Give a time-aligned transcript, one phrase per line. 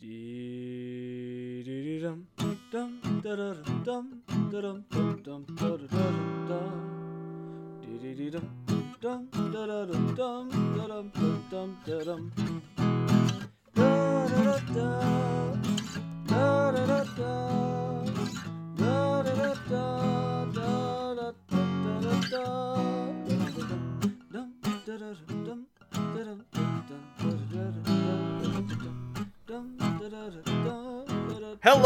[0.00, 2.26] Dee-dee-dee-dum,
[2.72, 2.90] dum,
[3.24, 4.06] da-da-da-dum,
[4.52, 4.84] da-dum,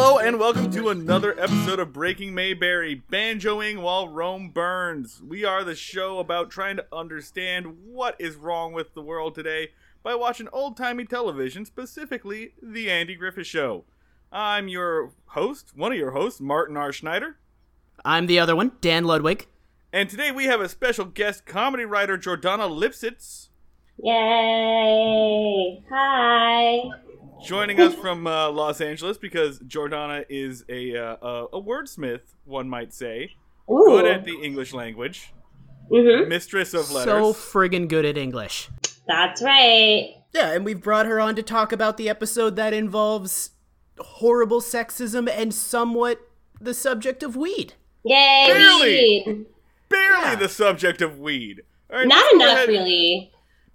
[0.04, 5.22] Hello and welcome to another episode of Breaking Mayberry, banjoing while Rome burns.
[5.24, 9.68] We are the show about trying to understand what is wrong with the world today
[10.02, 13.84] by watching old-timey television, specifically The Andy Griffith Show.
[14.32, 16.90] I'm your host, one of your hosts, Martin R.
[16.92, 17.36] Schneider,
[18.04, 19.46] I'm the other one, Dan Ludwig.
[19.92, 23.50] and today we have a special guest comedy writer, Jordana Lipsitz,
[24.02, 25.80] Yay!
[25.88, 26.90] Hi.
[27.44, 32.68] Joining us from uh, Los Angeles because Jordana is a, uh, a, a wordsmith, one
[32.68, 33.30] might say,
[33.70, 33.84] Ooh.
[33.88, 35.32] good at the English language,
[35.90, 37.12] hmm mistress of letters.
[37.12, 38.68] So friggin' good at English.
[39.06, 40.14] That's right.
[40.32, 43.50] Yeah, and we've brought her on to talk about the episode that involves
[43.98, 46.20] horrible sexism and somewhat
[46.60, 47.74] the subject of weed.
[48.04, 48.44] Yay!
[48.46, 49.22] Barely.
[49.26, 49.46] weed.
[49.88, 50.34] barely Yeah.
[50.36, 51.62] the subject of weed.
[51.90, 53.30] All right, Not enough, ahead- really.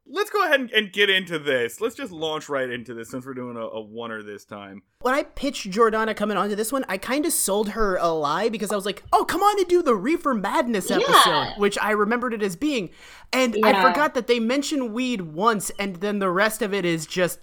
[0.09, 1.81] Let's go ahead and, and get into this.
[1.81, 4.81] Let's just launch right into this since we're doing a, a oneer this time.
[5.01, 8.49] When I pitched Jordana coming onto this one, I kind of sold her a lie
[8.49, 11.53] because I was like, "Oh, come on and do the Reefer Madness episode," Yeah.
[11.57, 12.89] which I remembered it as being,
[13.33, 17.05] and I forgot that they mention weed once, and then the rest of it is
[17.05, 17.39] just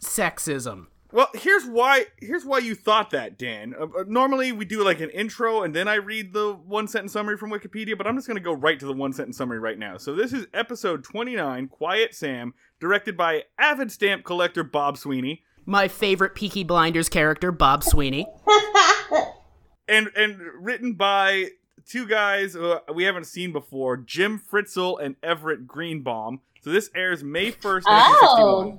[0.00, 0.86] sexism.
[1.14, 2.06] Well, here's why.
[2.18, 3.72] Here's why you thought that, Dan.
[3.78, 7.12] Uh, uh, normally we do like an intro and then I read the one sentence
[7.12, 9.60] summary from Wikipedia, but I'm just going to go right to the one sentence summary
[9.60, 9.96] right now.
[9.96, 15.44] So this is episode 29, Quiet Sam, directed by avid stamp collector Bob Sweeney.
[15.64, 18.26] My favorite Peaky Blinders character, Bob Sweeney.
[19.88, 21.50] and and written by
[21.86, 26.40] two guys uh, we haven't seen before, Jim Fritzell and Everett Greenbaum.
[26.62, 28.66] So this airs May 1st, 1961.
[28.66, 28.78] Oh.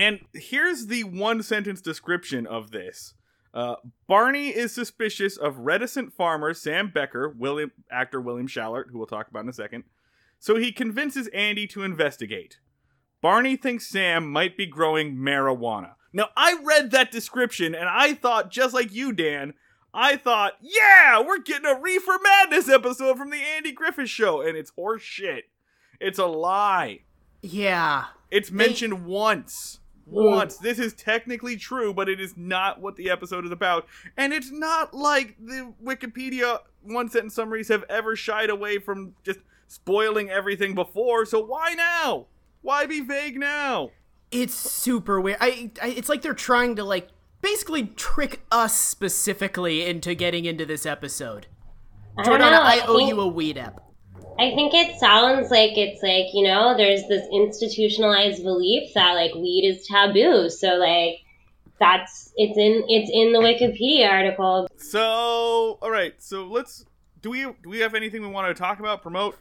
[0.00, 3.12] And here's the one sentence description of this.
[3.52, 3.74] Uh,
[4.06, 9.28] Barney is suspicious of reticent farmer Sam Becker, William actor William Schallert, who we'll talk
[9.28, 9.84] about in a second.
[10.38, 12.60] So he convinces Andy to investigate.
[13.20, 15.96] Barney thinks Sam might be growing marijuana.
[16.14, 19.52] Now I read that description and I thought just like you, Dan.
[19.92, 24.56] I thought, yeah, we're getting a Reefer Madness episode from the Andy Griffith Show, and
[24.56, 25.46] it's horse shit.
[26.00, 27.00] It's a lie.
[27.42, 28.04] Yeah.
[28.30, 29.79] It's mentioned once.
[30.10, 30.56] Once.
[30.56, 33.86] This is technically true, but it is not what the episode is about.
[34.16, 39.38] And it's not like the Wikipedia one sentence summaries have ever shied away from just
[39.68, 42.26] spoiling everything before, so why now?
[42.62, 43.90] Why be vague now?
[44.30, 45.38] It's super weird.
[45.40, 47.08] I, I it's like they're trying to like
[47.42, 51.46] basically trick us specifically into getting into this episode.
[52.18, 52.62] I Jordana, know.
[52.62, 53.80] I owe think, you a weed app.
[54.40, 59.34] I think it sounds like it's like, you know, there's this institutionalized belief that like
[59.34, 60.48] weed is taboo.
[60.48, 61.20] So like
[61.78, 64.66] that's it's in it's in the Wikipedia article.
[64.76, 66.14] So, all right.
[66.18, 66.86] So let's.
[67.20, 69.02] Do we do we have anything we want to talk about?
[69.02, 69.36] Promote.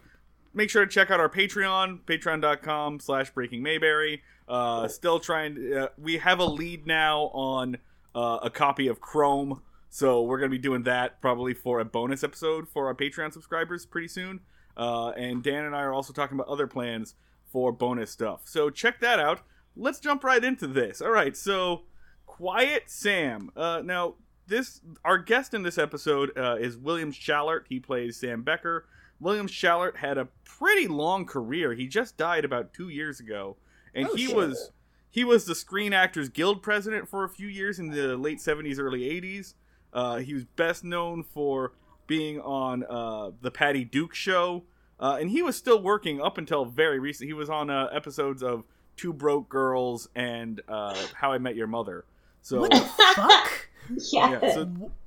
[0.54, 4.22] Make sure to check out our Patreon, Patreon.com/slash Breaking Mayberry.
[4.50, 5.74] Uh, still trying.
[5.74, 7.78] Uh, we have a lead now on
[8.14, 12.22] uh, a copy of Chrome, so we're gonna be doing that probably for a bonus
[12.22, 14.42] episode for our Patreon subscribers pretty soon.
[14.78, 17.16] Uh, and Dan and I are also talking about other plans
[17.52, 18.42] for bonus stuff.
[18.46, 19.42] So check that out.
[19.76, 21.02] Let's jump right into this.
[21.02, 21.36] All right.
[21.36, 21.84] So,
[22.26, 23.52] Quiet Sam.
[23.56, 24.16] Uh, now
[24.48, 27.62] this our guest in this episode uh, is William Schallert.
[27.70, 28.88] He plays Sam Becker.
[29.20, 31.74] William Schallert had a pretty long career.
[31.74, 33.58] He just died about two years ago,
[33.94, 34.36] and Oh, he shit.
[34.36, 34.72] was
[35.12, 38.80] he was the Screen Actors Guild president for a few years in the late '70s,
[38.80, 39.56] early '80s.
[39.92, 41.74] Uh, he was best known for
[42.10, 44.64] being on uh, the Patty Duke Show,
[45.00, 47.30] uh, and he was still working up until very recent.
[47.30, 48.66] He was on uh, episodes of
[48.98, 52.04] Two Broke Girls and uh, How I Met Your Mother.
[52.42, 52.82] So What the
[53.16, 53.70] fuck?
[54.12, 54.42] Yeah.
[54.42, 54.66] yeah, so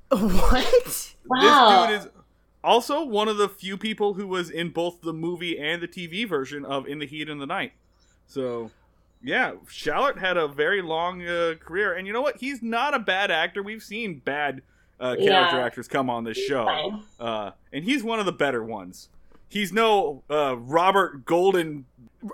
[0.09, 1.13] what?
[1.27, 1.87] Wow.
[1.87, 2.11] this dude is
[2.63, 6.27] also one of the few people who was in both the movie and the TV
[6.27, 7.73] version of In the Heat of the Night.
[8.25, 8.71] So,
[9.21, 12.37] yeah, Schallert had a very long uh, career, and you know what?
[12.37, 13.61] He's not a bad actor.
[13.61, 14.61] We've seen bad
[14.99, 15.65] uh, character Yeah.
[15.65, 19.09] actors come on this show, uh, and he's one of the better ones.
[19.49, 21.85] He's no uh, Robert Golden.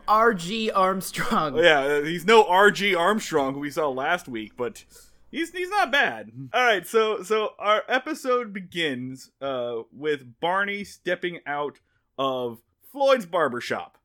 [0.08, 0.70] R.G.
[0.72, 1.58] Armstrong.
[1.58, 2.94] Yeah, uh, he's no R.G.
[2.96, 4.84] Armstrong who we saw last week, but
[5.32, 6.32] he's he's not bad.
[6.54, 11.80] All right, so so our episode begins uh, with Barney stepping out
[12.18, 12.60] of
[12.92, 13.98] Floyd's barbershop.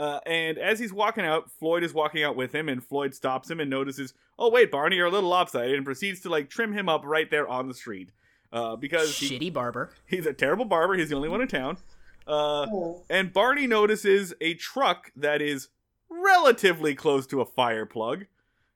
[0.00, 3.50] Uh, and as he's walking out, Floyd is walking out with him, and Floyd stops
[3.50, 6.72] him and notices, "Oh wait, Barney, you're a little lopsided," and proceeds to like trim
[6.72, 8.10] him up right there on the street.
[8.50, 9.90] Uh, because he, Shitty barber.
[10.06, 10.94] he's a terrible barber.
[10.94, 11.76] He's the only one in town.
[12.26, 13.02] Uh, Oh.
[13.10, 15.68] and Barney notices a truck that is
[16.08, 18.24] relatively close to a fire plug,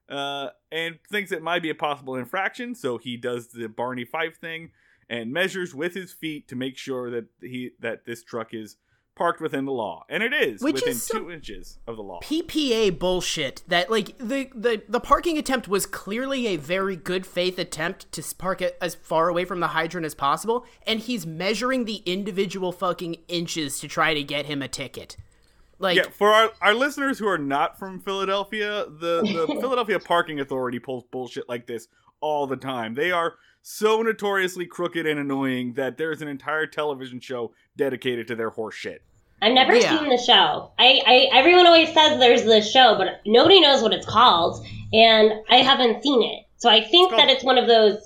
[0.08, 2.74] uh, and thinks it might be a possible infraction.
[2.74, 4.72] So he does the Barney Fife thing
[5.08, 8.76] and measures with his feet to make sure that he that this truck is
[9.16, 12.20] parked within the law, and it is Which within is two inches of the law.
[12.22, 17.58] PPA bullshit that like the, the the parking attempt was clearly a very good faith
[17.58, 21.84] attempt to park it as far away from the hydrant as possible and he's measuring
[21.84, 25.16] the individual fucking inches to try to get him a ticket.
[25.78, 30.40] Like Yeah, for our, our listeners who are not from Philadelphia, the, the Philadelphia Parking
[30.40, 31.88] Authority pulls bullshit like this
[32.20, 32.94] all the time.
[32.94, 33.34] They are
[33.66, 38.74] so notoriously crooked and annoying that there's an entire television show dedicated to their horse
[38.74, 39.00] shit.
[39.40, 39.98] I've never Yeah.
[39.98, 40.70] seen the show.
[40.78, 45.32] I, I everyone always says there's the show, but nobody knows what it's called, and
[45.48, 46.44] I haven't seen it.
[46.58, 47.98] So I think It's called- that it's one of those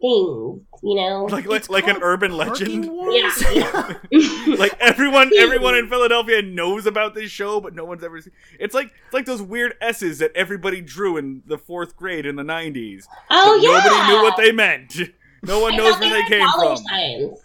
[0.00, 1.24] things, you know.
[1.24, 2.90] Like like, like an urban legend.
[2.90, 3.42] Wars?
[3.52, 3.94] Yeah.
[4.58, 8.32] like everyone everyone in Philadelphia knows about this show, but no one's ever seen.
[8.60, 12.36] It's like it's like those weird S's that everybody drew in the fourth grade in
[12.36, 13.04] the '90s.
[13.30, 13.78] oh but yeah.
[13.78, 14.96] Nobody knew what they meant.
[15.46, 16.76] No one I knows where they were came from.
[16.78, 17.38] Signs.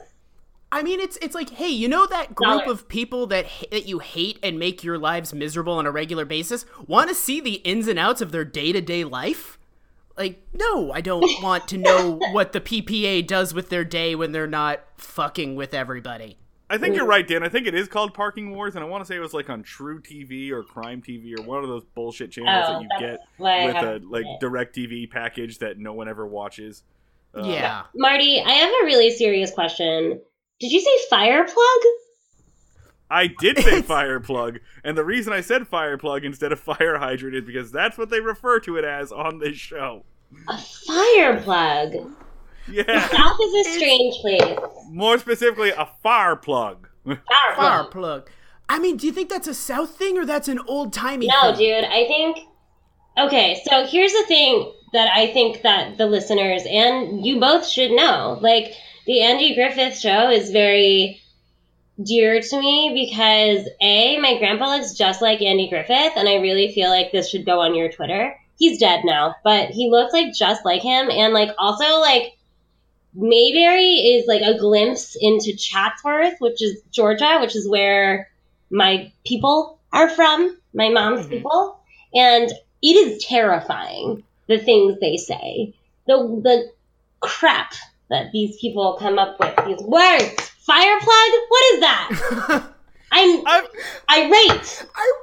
[0.71, 2.71] I mean, it's it's like, hey, you know that group Dollar.
[2.71, 6.65] of people that that you hate and make your lives miserable on a regular basis?
[6.87, 9.58] Want to see the ins and outs of their day to day life?
[10.19, 14.33] Like, no, I don't want to know what the PPA does with their day when
[14.33, 16.37] they're not fucking with everybody.
[16.69, 17.41] I think you're right, Dan.
[17.41, 19.49] I think it is called Parking Wars, and I want to say it was like
[19.49, 23.19] on truTV or Crime TV or one of those bullshit channels Oh, that you get
[23.37, 24.39] why with a like it.
[24.43, 26.83] DirecTV package that no one ever watches.
[27.33, 27.83] Uh, yeah.
[27.95, 30.21] Marty, I have a really serious question.
[30.59, 31.81] Did you say fire plug?
[33.09, 36.97] I did say fire plug, and the reason I said fire plug instead of fire
[36.99, 40.03] hydrant is because that's what they refer to it as on this show.
[40.47, 41.93] A fire plug.
[42.71, 44.59] Yeah, South is a strange place.
[44.91, 46.87] more specifically, a fire plug.
[47.05, 47.17] Fire
[47.55, 47.91] Fire plug.
[47.91, 48.29] plug.
[48.71, 51.55] I mean, do you think that's a South thing or that's an old timey No,
[51.55, 51.57] thing?
[51.81, 52.37] dude, I think.
[53.17, 57.89] Okay, so here's the thing that I think that the listeners and you both should
[57.91, 58.37] know.
[58.39, 58.71] Like,
[59.07, 61.19] the Andy Griffith show is very
[62.03, 66.73] dear to me because A, my grandpa looks just like Andy Griffith, and I really
[66.73, 68.35] feel like this should go on your Twitter.
[68.57, 72.33] He's dead now, but he looks like just like him, and like also like
[73.13, 78.29] Mayberry is like a glimpse into Chatsworth, which is Georgia, which is where
[78.69, 81.29] my people are from, my mom's Mhm.
[81.31, 81.79] people,
[82.13, 85.73] and it is terrifying the things they say,
[86.07, 86.71] the the
[87.19, 87.73] crap
[88.09, 89.55] that these people come up with.
[89.65, 91.29] These words, fire plug.
[91.49, 92.63] What is that?
[93.11, 93.67] I'm I've,
[94.09, 94.85] irate.
[94.95, 95.13] I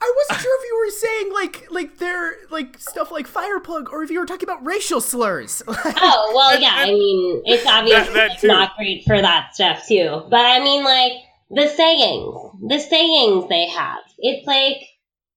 [0.00, 3.90] I wasn't sure if you were saying like like they're like stuff like fire plug
[3.92, 5.62] or if you were talking about racial slurs.
[5.96, 6.72] Oh well, yeah.
[6.74, 8.48] I mean, it's obviously that like, too.
[8.48, 10.22] not great for that stuff too.
[10.28, 11.12] But I mean, like
[11.50, 12.34] the sayings,
[12.68, 14.00] the sayings they have.
[14.18, 14.88] It's like,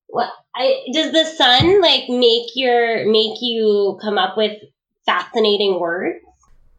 [0.08, 0.30] what?
[0.56, 4.58] I does the sun like make your make you come up with
[5.06, 6.20] fascinating words?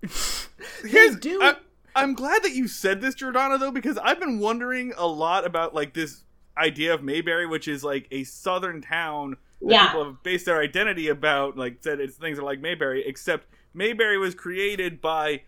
[0.85, 1.41] here's, do.
[1.43, 1.57] I,
[1.99, 5.75] I'm glad that you said this, Jordana, though, because I've been wondering a lot about
[5.75, 6.25] like this
[6.57, 9.87] idea of Mayberry, which is like a southern town that Yeah.
[9.87, 14.19] people have based their identity about, like said it's things are like Mayberry, except Mayberry
[14.19, 15.43] was created by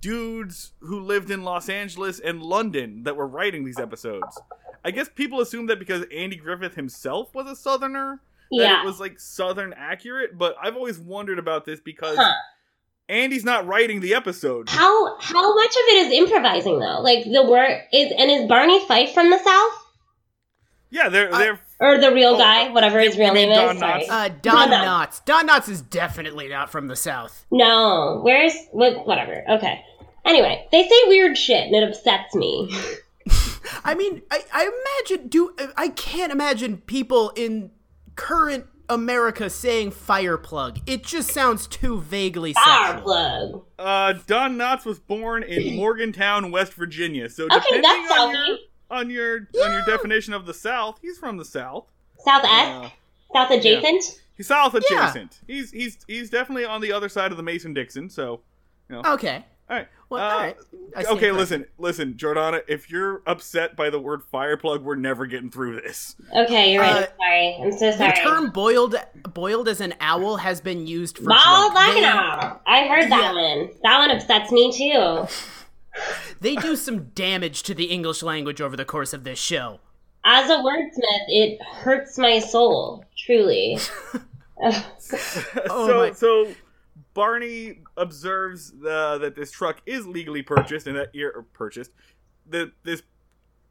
[0.00, 4.40] dudes who lived in Los Angeles and London that were writing these episodes.
[4.84, 8.20] I guess people assume that because Andy Griffith himself was a southerner,
[8.50, 12.32] that it was like southern accurate, but I've always wondered about this because Huh.
[13.08, 14.68] Andy's not writing the episode.
[14.68, 17.00] How how much of it is improvising though?
[17.00, 19.72] Like the word is and is Barney Fife from the South
[20.90, 23.80] Yeah, they're I- they're or the real Oh, guy, whatever his real name Don is?
[23.80, 24.04] Sorry.
[24.04, 24.08] Knotts?
[24.10, 24.84] uh Don No, no.
[24.84, 25.24] Knotts.
[25.24, 27.44] Don Knotts is definitely not from the South.
[27.50, 29.06] No, where's what?
[29.06, 29.44] Whatever.
[29.50, 29.82] Okay.
[30.24, 32.74] Anyway, they say weird shit and it upsets me.
[33.84, 34.70] I mean, I, I
[35.10, 37.70] imagine do I can't imagine people in
[38.16, 40.78] current America saying fire plug.
[40.86, 43.02] It just sounds too vaguely Fire sexual.
[43.02, 43.62] plug.
[43.78, 47.28] uh Don Knotts was born in Morgantown, West Virginia.
[47.30, 48.58] So Okay, depending that's on your
[48.90, 51.86] on your on your definition of the South, he's from the South.
[52.24, 52.90] South esque, Uh,
[53.32, 54.20] South adjacent.
[54.36, 54.80] he's South Yeah.
[55.06, 55.40] adjacent.
[55.46, 58.08] He's he's he's definitely on the other side of the Mason Dixon.
[58.10, 58.40] So,
[58.90, 59.02] you know.
[59.14, 59.44] Okay.
[59.70, 59.88] All right.
[60.10, 60.56] Well, Uh, all right.
[60.96, 61.34] Okay, corrected.
[61.34, 62.62] listen, listen, Jordana.
[62.68, 66.14] If you're upset by the word fire plug, we're never getting through this.
[66.36, 66.94] Okay, you're right.
[66.96, 67.58] Uh, I'm sorry.
[67.62, 68.10] I'm so sorry.
[68.10, 68.94] The term boiled
[69.32, 71.74] boiled as an owl has been used for Bald drunk.
[71.74, 72.60] like an owl.
[72.66, 73.70] I heard that one.
[73.82, 75.26] That one upsets me too.
[76.40, 79.78] They do some damage to the English language over the course of this show.
[80.24, 83.78] as a wordsmith, it hurts my soul, truly.
[84.60, 86.48] Oh so my- so
[87.14, 91.92] Barney observes uh, that this truck is legally purchased and that ir- purchased
[92.50, 93.02] that this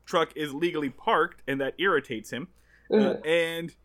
[0.05, 2.47] truck is legally parked and that irritates him.
[2.91, 3.75] Uh, and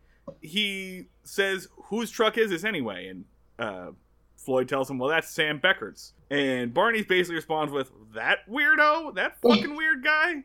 [0.41, 3.25] he says, "Whose truck is this anyway?" And
[3.59, 3.91] uh,
[4.37, 9.41] Floyd tells him, "Well, that's Sam Becker's." And Barney basically responds with, "That weirdo, that
[9.41, 10.45] fucking weird guy."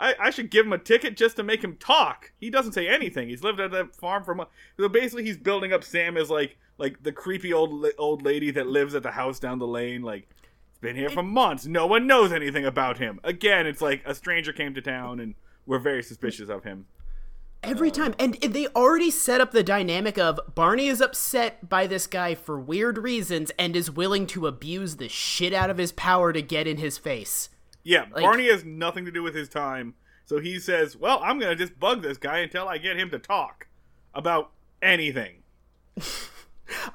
[0.00, 2.32] I, I should give him a ticket just to make him talk.
[2.38, 3.28] He doesn't say anything.
[3.28, 4.52] He's lived at that farm for months.
[4.78, 8.66] So basically, he's building up Sam as like like the creepy old old lady that
[8.66, 10.02] lives at the house down the lane.
[10.02, 10.28] Like
[10.70, 11.66] it's been here for months.
[11.66, 13.20] No one knows anything about him.
[13.24, 15.34] Again, it's like a stranger came to town and
[15.66, 16.86] we're very suspicious of him.
[17.60, 18.14] Every time.
[18.20, 22.58] And they already set up the dynamic of Barney is upset by this guy for
[22.58, 26.68] weird reasons and is willing to abuse the shit out of his power to get
[26.68, 27.48] in his face.
[27.82, 29.94] Yeah, Like- Barney has nothing to do with his time.
[30.24, 33.18] So he says, "Well, I'm gonna just bug this guy until I get him to
[33.18, 33.66] talk
[34.14, 35.42] about anything."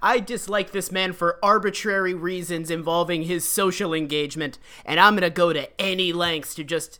[0.01, 5.53] I dislike this man for arbitrary reasons involving his social engagement, and I'm gonna go
[5.53, 6.99] to any lengths to just,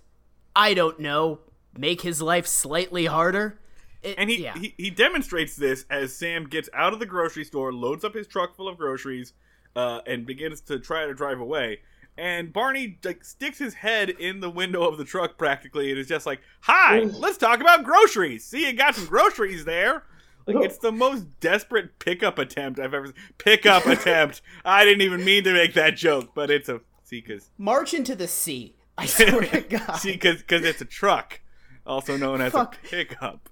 [0.56, 1.40] I don't know,
[1.78, 3.60] make his life slightly harder.
[4.02, 4.58] It- And he, yeah.
[4.58, 8.28] he he demonstrates this as Sam gets out of the grocery store, loads up his
[8.28, 9.34] truck full of groceries,
[9.76, 11.80] uh, and begins to try to drive away.
[12.16, 16.08] And Barney like sticks his head in the window of the truck practically, and is
[16.08, 18.44] just like, "Hi, let's talk about groceries.
[18.46, 20.04] See, you got some groceries there."
[20.46, 24.42] Like it's the most desperate pickup attempt I've ever seen pickup attempt.
[24.66, 28.16] I didn't even mean to make that joke, but it's a see because March into
[28.16, 28.76] the sea.
[28.98, 29.96] I swear to God.
[29.96, 31.40] see because it's a truck,
[31.86, 32.78] also known as Fuck.
[32.84, 33.50] a pickup.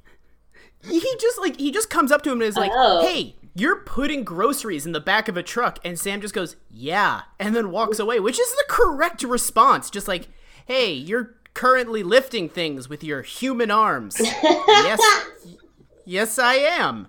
[0.83, 3.01] he just like he just comes up to him and is like, Oh.
[3.07, 7.21] "Hey, you're putting groceries in the back of a truck," and Sam just goes, "Yeah,"
[7.39, 9.89] and then walks away, which is the correct response.
[9.89, 10.27] Just like,
[10.65, 14.99] "Hey, you're currently lifting things with your human arms." yes,
[16.05, 17.07] yes, I am.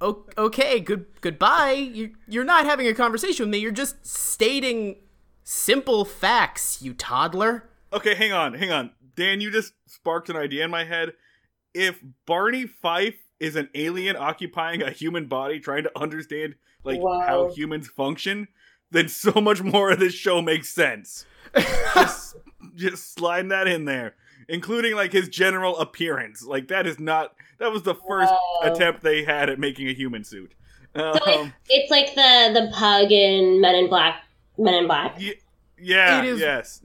[0.00, 1.72] O- okay, good goodbye.
[1.72, 3.58] You you're not having a conversation with me.
[3.58, 4.96] You're just stating
[5.44, 7.68] simple facts, you toddler.
[7.92, 8.90] Okay, hang on, hang on.
[9.16, 11.12] Dan, you just sparked an idea in my head.
[11.74, 17.20] If Barney Fife is an alien occupying a human body trying to understand like Wow.
[17.26, 18.48] how humans function,
[18.90, 21.26] then so much more of this show makes sense.
[21.94, 22.36] just,
[22.74, 24.14] just slide that in there.
[24.50, 26.42] Including like his general appearance.
[26.44, 28.60] Like that is not that was the first Wow.
[28.72, 30.52] attempt they had at making a human suit.
[30.96, 34.24] So it's, Um, it's like the the pug in Men in Black.
[34.58, 35.16] Men in Black.
[35.18, 35.34] y-
[35.78, 36.82] yeah, It is- yes.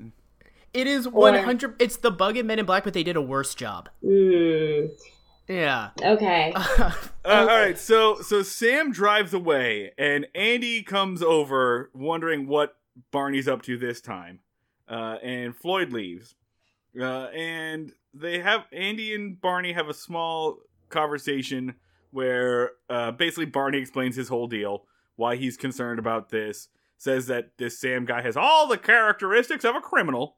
[0.73, 1.75] It is one hundred.
[1.79, 3.89] it's the bug in Men in Black but they did a worse job.
[4.03, 4.87] Hmm.
[5.47, 5.89] Yeah.
[6.01, 6.53] Okay.
[7.27, 12.77] Uh, all right, so so Sam drives away, and Andy comes over, wondering what
[13.09, 14.41] Barney's up to this time.
[14.87, 16.35] Uh, and Floyd leaves,
[16.99, 20.57] uh, and they have Andy and Barney have a small
[20.89, 21.75] conversation
[22.11, 24.85] where uh, basically Barney explains his whole deal,
[25.15, 29.75] why he's concerned about this, says that this Sam guy has all the characteristics of
[29.75, 30.37] a criminal.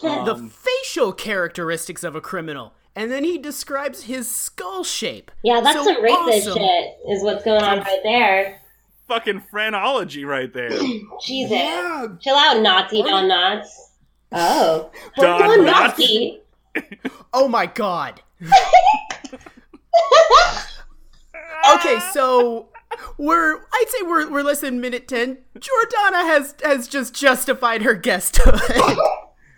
[0.00, 5.30] the Um, facial characteristics of a criminal, and then he describes his skull shape.
[5.42, 6.58] Yeah, that's So some racist awesome.
[6.58, 6.96] shit.
[7.10, 8.60] Is what's going on right there.
[9.06, 10.70] fucking phrenology right there.
[11.22, 11.52] Jesus.
[11.52, 12.06] Yeah.
[12.20, 13.68] Chill out, Nazi Don Knotts.
[14.32, 14.90] Oh.
[15.16, 16.38] Don Don Knotts?
[17.32, 18.22] Oh my god.
[21.74, 22.68] okay, so
[23.16, 25.38] we're I'd say we're we're less than minute ten.
[25.56, 28.54] Jordana has has just justified her guesthood.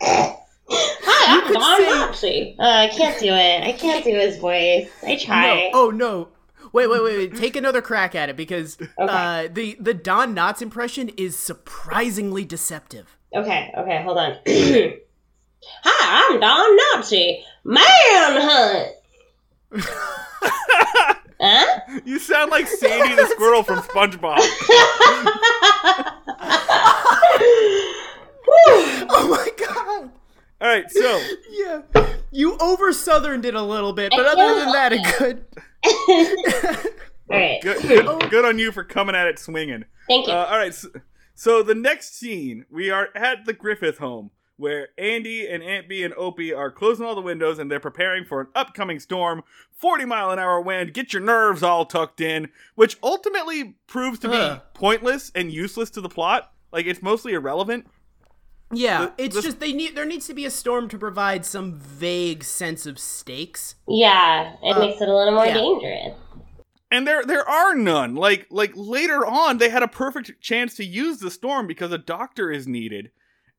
[0.02, 0.36] Hi,
[0.72, 2.56] I'm Don Nazi.
[2.58, 3.62] Uh, I can't do it.
[3.62, 4.88] I can't do his voice.
[5.02, 5.18] I no.
[5.18, 5.70] try.
[5.74, 6.28] Oh no.
[6.72, 7.36] Wait, wait, wait, wait.
[7.36, 13.16] Take another crack at it because uh, the the Don Knotts impression is surprisingly deceptive.
[13.34, 14.32] Okay, okay, hold on.
[14.46, 17.44] Hi, I'm Don Nazi.
[17.64, 18.88] Manhunt.
[21.40, 21.80] huh?
[22.04, 24.38] You sound like Sandy the squirrel from SpongeBob.
[29.12, 30.10] Oh my god.
[30.60, 31.82] All right, so Yeah.
[32.30, 35.44] You over southerned it a little bit, but I other than that, a good.
[37.30, 37.60] All right.
[37.62, 39.84] good, good, good on you for coming at it swinging.
[40.08, 40.32] Thank you.
[40.32, 40.88] Uh, all right, so,
[41.40, 46.04] so the next scene, we are at the Griffith home where Andy and Aunt Bee
[46.04, 49.42] and Opie are closing all the windows and they're preparing for an upcoming storm,
[49.73, 54.28] 40 mile an hour wind, get your nerves all tucked in, which ultimately proves to
[54.28, 54.61] be Ugh.
[54.75, 56.52] pointless and useless to the plot.
[56.73, 57.87] Like it's mostly irrelevant.
[58.70, 61.47] Yeah, The- it's the- just they need there needs to be a storm to provide
[61.47, 63.76] some vague sense of stakes.
[63.88, 65.54] yeah, it uh, makes it a little more yeah.
[65.54, 66.18] dangerous.
[66.90, 68.14] And there there are none.
[68.14, 71.99] Like like later on they had a perfect chance to use the storm because a
[71.99, 73.11] doctor is needed.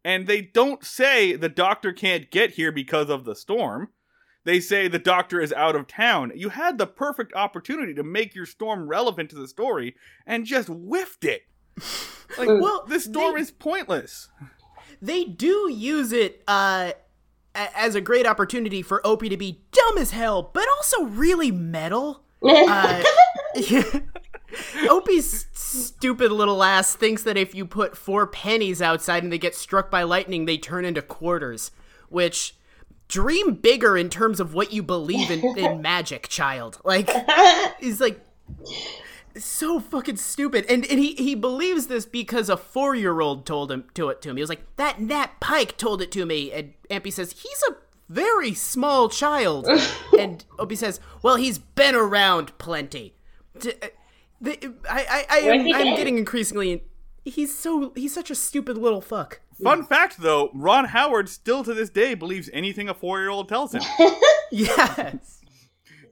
[0.04, 3.90] And they don't say the doctor can't get here because of the storm.
[4.44, 6.32] they say the doctor is out of town.
[6.36, 9.96] You had the perfect opportunity to make your storm relevant to the story
[10.26, 11.44] and just whiffed it.
[12.38, 14.30] Like, Well, this storm they- is pointless.
[15.02, 16.94] they do use it uh,
[17.54, 22.24] as a great opportunity for Opie to be dumb as hell, but also really metal.
[22.44, 23.04] Uh,
[24.90, 29.56] Opie's stupid little ass thinks that if you put four pennies outside and they get
[29.56, 31.72] struck by lightning, they turn into quarters.
[32.10, 32.56] Which,
[33.08, 36.80] dream bigger in terms of what you believe in, in magic, child.
[36.84, 37.10] Like,
[37.80, 38.20] he's like,
[39.38, 40.66] so fucking stupid.
[40.68, 44.22] And and he, he believes this because a four year old told him to it
[44.22, 44.36] to him.
[44.38, 46.52] He was like, That Nat Pike told it to me.
[46.52, 47.76] And Ampy says, He's a
[48.12, 49.68] very small child.
[50.20, 53.16] and Opie says, Well, he's been around plenty.
[53.60, 53.88] D- uh,
[54.40, 56.84] the, I, I, I Where's am I'm getting increasingly
[57.24, 59.42] he's so he's such a stupid little fuck.
[59.64, 63.50] Fun fact though, Ron Howard still to this day believes anything a four year old
[63.50, 63.84] tells him.
[64.54, 65.40] Yes.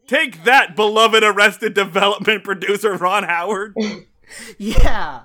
[0.07, 3.75] Take that, beloved Arrested Development producer Ron Howard.
[4.59, 5.23] Yeah.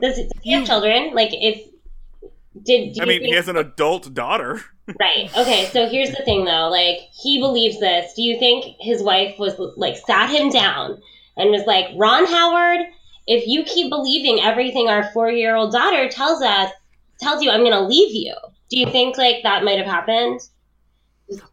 [0.00, 1.12] Does, does he have children?
[1.14, 1.68] Like, if
[2.60, 4.60] did do I mean, think, he has an adult daughter.
[5.00, 5.30] right?
[5.36, 6.68] Okay, so here's the thing, though.
[6.68, 8.12] Like, he believes this.
[8.14, 11.00] Do you think his wife was like sat him down
[11.36, 12.86] and was like, Ron Howard,
[13.26, 16.70] if you keep believing everything our four year old daughter tells us,
[17.20, 18.34] tells you, I'm going to leave you.
[18.70, 20.40] Do you think like that might have happened?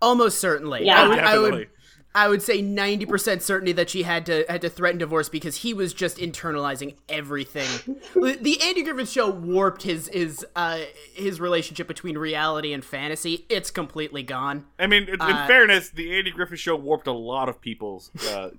[0.01, 0.85] Almost certainly.
[0.85, 1.03] Yeah.
[1.03, 1.78] I would, I would Definitely.
[2.15, 5.57] I would say ninety percent certainty that she had to had to threaten divorce because
[5.57, 7.67] he was just internalizing everything.
[8.15, 10.79] the Andy Griffith Show warped his his uh,
[11.13, 13.45] his relationship between reality and fantasy.
[13.47, 14.65] It's completely gone.
[14.79, 18.09] I mean, in, in Uh, fairness, the Andy Griffith Show warped a lot of people's
[18.33, 18.49] uh,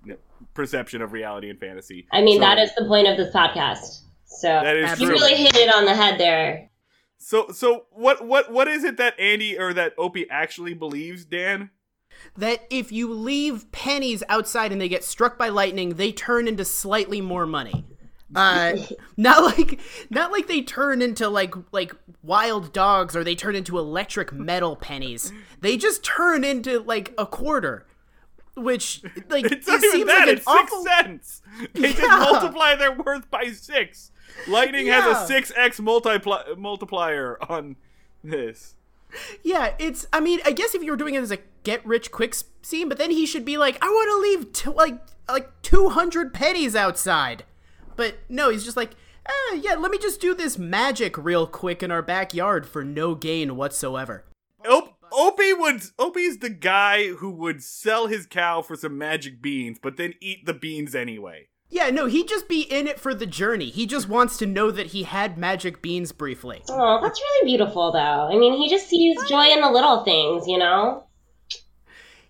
[0.54, 2.07] perception of reality and fantasy.
[2.12, 4.02] I mean, So- that is the point of this podcast.
[4.26, 5.16] So that is you true.
[5.16, 6.71] really hit it on the head there.
[7.19, 11.71] So, so what, what, what is it that Andy or that Opie actually believes, Dan?
[12.37, 16.65] That if you leave pennies outside and they get struck by lightning, they turn into
[16.65, 17.85] slightly more money.
[18.35, 18.77] Uh,
[19.17, 23.79] not like not like they turn into like like wild dogs or they turn into
[23.79, 25.33] electric metal pennies.
[25.61, 27.87] They just turn into like a quarter.
[28.57, 30.18] Which like It's not it even seems that.
[30.21, 31.42] like an it's six awful cents.
[31.75, 34.11] They just multiply their worth by six.
[34.47, 35.01] Lightning Yeah.
[35.03, 37.77] has a six x multipli- multiplier on
[38.23, 38.75] this.
[39.42, 40.07] Yeah, it's.
[40.12, 42.88] I mean, I guess if you were doing it as a get rich quick scene,
[42.88, 46.33] but then he should be like, I want to leave t- like like two hundred
[46.33, 47.44] pennies outside.
[47.96, 48.92] But no, he's just like,
[49.29, 53.14] ah, yeah, let me just do this magic real quick in our backyard for no
[53.14, 54.25] gain whatsoever.
[54.68, 55.83] Op- Opie would.
[55.99, 60.46] Opie's the guy who would sell his cow for some magic beans, but then eat
[60.46, 61.49] the beans anyway.
[61.72, 63.70] Yeah, no, he'd just be in it for the journey.
[63.70, 66.62] He just wants to know that he had magic beans briefly.
[66.68, 67.98] Oh, that's really beautiful, though.
[67.98, 71.04] I mean, he just sees joy in the little things, you know.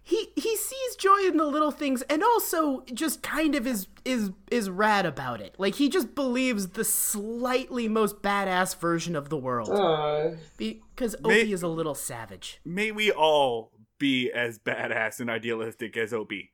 [0.02, 4.32] He he sees joy in the little things and also just kind of is is
[4.50, 5.54] is rad about it.
[5.56, 9.68] Like he just believes the slightly most badass version of the world.
[9.70, 12.60] Oh, Because May- Opie is a little savage.
[12.64, 16.50] May we all be as badass and idealistic as Opie.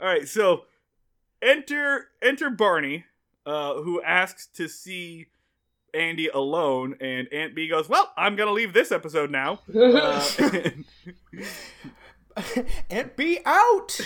[0.00, 0.64] All right, so
[1.42, 3.04] enter enter Barney,
[3.46, 5.26] uh, who asks to see
[5.94, 10.28] Andy alone, and Aunt Bee goes, "Well, I'm gonna leave this episode now." Uh,
[12.90, 14.00] and be out.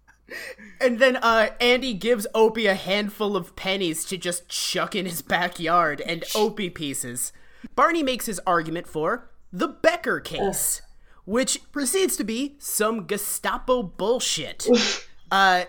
[0.80, 5.22] and then uh, Andy gives Opie a handful of pennies to just chuck in his
[5.22, 7.32] backyard, and Opie pieces.
[7.74, 10.82] Barney makes his argument for the Becker case,
[11.24, 14.66] which proceeds to be some Gestapo bullshit.
[15.30, 15.64] uh,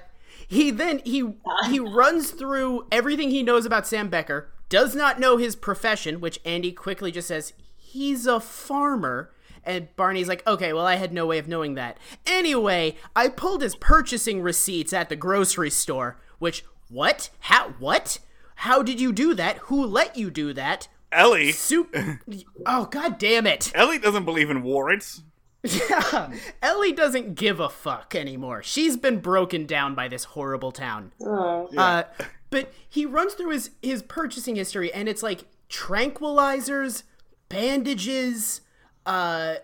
[0.54, 1.34] he then he
[1.68, 4.50] he runs through everything he knows about Sam Becker.
[4.70, 9.32] Does not know his profession, which Andy quickly just says he's a farmer.
[9.66, 11.98] And Barney's like, okay, well, I had no way of knowing that.
[12.26, 16.20] Anyway, I pulled his purchasing receipts at the grocery store.
[16.38, 17.30] Which, what?
[17.40, 17.70] How?
[17.80, 18.20] What?
[18.56, 19.58] How did you do that?
[19.60, 20.90] Who let you do that?
[21.14, 21.96] Ellie, Soup.
[22.66, 23.72] Oh, god damn it.
[23.74, 25.22] Ellie doesn't believe in warrants.
[25.64, 26.32] Yeah.
[26.62, 28.62] Ellie doesn't give a fuck anymore.
[28.64, 31.14] She's been broken down by this horrible town.
[31.22, 31.70] oh.
[31.78, 32.04] Uh,
[32.50, 37.04] but he runs through his his purchasing history, and it's like tranquilizers,
[37.50, 38.62] bandages,
[39.06, 39.56] uh,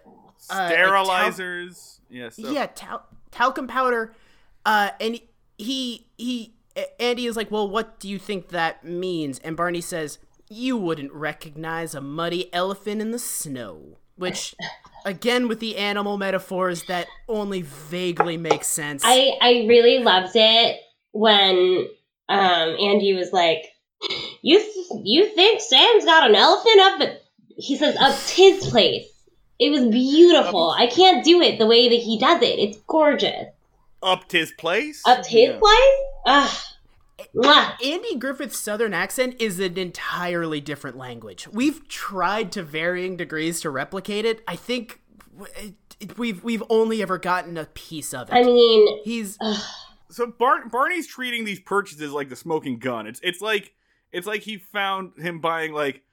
[0.49, 1.99] uh, Sterilizers.
[2.09, 2.35] yes.
[2.37, 4.13] so- yeah, tal- talcum powder,
[4.65, 5.19] uh, and
[5.57, 6.53] he he
[6.99, 9.39] Andy is like, well, what do you think that means?
[9.39, 10.17] And Barney says,
[10.49, 14.55] you wouldn't recognize a muddy elephant in the snow, which.
[15.05, 19.01] Again, with the animal metaphors, that only vaguely makes sense.
[19.05, 20.79] I I really loved it
[21.11, 21.87] when
[22.27, 23.63] um Andy was like,
[24.41, 27.21] "You th- you think Sam's got an elephant up at?"
[27.57, 29.07] He says, "Up his place."
[29.59, 30.71] It was beautiful.
[30.71, 32.59] I can't do it the way that he does it.
[32.59, 33.47] It's gorgeous.
[34.01, 35.01] Up his place.
[35.05, 35.57] Up his Yeah.
[35.59, 35.99] place?
[36.25, 36.51] Ugh.
[37.35, 37.73] Mwah.
[37.85, 41.47] Andy Griffith's southern accent is an entirely different language.
[41.47, 44.41] We've tried to varying degrees to replicate it.
[44.47, 45.01] I think
[45.37, 48.33] w- it, it, we've we've only ever gotten a piece of it.
[48.35, 49.37] I mean, He's
[50.09, 53.05] So Bar- Barney's treating these purchases like the smoking gun.
[53.07, 53.73] It's it's like
[54.11, 56.03] it's like he found him buying like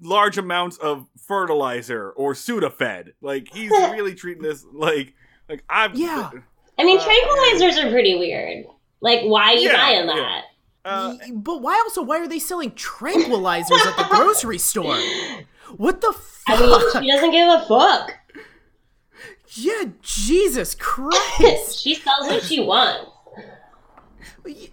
[0.00, 3.12] large amounts of fertilizer or Sudafed.
[3.20, 5.14] Like he's really treating this like
[5.48, 6.30] like I'm Yeah.
[6.78, 8.66] I mean, Uh, tranquilizers are pretty weird.
[9.00, 10.14] Like, why are you Yeah, buying yeah.
[10.14, 10.44] that?
[10.84, 14.96] Uh, but why also why are they selling tranquilizers at the grocery store?
[15.76, 16.48] What the fuck?
[16.48, 16.94] I fuck?
[16.94, 18.10] mean, she doesn't give a fuck.
[19.54, 21.82] yeah, Jesus Christ.
[21.82, 23.10] she sells what she wants.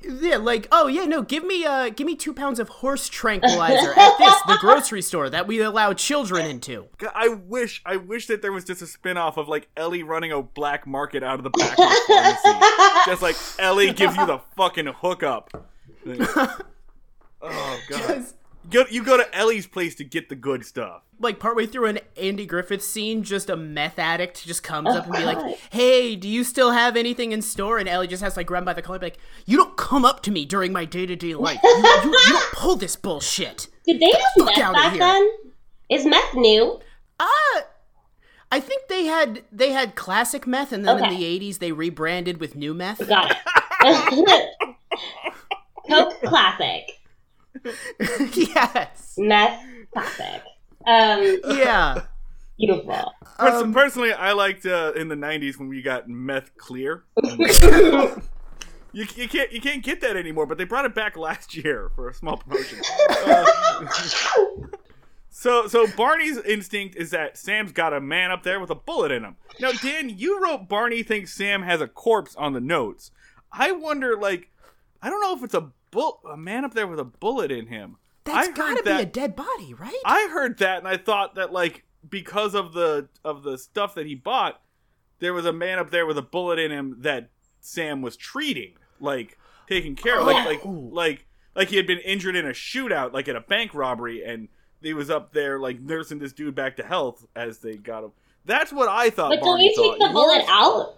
[0.04, 3.94] Yeah, like oh yeah, no, give me uh give me 2 pounds of horse tranquilizer
[3.98, 6.86] at this the grocery store that we allow children into.
[7.14, 10.42] I wish I wish that there was just a spin-off of like Ellie running a
[10.42, 13.06] black market out of the back of the pharmacy.
[13.06, 15.70] just like Ellie gives you the fucking hookup.
[16.08, 18.08] oh god.
[18.08, 18.36] Just-
[18.70, 21.04] go, you go to Ellie's place to get the good stuff.
[21.20, 25.14] like partway through an Andy Griffith scene, just a meth addict just comes up and
[25.14, 25.38] be God.
[25.44, 28.48] like, "Hey, do you still have anything in store?" And Ellie just has to like
[28.48, 31.06] grab by the collar, be like, "You don't come up to me during my day
[31.06, 31.60] to day life.
[31.64, 35.00] You, you, you don't pull this bullshit." Did they have fuck meth back here.
[35.00, 35.30] then?
[35.90, 36.80] Is meth new?
[37.20, 37.62] Uh
[38.52, 42.40] I think they had they had classic meth, and then in the '80s they rebranded
[42.40, 43.08] with new meth.
[43.08, 43.36] Got
[43.82, 44.50] it.
[45.90, 46.84] Coke classic.
[48.36, 49.64] yes, Meth
[49.94, 50.42] classic.
[50.88, 52.02] Um, yeah.
[52.58, 53.14] beautiful.
[53.40, 57.04] Pers- Um, personally, I liked uh, in the '90s when we got meth clear.
[57.24, 58.18] you,
[58.94, 62.10] you can't you can't get that anymore, but they brought it back last year for
[62.10, 62.80] a small promotion.
[63.28, 63.46] Uh,
[65.30, 69.12] so so Barney's instinct is that Sam's got a man up there with a bullet
[69.12, 69.36] in him.
[69.60, 73.12] Now, Dan, you wrote Barney thinks Sam has a corpse on the notes.
[73.52, 74.50] I wonder, like,
[75.02, 77.68] I don't know if it's a bull a man up there with a bullet in
[77.68, 77.98] him.
[78.26, 79.94] That's I gotta that- be a dead body, right?
[80.06, 84.06] I heard that and I thought that like because of the of the stuff that
[84.06, 84.62] he bought,
[85.20, 87.30] there was a man up there with a bullet in him that
[87.62, 90.90] Sam was treating, like taking care of, like like Oh.
[90.92, 94.50] like like he had been injured in a shootout, like at a bank robbery, and
[94.82, 98.12] he was up there like nursing this dude back to health as they got him.
[98.46, 99.30] That's what I thought.
[99.30, 100.96] But don't Barney you take the bullet out?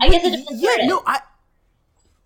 [0.00, 1.20] I guess it doesn't yeah, no, I,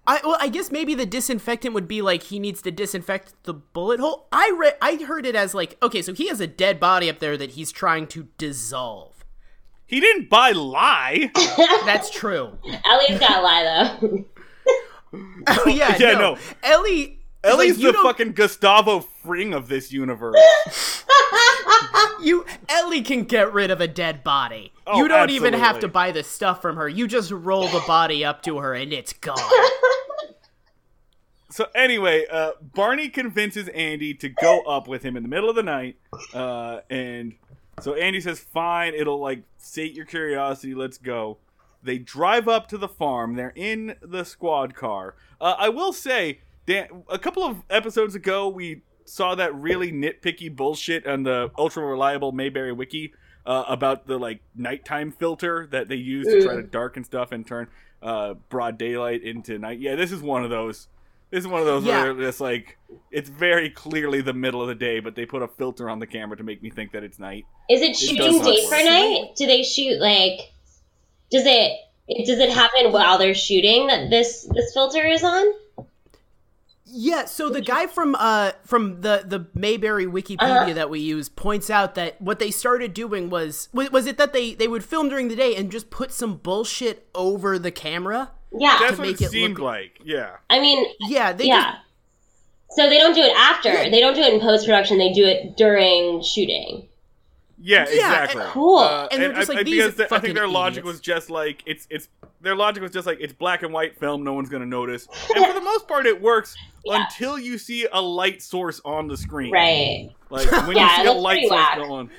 [0.07, 3.55] I, well, I guess maybe the disinfectant would be like he needs to disinfect the
[3.55, 4.29] bullet hole.
[4.31, 7.19] I read, I heard it as like, okay, so he has a dead body up
[7.19, 9.25] there that he's trying to dissolve.
[9.85, 11.31] He didn't buy lye.
[11.87, 12.59] That's true.
[12.65, 14.25] Ellie's got to lye though.
[15.47, 16.35] Oh yeah, Yeah, no.
[16.35, 16.39] no.
[16.63, 17.16] Ellie,
[17.47, 20.37] Ellie's like, you the don't- fucking Gustavo Fring of this universe.
[22.23, 24.73] You Ellie can get rid of a dead body.
[24.87, 26.89] Oh, you don't even have to buy the stuff from her.
[26.89, 29.39] You just roll the body up to her and it's gone.
[31.51, 35.57] So anyway, uh, Barney convinces Andy to go up with him in the middle of
[35.57, 35.97] the night,
[36.35, 37.35] uh, and
[37.81, 40.75] so Andy says, "Fine, it'll like sate your curiosity.
[40.75, 41.39] Let's go."
[41.83, 43.37] They drive up to the farm.
[43.37, 45.15] They're in the squad car.
[45.41, 50.55] Uh, I will say, Dan, a couple of episodes ago, we saw that really nitpicky
[50.55, 53.13] bullshit on the ultra reliable Mayberry wiki
[53.47, 57.47] uh, about the like nighttime filter that they use to try to darken stuff and
[57.47, 57.69] turn
[58.03, 59.79] uh, broad daylight into night.
[59.79, 60.89] Yeah, this is one of those.
[61.31, 62.03] This is one of those Yeah.
[62.03, 62.79] where they're like
[63.11, 66.07] it's very clearly the middle of the day, but they put a filter on the
[66.07, 67.45] camera to make me think that it's night.
[67.71, 69.37] Is it shooting does day for night?
[69.37, 70.53] Do they shoot like?
[71.31, 71.73] Does it?
[72.09, 75.47] it- Does it happen while they're shooting that this this filter is on?
[76.99, 80.73] Yeah, so the guy from uh from the the Mayberry Wikipedia Uh-huh.
[80.73, 84.33] that we use points out that what they started doing was was, was it that
[84.33, 88.31] they they would film during the day and just put some bullshit over the camera?
[88.59, 90.01] Yeah, That's To what make it it seemed look- like.
[90.05, 90.37] Yeah.
[90.49, 91.75] I mean, Yeah, they yeah.
[92.71, 93.73] So they don't do it after.
[93.91, 94.97] They don't do it in post production.
[94.99, 96.89] They do it during shooting.
[97.59, 98.43] Yeah, Yeah, exactly.
[98.43, 98.79] and- Cool.
[98.79, 101.01] Uh, And they're just I, like, I, these because the- I think their logic was
[101.01, 102.09] just like it's it's
[102.43, 105.47] their logic was just like it's black and white film, no one's gonna notice, and
[105.47, 107.03] for the most part it works Yeah.
[107.05, 109.53] until you see a light source on the screen.
[109.53, 110.11] Right.
[110.31, 111.79] Like when Yeah, you see a light source whack.
[111.79, 112.11] go on,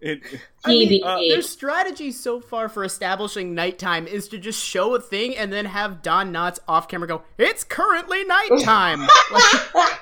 [0.00, 0.20] it.
[0.64, 5.00] I mean, uh, Their strategy so far for establishing nighttime is to just show a
[5.00, 9.99] thing and then have Don Knotts off camera go, "It's currently nighttime." Like,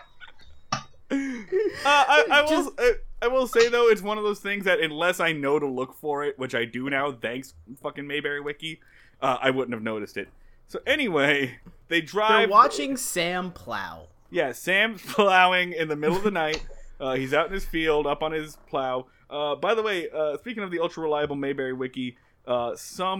[1.11, 2.73] I, I will.
[2.79, 2.93] I,
[3.23, 5.95] I will say though, it's one of those things that unless I know to look
[5.95, 8.81] for it, which I do now, thanks fucking Mayberry Wiki,
[9.21, 10.29] uh, I wouldn't have noticed it.
[10.69, 12.41] So anyway, they drive.
[12.41, 14.09] they're watching Sam plow.
[14.31, 16.65] Yeah, Sam's plowing in the middle of the night.
[17.01, 19.07] Uh, he's out in his field, up on his plow.
[19.31, 22.17] Uh, by the way, uh, speaking of the ultra reliable Mayberry wiki,
[22.47, 22.75] uh,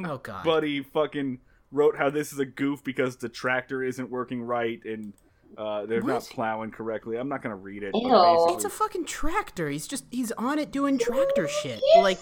[0.07, 1.39] Oh, fucking
[1.71, 5.13] wrote how this is a goof because the tractor isn't working right and
[5.57, 7.17] uh, they're not plowing correctly.
[7.17, 7.93] I'm not gonna read it.
[7.93, 9.69] basically- It's a fucking tractor.
[9.71, 11.81] He's just he's on it doing tractor shit.
[11.95, 12.03] Yes.
[12.03, 12.19] Like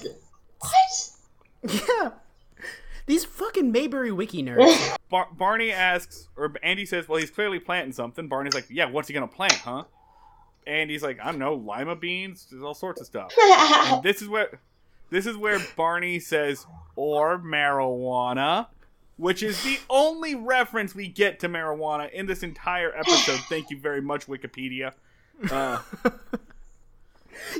[0.61, 1.73] What?
[1.89, 2.11] yeah.
[3.07, 4.97] These fucking Mayberry wiki nerds.
[5.11, 9.07] Bar- Barney asks, or Andy says, "Well, he's clearly planting something." Barney's like, "Yeah, what's
[9.09, 9.85] he gonna plant, huh?"
[10.67, 14.29] Andy's like, "I don't know, lima beans, there's all sorts of stuff." And this is
[14.29, 14.61] where,
[15.11, 18.67] this is where Barney says, "Or marijuana,"
[19.17, 23.41] which is the only reference we get to marijuana in this entire episode.
[23.49, 24.93] Thank you very much, Wikipedia.
[25.51, 25.81] Uh,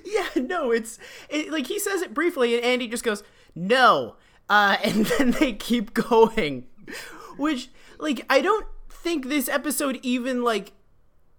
[0.05, 3.23] yeah, no, it's it, like he says it briefly, and Andy just goes
[3.55, 4.17] no,
[4.49, 6.67] uh, and then they keep going,
[7.37, 10.73] which like I don't think this episode even like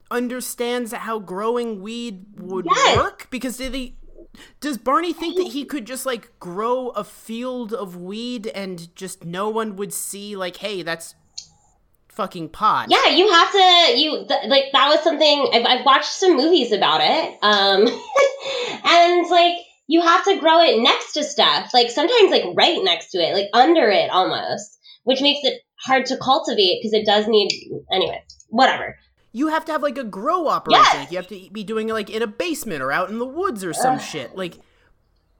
[0.09, 2.97] understands how growing weed would Yes.
[2.97, 3.97] work because did he
[4.59, 9.25] does Barney think that he could just like grow a field of weed and just
[9.25, 11.15] no one would see like hey that's
[12.17, 13.93] fucking pot Yeah, you have to.
[13.95, 17.37] You th- like that was something I've, I've watched some movies about it.
[17.43, 17.87] Um,
[18.83, 19.53] and like
[19.85, 21.73] you have to grow it next to stuff.
[21.73, 26.07] Like sometimes like right next to it, like under it almost, which makes it hard
[26.07, 27.49] to cultivate because it does need.
[27.91, 28.97] Anyway, whatever.
[29.37, 30.83] You have to have like a grow operation.
[30.83, 30.95] Yes!
[30.95, 33.25] Like, you have to be doing it like in a basement or out in the
[33.25, 34.35] woods or some shit.
[34.35, 34.55] Like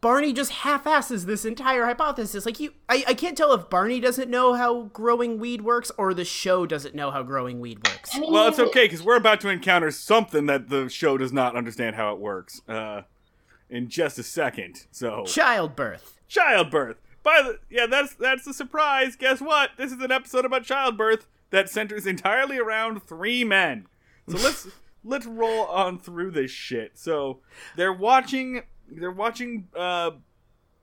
[0.01, 2.45] Barney just half-asses this entire hypothesis.
[2.45, 6.13] Like you, I, I can't tell if Barney doesn't know how growing weed works or
[6.13, 8.15] the show doesn't know how growing weed works.
[8.15, 11.33] I mean, well, it's okay because we're about to encounter something that the show does
[11.33, 12.61] not understand how it works.
[12.67, 13.01] Uh,
[13.69, 16.19] in just a second, so Childbirth.
[16.27, 16.97] childbirth.
[17.23, 19.15] By the yeah, that's that's the surprise.
[19.17, 19.71] Guess what?
[19.77, 23.87] This is an episode about childbirth that centers entirely around three men.
[24.27, 24.67] So let's
[25.03, 26.91] let's roll on through this shit.
[26.97, 27.39] So
[27.75, 30.11] they're watching they're watching uh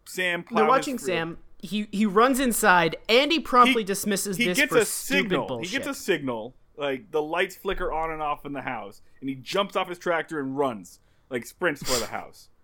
[0.07, 0.99] Sam plow They're watching.
[0.99, 1.39] Sam.
[1.59, 2.97] He he runs inside.
[3.09, 5.47] Andy promptly He- dismisses He this gets for a stupid signal.
[5.47, 5.71] bullshit.
[5.71, 6.55] He gets a signal.
[6.77, 9.99] Like the lights flicker on and off in the house, and he jumps off his
[9.99, 10.99] tractor and runs,
[11.31, 12.49] like sprints for the house.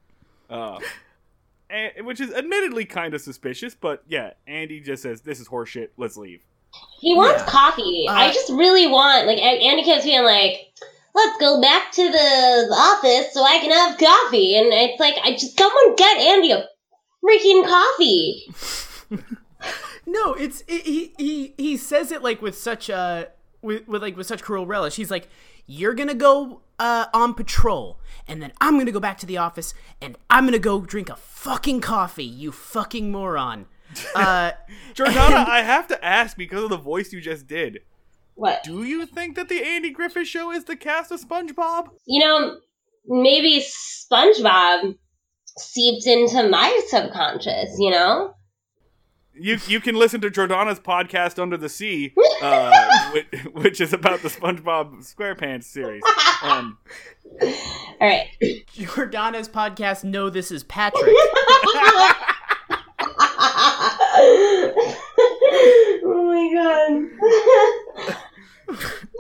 [0.50, 0.80] Uh,
[1.70, 5.90] and, which is admittedly kind of suspicious, but yeah, Andy just says, "This is horseshit.
[5.96, 6.42] Let's leave."
[7.00, 7.46] He wants Yeah.
[7.48, 8.06] coffee.
[8.08, 10.72] Uh, I just really want like A- Andy keeps being like,
[11.14, 15.14] "Let's go back to the the office so I can have coffee," and it's like,
[15.24, 16.66] I just someone get Andy a
[17.24, 18.52] freaking coffee.
[20.06, 23.28] No, it's it, he he he says it like with such a
[23.62, 24.96] with, with like with such cruel relish.
[24.96, 25.28] He's like,
[25.66, 29.72] "You're gonna go uh, on patrol, and then I'm gonna go back to the office,
[30.00, 32.24] and I'm gonna go drink a fucking coffee.
[32.24, 33.66] You fucking moron."
[34.14, 34.52] Uh,
[34.94, 37.80] Jordana, I have to ask because of the voice you just did.
[38.34, 41.88] What Do you think that the Andy Griffith Show is the cast of SpongeBob?
[42.06, 42.58] you know?
[43.06, 44.96] Maybe SpongeBob
[45.58, 47.76] seeped into my subconscious.
[47.78, 48.34] You know.
[49.34, 54.20] You you can listen to Jordana's podcast Under the Sea, uh, which, which is about
[54.22, 56.02] the SpongeBob SquarePants series.
[56.42, 56.78] Um,
[57.42, 57.48] All
[58.00, 58.28] right.
[58.74, 60.04] Jordana's podcast.
[60.04, 61.14] No, this is Patrick.
[66.04, 68.16] Oh my god.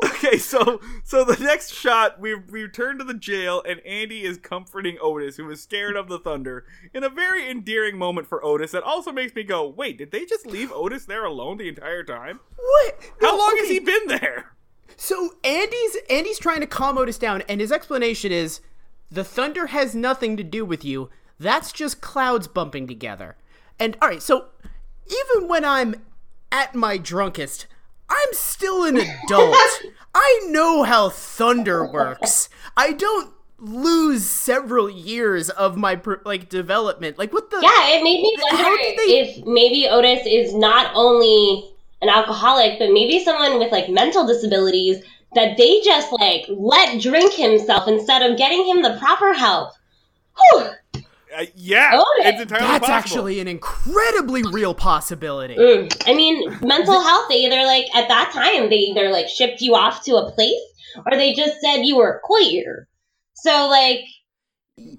[0.04, 4.38] okay, so so the next shot, we we return to the jail, and Andy is
[4.38, 8.72] comforting Otis, who is scared of the thunder, in a very endearing moment for Otis.
[8.72, 12.04] That also makes me go, wait, did they just leave Otis there alone the entire
[12.04, 12.40] time?
[12.56, 12.94] what?
[13.20, 14.52] How No, long has he been there?
[14.96, 18.60] So Andy's Andy's trying to calm Otis down, and his explanation is
[19.10, 21.10] the thunder has nothing to do with you.
[21.38, 23.36] That's just clouds bumping together.
[23.78, 24.48] And all right, so
[25.10, 25.94] even when I'm
[26.52, 27.66] at my drunkest,
[28.08, 29.56] I'm still an adult.
[30.14, 32.48] I know how thunder works.
[32.76, 37.18] I don't lose several years of my like development.
[37.18, 37.58] Like what the?
[37.62, 41.70] Yeah, it made me wonder they- if maybe Otis is not only
[42.02, 47.32] an alcoholic, but maybe someone with like mental disabilities that they just like let drink
[47.34, 49.72] himself instead of getting him the proper help.
[50.52, 50.70] Whew.
[51.36, 52.26] Uh, yeah, Otis.
[52.26, 52.94] it's entirely That's possible.
[52.94, 55.54] actually an incredibly real possibility.
[55.54, 56.02] Mm.
[56.06, 59.74] I mean, mental health, they either like at that time they either like shipped you
[59.74, 60.54] off to a place
[61.06, 62.88] or they just said you were queer.
[63.34, 64.00] So like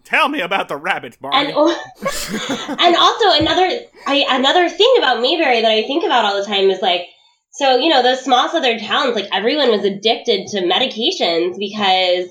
[0.04, 1.38] Tell me about the rabbits, Barney.
[1.38, 6.46] and and also another I, another thing about Mayberry that I think about all the
[6.46, 7.08] time is like
[7.52, 12.30] so you know those small southern towns like everyone was addicted to medications because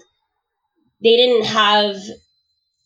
[1.03, 1.97] they didn't have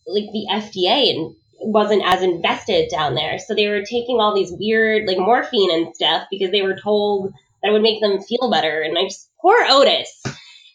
[0.06, 4.52] like the FDA and wasn't as invested down there so they were taking all these
[4.58, 8.50] weird like morphine and stuff because they were told that it would make them feel
[8.50, 10.22] better and I just poor Otis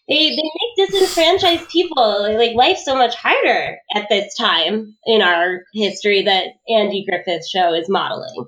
[0.10, 0.36] they they
[0.78, 2.36] make disenfranchised people.
[2.36, 7.74] Like, life so much harder at this time in our history that Andy Griffith's show
[7.74, 8.48] is modeling.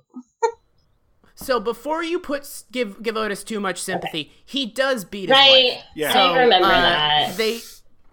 [1.36, 5.74] So before you put give give Otis too much sympathy, he does beat his Right.
[5.76, 5.84] wife.
[5.96, 6.14] Yeah.
[6.14, 7.38] So, I remember uh, that.
[7.38, 7.62] They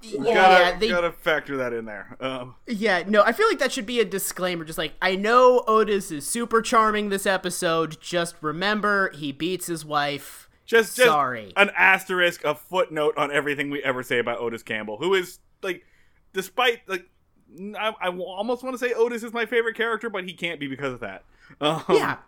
[0.02, 2.16] gotta yeah, they gotta factor that in there.
[2.20, 4.64] Um, Yeah, no, I feel like that should be a disclaimer.
[4.64, 8.00] Just like, I know Otis is super charming this episode.
[8.00, 10.48] Just remember, he beats his wife.
[10.66, 11.52] just just Sorry.
[11.56, 15.84] an asterisk, a footnote on everything we ever say about Otis Campbell, who is like,
[16.32, 17.06] despite like,
[17.78, 20.66] I, I almost want to say Otis is my favorite character, but he can't be
[20.68, 21.24] because of that.
[21.60, 22.18] Um, Yeah,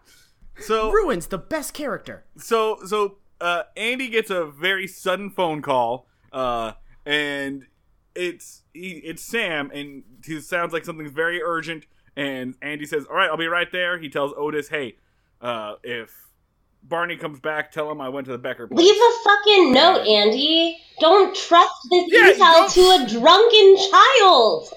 [0.59, 2.25] So ruins the best character.
[2.39, 6.73] so so uh, Andy gets a very sudden phone call, uh,
[7.07, 7.67] and
[8.15, 11.87] it's he, it's Sam, and he sounds like something's very urgent.
[12.17, 14.97] And Andy says, "All right, I'll be right there." He tells Otis, "Hey,
[15.41, 16.13] uh, if
[16.83, 20.07] Barney comes back, tell him I went to the Becker place." Leave a fucking note,
[20.07, 20.79] Andy.
[21.01, 24.69] Don't trust this Yeah, intel to a drunken child.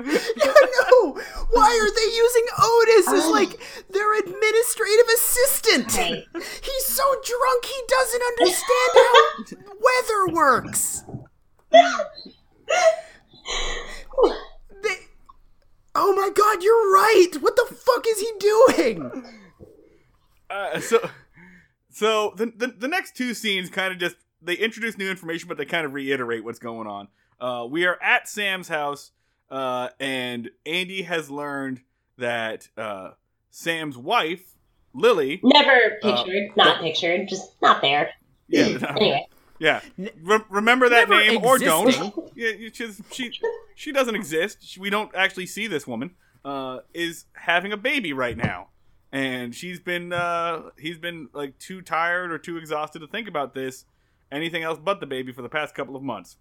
[0.38, 1.18] no,
[1.52, 3.60] why are they using Otis as like
[3.90, 5.98] their administrative assistant?
[5.98, 6.26] Right.
[6.62, 9.14] He's so drunk he doesn't understand how
[9.82, 11.04] weather works.
[14.84, 14.96] They,
[15.96, 17.32] oh my god, you're right.
[17.40, 19.26] What the fuck is he doing?
[20.50, 21.10] Uh, so
[21.90, 25.58] so the, the the next two scenes kind of just they introduce new information but
[25.58, 27.08] they kind of reiterate what's going on
[27.40, 29.12] uh, we are at sam's house
[29.52, 31.82] uh, and andy has learned
[32.18, 33.12] that uh,
[33.52, 34.56] sam's wife
[34.94, 38.10] lily Never Uh, pictured, not pictured, just not there.
[38.48, 39.28] yeah Anyway,
[39.60, 39.82] yeah.
[39.98, 41.96] Re- remember that Never name or don't.
[42.36, 43.32] yeah you- she's, she
[43.76, 44.78] she doesn't exist.
[44.80, 48.68] We don't actually see this woman uh, is having a baby right now.
[49.14, 53.54] And she's been uh he's been like too tired or too exhausted to think about
[53.54, 53.86] this
[54.32, 56.38] anything else but the baby for the past couple of months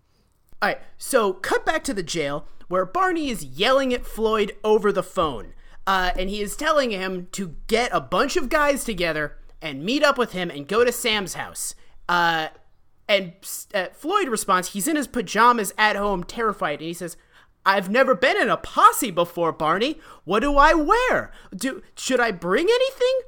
[0.63, 4.93] All right, so cut back to the jail where Barney is yelling at Floyd over
[4.93, 5.55] the phone.
[5.87, 10.05] Uh, and he is telling him to get a bunch of guys together and meet
[10.05, 11.75] up with him and go to Sam's house.
[12.09, 12.49] Uh,
[13.09, 13.33] and
[13.75, 17.17] uh, Floyd responds, he's in his pajamas at home, terrified, and he says,
[17.67, 19.99] I've never been in a posse before, Barney.
[20.25, 21.33] What do I wear?
[21.55, 23.21] Do should I bring anything?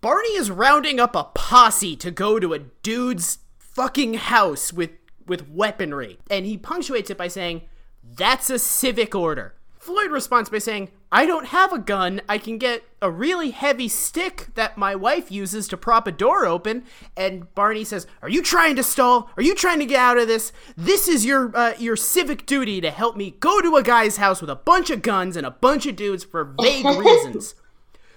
[0.00, 4.90] Barney is rounding up a posse to go to a dude's fucking house with
[5.28, 7.62] with weaponry, and he punctuates it by saying,
[8.02, 12.20] "That's a civic order." Floyd responds by saying, I don't have a gun.
[12.28, 16.44] I can get a really heavy stick that my wife uses to prop a door
[16.44, 16.84] open.
[17.16, 19.30] And Barney says, Are you trying to stall?
[19.38, 20.52] Are you trying to get out of this?
[20.76, 24.42] This is your uh, your civic duty to help me go to a guy's house
[24.42, 27.54] with a bunch of guns and a bunch of dudes for vague reasons.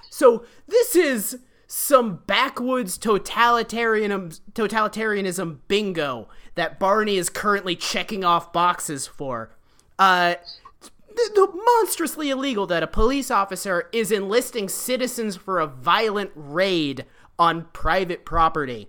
[0.09, 9.07] So this is some backwoods totalitarianism, totalitarianism bingo that Barney is currently checking off boxes
[9.07, 9.51] for.
[9.97, 10.35] Uh,
[10.81, 17.05] the, the monstrously illegal that a police officer is enlisting citizens for a violent raid
[17.37, 18.87] on private property.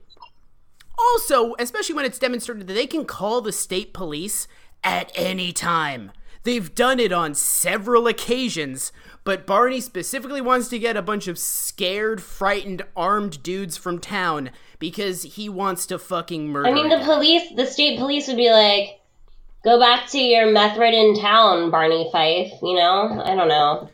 [0.99, 4.47] Also, especially when it's demonstrated that they can call the state police
[4.85, 6.13] at any time.
[6.45, 8.93] They've done it on several occasions,
[9.25, 14.51] but Barney specifically wants to get a bunch of scared, frightened, armed dudes from town
[14.83, 16.69] because he wants to fucking murder.
[16.69, 17.05] I mean, the them.
[17.05, 19.01] police, the state police would be like,
[19.63, 23.23] go back to your meth ridden town, Barney Fife, you know?
[23.25, 23.89] I don't know.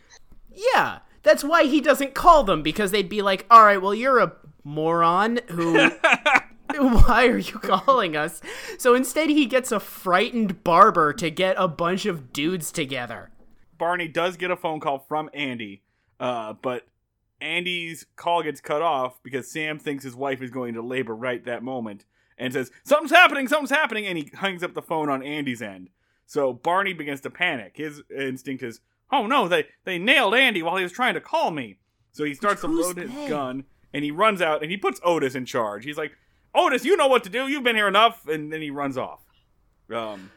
[0.50, 4.18] Yeah, that's why he doesn't call them because they'd be like, "All right, well, you're
[4.18, 4.32] a
[4.64, 5.74] moron who
[6.74, 8.40] why are you calling us?"
[8.78, 13.30] So instead he gets a frightened barber to get a bunch of dudes together.
[13.76, 15.82] Barney does get a phone call from Andy,
[16.18, 16.87] uh, but
[17.40, 21.44] Andy's call gets cut off because Sam thinks his wife is going to labor right
[21.44, 22.04] that moment
[22.36, 25.90] and says, Something's happening, something's happening, and he hangs up the phone on Andy's end.
[26.26, 27.72] So Barney begins to panic.
[27.76, 31.50] His instinct is, Oh no, they, they nailed Andy while he was trying to call
[31.50, 31.78] me.
[32.12, 33.28] So he starts to load his they?
[33.28, 35.84] gun and he runs out and he puts Otis in charge.
[35.84, 36.12] He's like,
[36.54, 37.46] Otis, you know what to do.
[37.48, 38.26] You've been here enough.
[38.26, 39.20] And then he runs off.
[39.94, 40.30] Um,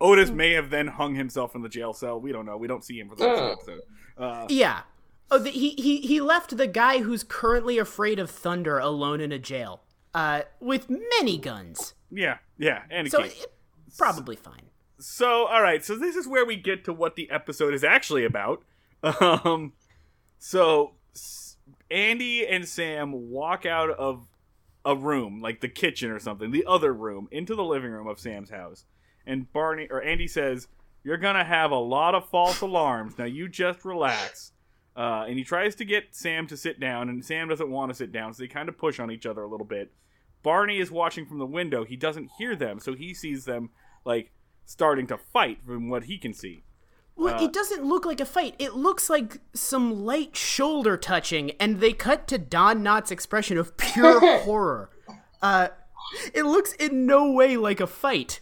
[0.00, 2.20] Otis may have then hung himself in the jail cell.
[2.20, 2.56] We don't know.
[2.56, 3.80] We don't see him for the rest of the episode.
[4.18, 4.80] Uh, Yeah.
[5.30, 9.30] Oh, the, he he he left the guy who's currently afraid of thunder alone in
[9.32, 9.82] a jail.
[10.12, 11.94] Uh, with many guns.
[12.10, 13.46] yeah, yeah, and a So it,
[13.96, 14.70] probably fine.
[14.98, 15.84] So, all right.
[15.84, 18.62] So this is where we get to what the episode is actually about.
[19.20, 19.72] Um,
[20.38, 20.92] so
[21.90, 24.26] Andy and Sam walk out of
[24.84, 28.20] a room, like the kitchen or something, the other room, into the living room of
[28.20, 28.84] Sam's house.
[29.26, 30.68] And Barney or Andy says,
[31.02, 33.16] "You're gonna have a lot of false alarms.
[33.16, 34.52] Now you just relax."
[34.96, 37.94] Uh, and he tries to get Sam to sit down, and Sam doesn't want to
[37.94, 39.92] sit down, so they kind of push on each other a little bit.
[40.42, 41.84] Barney is watching from the window.
[41.84, 43.70] He doesn't hear them, so he sees them
[44.04, 44.32] like
[44.64, 46.64] starting to fight from what he can see.
[47.16, 48.54] Well, Uh, it doesn't look like a fight.
[48.58, 53.76] It looks like some light shoulder touching, and they cut to Don Knotts' expression of
[53.76, 54.90] pure horror.
[55.42, 55.68] Uh,
[56.34, 58.40] it looks in no way like a fight.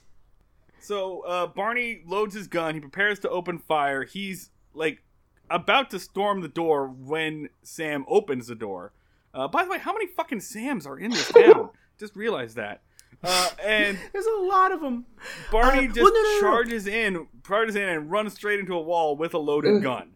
[0.81, 2.75] So uh, Barney loads his gun.
[2.75, 4.05] He prepares to open fire.
[4.05, 5.03] He's like
[5.51, 8.93] about to storm the door when Sam opens the door.
[9.35, 11.71] Uh, by the way, how many fucking Sams are in this town?
[11.99, 12.83] Just realized that.
[13.23, 15.07] Uh, and There's a lot of them.
[15.51, 16.41] Barney Uh, just well, no, no, no, no.
[16.41, 20.13] charges in, charges in, and runs straight into a wall with a loaded gun.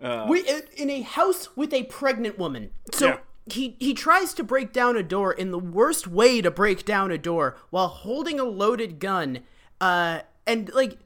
[0.00, 0.44] Uh, We
[0.76, 2.70] in a house with a pregnant woman.
[2.92, 3.18] So Yeah.
[3.46, 7.10] he he tries to break down a door in the worst way to break down
[7.10, 9.40] a door while holding a loaded gun.
[9.80, 10.98] Uh, and like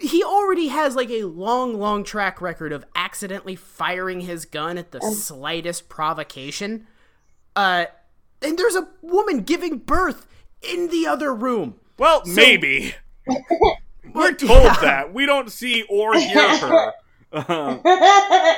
[0.00, 4.90] he already has like a long, long track record of accidentally firing his gun at
[4.92, 6.86] the slightest provocation.
[7.56, 7.86] Uh,
[8.42, 10.26] and there's a woman giving birth
[10.62, 11.76] in the other room.
[11.98, 12.94] well, maybe.
[14.14, 15.12] We're told that.
[15.12, 16.92] We don't see or hear her.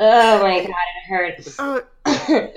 [0.00, 1.58] Oh my god, it hurts.
[1.58, 1.80] Uh,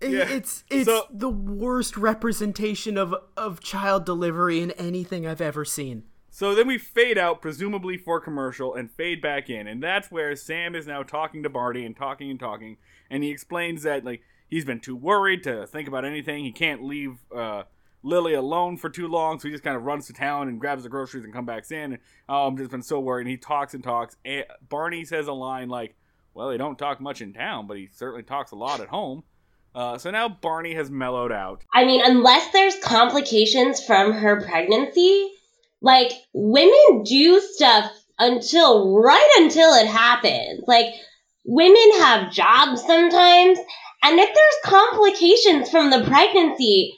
[0.00, 5.64] Yeah, It's it's so- the worst representation of of child delivery in anything I've ever
[5.64, 6.04] seen.
[6.38, 10.36] So then we fade out, presumably for commercial, and fade back in, and that's where
[10.36, 12.76] Sam is now talking to Barney and talking and talking,
[13.10, 16.44] and he explains that like he's been too worried to think about anything.
[16.44, 17.64] He can't leave uh,
[18.04, 20.84] Lily alone for too long, so he just kind of runs to town and grabs
[20.84, 21.94] the groceries and comes back in.
[21.94, 23.22] And, oh, I'm just been so worried.
[23.22, 24.16] And he talks and talks.
[24.24, 25.96] And Barney says a line like,
[26.34, 29.24] "Well, they don't talk much in town, but he certainly talks a lot at home."
[29.74, 31.64] Uh, so now Barney has mellowed out.
[31.74, 35.32] I mean, unless there's complications from her pregnancy,
[35.80, 40.62] like women do stuff until right until it happens.
[40.66, 40.86] Like
[41.44, 43.58] women have jobs sometimes,
[44.02, 46.94] and if there's complications from the pregnancy,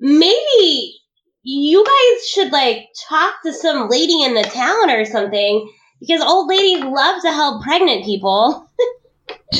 [0.00, 0.96] maybe
[1.42, 6.48] you guys should like talk to some lady in the town or something because old
[6.48, 8.66] ladies love to help pregnant people.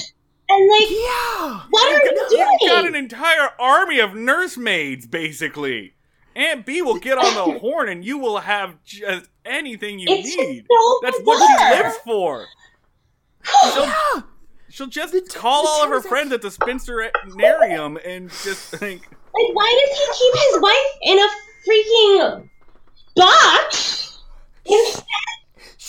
[0.51, 1.61] and like, Yeah.
[1.71, 2.49] what are you doing?
[2.61, 5.95] You've got an entire army of nursemaids, basically.
[6.41, 10.37] Aunt Bee will get on the horn, and you will have just anything you It's
[10.37, 10.65] need.
[10.71, 12.47] so That's what she lives for.
[13.75, 14.21] She'll, Yeah.
[14.71, 19.03] she'll just The- call the all of her friends at the Spinsternarium and just think,
[19.11, 21.29] Like, why does he keep his wife in a
[21.67, 22.49] freaking
[23.17, 24.19] box?
[24.65, 25.05] Instead,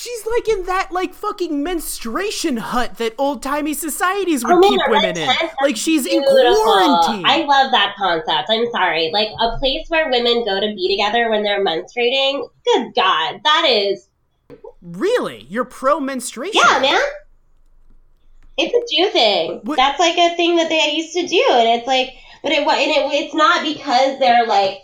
[0.02, 4.82] She's like in that like fucking menstruation hut that old timey societies would Oh, keep
[4.88, 5.30] women in.
[5.62, 7.24] Like she's in quarantine.
[7.24, 8.50] I love that concept.
[8.50, 9.12] I'm sorry.
[9.14, 12.48] Like a place where women go to be together when they're menstruating.
[12.66, 14.08] Good God, that is
[14.82, 15.46] Really?
[15.48, 16.62] You're pro menstruation?
[16.66, 17.02] yeah, man.
[18.58, 19.60] It's a Jew thing.
[19.64, 22.10] What- That's like a thing that they used to do, and it's like,
[22.42, 24.80] but it and it, it's not because they're like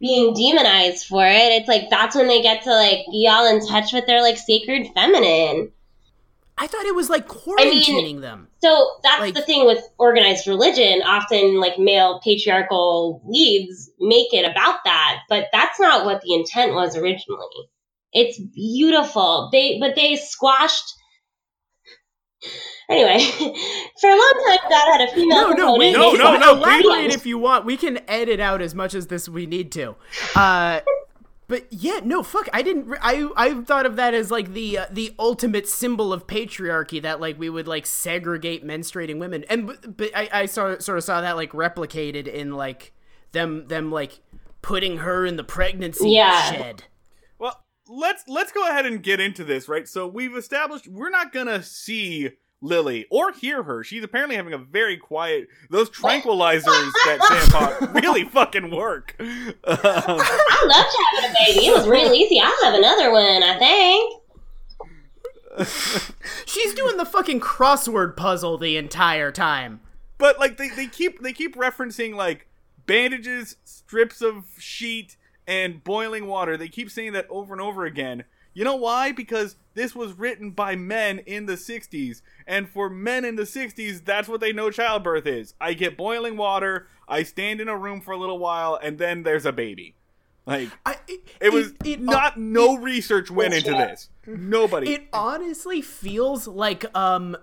[0.00, 1.52] being demonized for it.
[1.52, 4.38] It's like that's when they get to like be all in touch with their like
[4.38, 5.72] sacred feminine.
[6.56, 8.48] I thought it was like quarantining them.
[8.62, 11.00] So that's Like- the thing with organized religion.
[11.02, 16.74] Often, like male patriarchal leads make it about that, but that's not what the intent
[16.74, 17.70] was originally.
[18.12, 19.48] It's beautiful.
[19.52, 20.92] They but they squashed.
[22.90, 23.24] Anyway,
[24.00, 26.18] for a long time, God had a female No, no, we, component.
[26.22, 27.64] No, no, no, Elaborate if you want.
[27.64, 29.94] We can edit out as much as this we need to.
[30.34, 30.80] Uh,
[31.46, 32.48] but yeah, no, fuck.
[32.52, 32.86] I didn't.
[32.86, 37.00] re- I I thought of that as like the uh, the ultimate symbol of patriarchy
[37.02, 40.98] that like we would like segregate menstruating women, and but, but I I saw sort
[40.98, 42.92] of saw that like replicated in like
[43.32, 44.20] them them like
[44.62, 46.40] putting her in the pregnancy Yeah.
[46.52, 46.84] shed.
[47.38, 49.88] well, let's let's go ahead and get into this, right?
[49.88, 52.30] So we've established we're not gonna see
[52.62, 53.82] Lily or hear her.
[53.82, 55.48] She's apparently having a very quiet.
[55.70, 59.16] Those tranquilizers that Sam bought really fucking work.
[59.20, 61.66] Um, I loved having a baby.
[61.66, 62.40] It was real easy.
[62.40, 63.42] I'll have another one.
[63.42, 64.22] I think.
[66.46, 69.80] She's doing the fucking crossword puzzle the entire time.
[70.18, 72.46] but like they, they keep they keep referencing like
[72.86, 76.56] bandages, strips of sheet, and boiling water.
[76.56, 78.24] They keep saying that over and over again.
[78.52, 79.12] You know why?
[79.12, 82.20] Because this was written by men in the 60s.
[82.46, 85.54] And for men in the 60s, that's what they know childbirth is.
[85.60, 89.22] I get boiling water, I stand in a room for a little while, and then
[89.22, 89.94] there's a baby.
[90.46, 90.96] Like, I,
[91.40, 94.08] it was it- not, no research went into this.
[94.26, 94.92] Nobody.
[94.94, 97.36] it honestly feels like um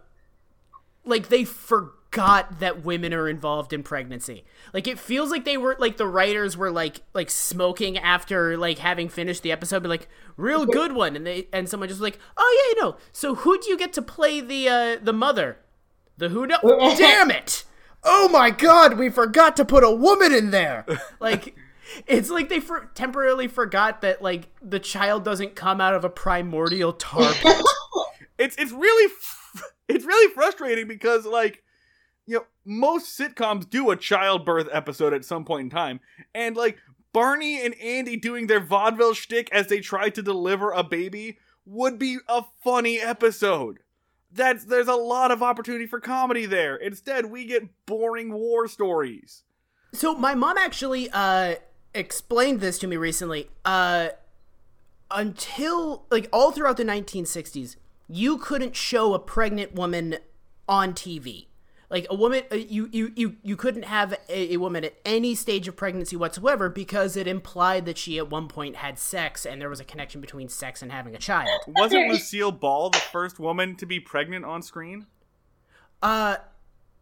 [1.05, 4.43] like they forgot that women are involved in pregnancy.
[4.73, 8.79] Like it feels like they were like the writers were like like smoking after like
[8.79, 11.15] having finished the episode be like real good one.
[11.15, 12.97] And they and someone just was like oh yeah you know.
[13.11, 15.59] So who do you get to play the uh the mother?
[16.17, 16.47] The who
[16.97, 17.63] damn it!
[18.03, 20.85] Oh my god, we forgot to put a woman in there.
[21.19, 21.55] Like,
[22.05, 26.09] it's like they for- temporarily forgot that like the child doesn't come out of a
[26.09, 27.57] primordial tar pit.
[28.37, 31.63] it's it's really f- it's really frustrating because like
[32.27, 35.99] you know most sitcoms do a childbirth episode at some point in time
[36.35, 36.77] and like
[37.13, 41.97] barney and andy doing their vaudeville shtick as they try to deliver a baby would
[41.97, 43.79] be a funny episode
[44.31, 49.43] that's there's a lot of opportunity for comedy there instead we get boring war stories
[49.93, 51.55] So my mom actually uh
[51.93, 53.49] explained this to me recently.
[53.65, 54.09] Uh
[55.09, 60.17] until like all throughout the 1960s, you couldn't show a pregnant woman
[60.67, 61.47] on TV.
[61.89, 65.35] Like a woman uh, you you you you couldn't have a, a woman at any
[65.35, 69.61] stage of pregnancy whatsoever because it implied that she at one point had sex and
[69.61, 71.49] there was a connection between sex and having a child.
[71.67, 75.05] wasn't lucille ball the first woman to be pregnant on screen
[76.01, 76.37] Uh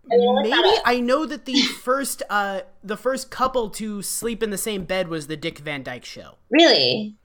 [0.07, 0.69] maybe.
[0.85, 5.07] I know that the first uh the first couple to sleep in the same bed
[5.07, 6.35] was the Dick Van Dyke show.
[6.51, 7.15] Really?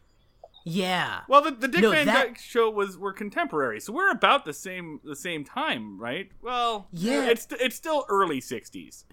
[0.73, 1.21] Yeah.
[1.29, 4.45] Well, the, the Dick No, Van that- Dyke show was were contemporary, so we're about
[4.45, 6.31] the same the same time, right?
[6.43, 7.27] Well, Yeah.
[7.29, 9.05] it's it's still early '60s.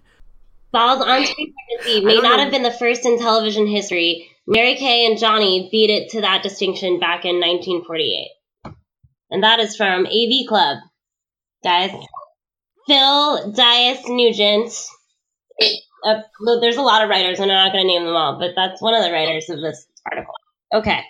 [0.70, 2.38] Ball's on-screen pregnancy may don't know.
[2.38, 4.28] have been the first in television history.
[4.46, 8.28] Mary Kay and Johnny beat it to that distinction back in 1948.
[9.30, 10.78] And that is from AV Club.
[11.64, 11.90] Guys,
[12.86, 14.72] Phil Dyess-Nugent.
[16.04, 16.20] Uh,
[16.60, 18.80] there's a lot of writers, and I'm not going to name them all, but that's
[18.80, 20.32] one of the writers of this article.
[20.72, 21.00] Okay.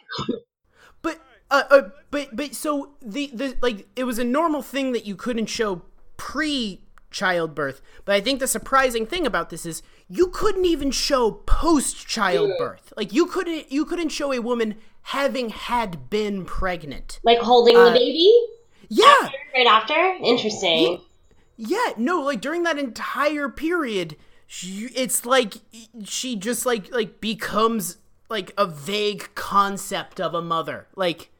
[1.03, 5.07] But uh, uh but but so the the like it was a normal thing that
[5.07, 5.83] you couldn't show
[6.17, 7.81] pre childbirth.
[8.05, 12.93] But I think the surprising thing about this is you couldn't even show post childbirth.
[12.97, 17.21] Like you couldn't you couldn't show a woman having had been pregnant.
[17.25, 18.31] Like holding Uh, the baby
[18.89, 19.29] Yeah.
[19.55, 19.95] right after?
[20.23, 21.01] Interesting.
[21.57, 25.55] Yeah, no, like during that entire period, she, it's like
[26.05, 27.97] she just like like becomes
[28.29, 30.89] like a vague concept of a mother.
[30.97, 31.31] Like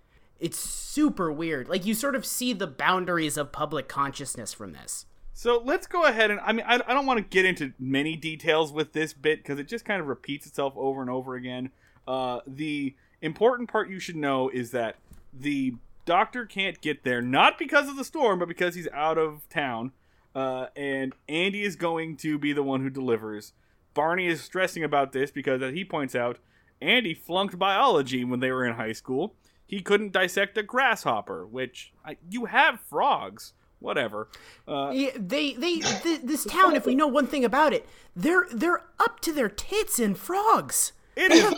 [0.41, 1.69] it's super weird.
[1.69, 5.07] Like you sort of see the boundaries of public consciousness from this.
[5.35, 8.17] So let's go ahead and I mean I, I don't want to get into many
[8.17, 11.71] details with this bit because it just kind of repeats itself over and over again.
[12.07, 14.97] Uh, the important part you should know is that
[15.33, 15.75] the
[16.07, 19.93] doctor can't get there not because of the storm, but because he's out of town.
[20.35, 23.53] Uh, and Andy is going to be the one who delivers.
[23.93, 26.39] Barney is stressing about this because, as he points out,
[26.81, 29.35] Andy flunked biology when they were in high school.
[29.67, 33.53] He couldn't dissect a grasshopper, which I, you have frogs.
[33.81, 34.29] Whatever.
[34.67, 36.75] Uh, Yeah, they they th- this town.
[36.75, 40.93] If we know one thing about it, they're they're up to their tits in frogs.
[41.15, 41.55] It is.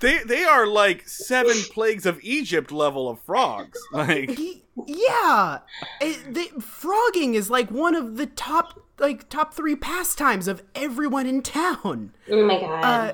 [0.00, 3.78] they they are like seven plagues of Egypt level of frogs.
[3.92, 5.58] Like Y- Yeah,
[6.00, 11.26] it, they, frogging is like one of the top like top three pastimes of everyone
[11.26, 12.12] in town.
[12.30, 12.84] Oh my god.
[12.84, 13.12] Uh,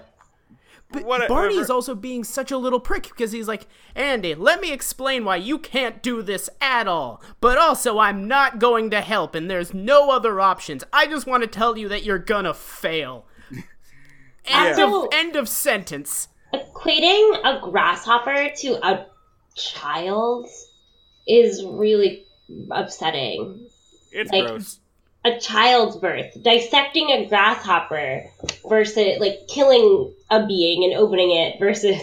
[0.93, 1.29] But Whatever.
[1.29, 5.25] Barney is also being such a little prick because he's like, Andy, let me explain
[5.25, 7.23] why you can't do this at all.
[7.41, 10.83] But also, I'm not going to help, and there's no other options.
[10.93, 13.25] I just want to tell you that you're gonna fail.
[13.51, 14.87] End, Yeah.
[14.97, 16.29] of, end of sentence.
[16.53, 19.07] equating a grasshopper to a
[19.55, 20.49] child
[21.29, 22.25] is really
[22.71, 23.69] upsetting.
[24.11, 24.81] it's like- gross.
[25.25, 28.25] A child's birth, dissecting a grasshopper
[28.69, 32.01] versus like killing a being and opening it versus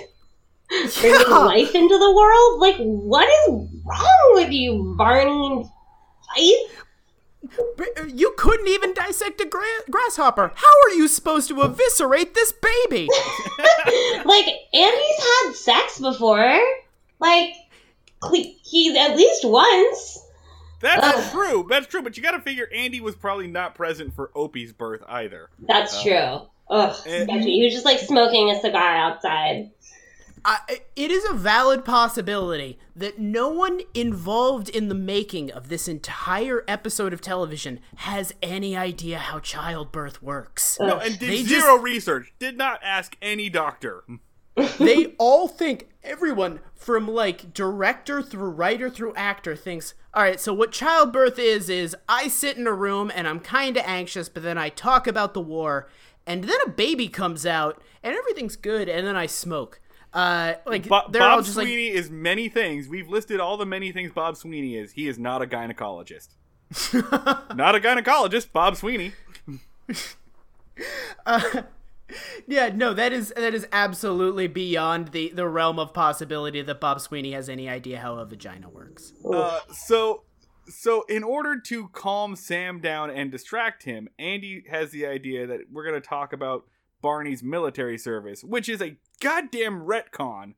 [1.01, 1.37] bringing Yeah.
[1.37, 2.59] life into the world.
[2.59, 5.65] Like, what is wrong with you, Barney?
[6.35, 6.83] Fife?
[8.13, 10.51] You couldn't even dissect a gra- grasshopper.
[10.53, 13.07] How are you supposed to eviscerate this baby?
[14.25, 16.59] like Andy's had sex before.
[17.19, 17.53] Like
[18.63, 20.19] he's at least once.
[20.79, 21.31] That's Ugh.
[21.31, 21.67] true.
[21.69, 22.01] That's true.
[22.01, 25.49] But you got to figure Andy was probably not present for Opie's birth either.
[25.59, 26.41] That's true.
[26.69, 27.23] Ugh, Eh.
[27.23, 27.53] sketchy.
[27.53, 29.71] He was just like smoking a cigar outside.
[30.45, 30.59] I,
[30.95, 36.63] it is a valid possibility that no one involved in the making of this entire
[36.67, 40.77] episode of television has any idea how childbirth works.
[40.79, 42.31] No, and did They just- zero research.
[42.39, 44.03] Did not ask any doctor.
[44.79, 50.51] they all think everyone from like director through writer through actor thinks all right so
[50.51, 54.41] what childbirth is is i sit in a room and i'm kind of anxious but
[54.41, 55.87] then i talk about the war
[56.25, 59.79] and then a baby comes out and everything's good and then i smoke
[60.13, 62.87] uh like Bo- Bob Sweeney is many things.
[62.87, 64.93] We've listed all the many things Bob Sweeney is.
[64.93, 66.29] He is not a gynecologist.
[67.55, 69.11] not a gynecologist, Bob Sweeney.
[71.27, 71.65] like
[72.47, 77.01] yeah no that is that is absolutely beyond the the realm of possibility that bob
[77.01, 80.23] sweeney has any idea how a vagina works Uh, so
[80.69, 85.61] so in order to calm Sam down and distract him, Andy has the idea that
[85.71, 86.65] we're going to talk about
[87.01, 90.55] Barney's military service, which is a goddamn retcon.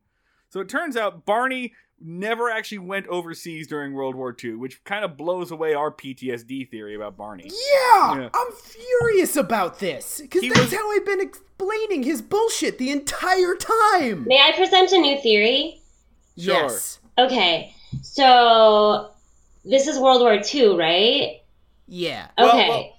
[0.50, 1.72] So it turns out Barney
[2.02, 6.68] never actually went overseas during World War II, which kind of blows away our PTSD
[6.70, 7.44] theory about Barney.
[7.44, 8.28] Yeah, Yeah.
[8.34, 13.54] I'm furious about this because that's was- how I've been explaining his bullshit the entire
[13.54, 14.24] time.
[14.26, 15.80] May I present a new theory?
[16.38, 16.54] Sure.
[16.54, 16.98] Yes.
[17.18, 19.10] Okay, so
[19.64, 21.42] this is World War II, right?
[21.86, 22.28] Yeah.
[22.38, 22.96] Well, Okay, well-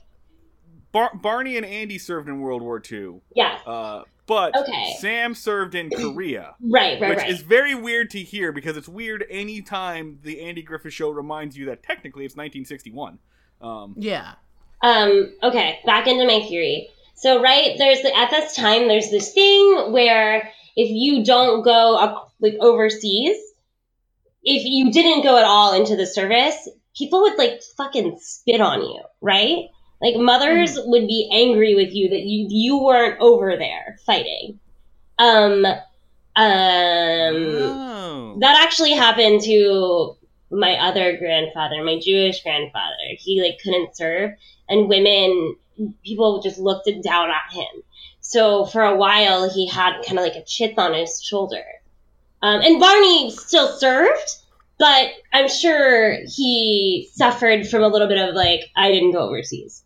[0.92, 4.96] Bar- Barney and Andy served in World War II, yeah, uh, but Okay.
[5.00, 6.56] Sam served in Korea.
[6.62, 7.30] right, right, which right.
[7.30, 11.66] is very weird to hear because it's weird anytime the Andy Griffith Show reminds you
[11.66, 13.20] that technically it's 1961.
[13.62, 14.34] Um, Yeah.
[14.84, 16.90] Um, okay, back into my theory.
[17.16, 21.96] So, right, there's the, at this time, there's this thing where if you don't go
[21.98, 23.38] up, like overseas,
[24.44, 26.68] if you didn't go at all into the service,
[26.98, 29.66] people would like fucking spit on you, right?
[30.02, 34.60] Like mothers would be angry with you that you you weren't over there fighting.
[35.20, 35.76] Um, um,
[36.36, 38.38] oh.
[38.40, 40.18] that actually happened to
[40.50, 42.96] my other grandfather, my Jewish grandfather.
[43.20, 44.32] He like couldn't serve,
[44.68, 45.56] and women,
[46.04, 47.84] people just looked down at him.
[48.22, 51.64] So for a while, he had kind of like a chip on his shoulder.
[52.42, 54.38] Um, and Barney still served,
[54.80, 59.84] but I'm sure he suffered from a little bit of like, I didn't go overseas.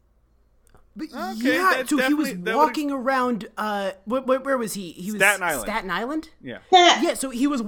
[0.95, 3.47] But Okay, yeah, that's so he was definitely- that walking around.
[3.57, 4.91] Uh, wh- wh- where was he?
[4.91, 5.61] He was Staten Island.
[5.63, 6.29] Staten Island.
[6.41, 6.59] yeah.
[6.71, 7.61] Yeah, so he was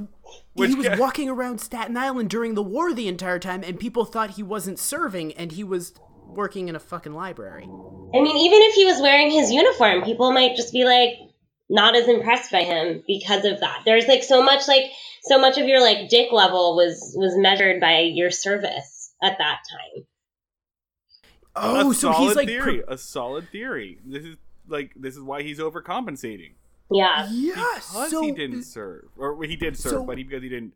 [0.53, 3.80] Which he was guy- walking around Staten Island during the war the entire time, and
[3.80, 5.93] people thought he wasn't serving, and he was
[6.25, 7.63] working in a fucking library.
[7.63, 11.13] I mean, even if he was wearing his uniform, people might just be like
[11.69, 13.82] not as impressed by him because of that.
[13.86, 14.84] There's like so much like
[15.23, 19.59] so much of your like dick level was was measured by your service at that
[19.69, 20.05] time.
[21.60, 22.80] Oh, a so solid he's like theory.
[22.80, 23.99] pro- a solid theory.
[24.05, 24.38] This is
[24.68, 26.51] like this is why he's overcompensating
[26.91, 27.28] Yeah.
[27.32, 30.49] yeah, because so he didn't serve, or he did serve, so- but he because he
[30.49, 30.74] didn't.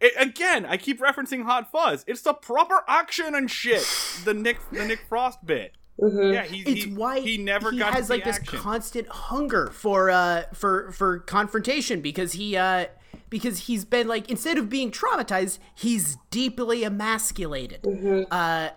[0.00, 2.04] It, again, I keep referencing Hot Fuzz.
[2.06, 3.86] It's the proper action and shit.
[4.24, 5.72] The Nick the Nick Frost bit.
[5.98, 8.38] hmm Yeah, he it's he, why he never he got has to like the this
[8.38, 8.58] action.
[8.58, 12.86] constant hunger for uh for for confrontation because he uh
[13.28, 18.70] because he's been like instead of being traumatized he's deeply emasculated uh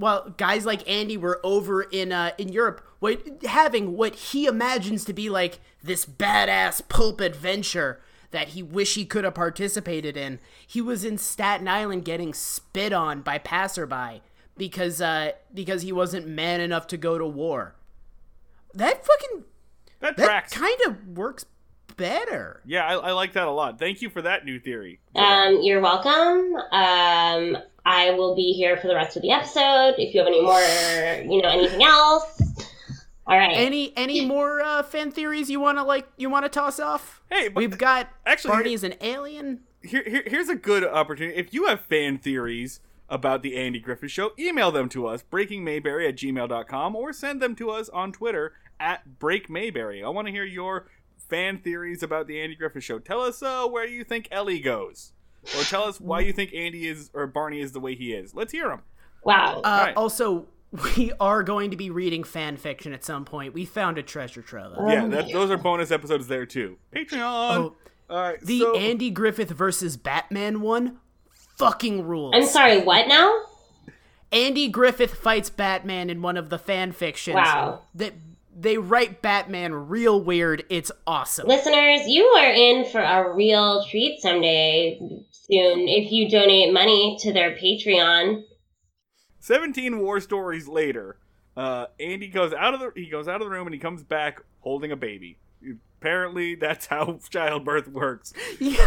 [0.00, 5.04] well guys like andy were over in uh in europe what having what he imagines
[5.04, 10.38] to be like this badass pulp adventure that he wish he could have participated in.
[10.66, 14.22] He was in staten island getting spit on by passerby
[14.56, 17.74] because uh because he wasn't man enough to go to war.
[18.74, 19.44] That fucking
[20.00, 21.44] that that kind of works
[22.00, 23.78] better yeah, I, I like that a lot.
[23.78, 25.00] Thank you for that new theory.
[25.14, 26.56] Um, you're welcome.
[26.72, 29.94] Um, I will be here for the rest of the episode.
[29.98, 30.60] If you have any more,
[31.32, 32.42] you know, anything else.
[33.26, 33.52] All right.
[33.54, 37.20] any any more uh fan theories you want to like you want to toss off
[37.30, 41.38] Hey, but we've got actually- barney as an alien here, here, here's a good opportunity.
[41.38, 46.08] If you have fan theories about the Andy Griffith Show, email them to us, breakingmayberry
[46.08, 50.04] at gmail.com, or send them to us on Twitter at breakmayberry.
[50.04, 50.86] I want to hear your
[51.30, 52.98] fan theories about the Andy Griffith Show.
[52.98, 55.12] Tell us uh, where you think Ellie goes.
[55.56, 58.34] Or tell us why you think Andy is, or Barney is the way he is.
[58.34, 58.82] Let's hear them.
[59.24, 59.60] wow.
[59.64, 59.96] uh Right.
[59.96, 60.46] also
[60.96, 64.42] we are going to be reading fan fiction at some point we found a treasure
[64.42, 64.92] trove of it.
[64.92, 66.76] yeah, that, those are bonus episodes there too.
[66.94, 67.18] Patreon.
[67.56, 67.76] Oh,
[68.10, 70.98] All right, the so, andy griffith versus batman one
[71.56, 72.82] fucking rules I'm sorry.
[72.82, 73.46] What now?
[74.30, 77.80] andy griffith fights batman in one of the fan fictions Wow.
[77.94, 78.12] that
[78.56, 80.64] they write batman real weird.
[80.68, 81.46] It's awesome.
[81.46, 84.98] Listeners, you are in for a real treat someday
[85.32, 88.42] soon if you donate money to their Patreon.
[89.40, 91.16] 17 war stories later
[91.56, 94.02] uh, andy goes out of the he goes out of the room and he comes
[94.02, 95.38] back holding a baby.
[95.98, 98.32] Apparently that's how childbirth works.
[98.58, 98.86] Yeah.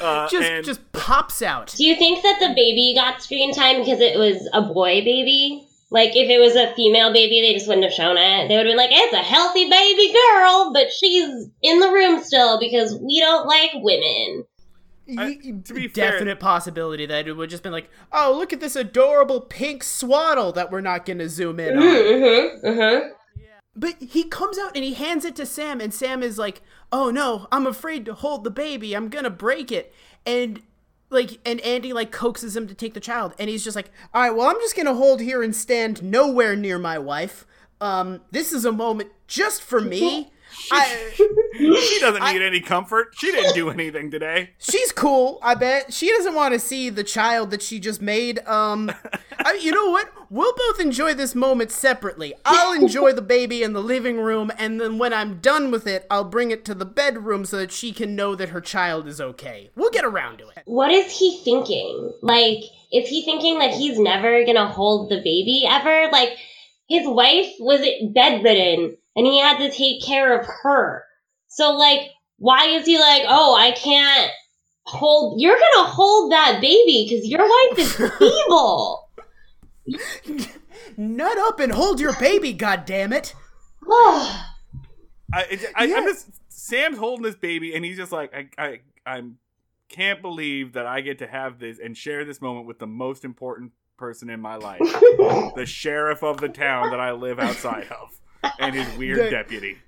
[0.00, 1.74] Uh, just and just pops out.
[1.76, 5.66] Do you think that the baby got screen time because it was a boy baby?
[5.94, 8.48] Like if it was a female baby, they just wouldn't have shown it.
[8.48, 12.22] They would have been like, "It's a healthy baby girl, but she's in the room
[12.22, 14.44] still because we don't like women."
[15.16, 18.52] I- Y- to be fair- definite possibility that it would just been like, oh, look
[18.52, 21.84] at this adorable pink swaddle that we're not going to zoom in on.
[21.84, 22.66] Mm-hmm.
[22.66, 23.08] Mm-hmm.
[23.76, 27.10] But he comes out and he hands it to Sam, and Sam is like, oh
[27.10, 28.94] no, I'm afraid to hold the baby.
[28.94, 29.92] I'm going to break it.
[30.26, 30.62] And
[31.10, 34.22] like, and Andy like coaxes him to take the child, and he's just like, all
[34.22, 37.46] right, well, I'm just going to hold here and stand nowhere near my wife.
[37.80, 40.32] Um, this is a moment just for me.
[40.72, 41.12] I,
[41.56, 43.14] She doesn't need any comfort.
[43.16, 44.50] She didn't do anything today.
[44.58, 45.38] she's cool.
[45.42, 48.40] I bet she doesn't want to see the child that she just made.
[48.46, 48.90] Um,
[49.38, 50.10] I, you know what?
[50.30, 52.34] We'll both enjoy this moment separately.
[52.44, 56.06] I'll enjoy the baby in the living room, and then when I'm done with it,
[56.10, 59.20] I'll bring it to the bedroom so that she can know that her child is
[59.20, 59.70] okay.
[59.76, 60.62] We'll get around to it.
[60.64, 62.12] What is he thinking?
[62.20, 66.08] Like, is he thinking that he's never gonna hold the baby ever?
[66.10, 66.30] Like,
[66.88, 67.80] his wife was
[68.12, 71.04] bedridden and he had to take care of her.
[71.48, 74.30] So, like, why is he like, oh, I can't
[74.86, 79.08] hold, you're gonna hold that baby because your wife is feeble.
[80.96, 83.34] Nut up and hold your baby, goddammit.
[85.32, 85.96] I, I, I Yeah.
[85.96, 89.38] I'm just Sam's holding this baby, and he's just like, I, I, I'm
[89.88, 93.24] can't believe that I get to have this and share this moment with the most
[93.24, 94.80] important person in my life,
[95.54, 98.18] the sheriff of the town that I live outside of,
[98.58, 99.78] and his weird The- deputy.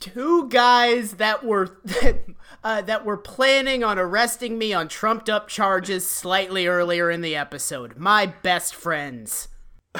[0.00, 2.24] two guys that were that,
[2.64, 7.36] uh, that were planning on arresting me on trumped up charges slightly earlier in the
[7.36, 7.96] episode.
[7.96, 9.48] My best friends.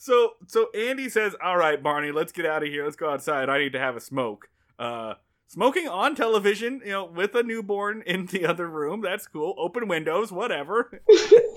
[0.00, 2.84] So, so Andy says, "All right, Barney, let's get out of here.
[2.84, 3.50] Let's go outside.
[3.50, 4.48] I need to have a smoke."
[4.78, 5.14] Uh,
[5.48, 9.02] smoking on television, you know, with a newborn in the other room.
[9.02, 9.54] That's cool.
[9.58, 11.02] Open windows, whatever.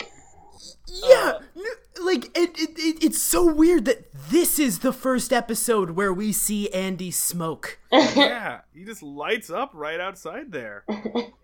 [0.87, 5.91] Yeah, n- like it, it, it, it's so weird that this is the first episode
[5.91, 7.79] where we see Andy smoke.
[7.91, 10.83] yeah, he just lights up right outside there.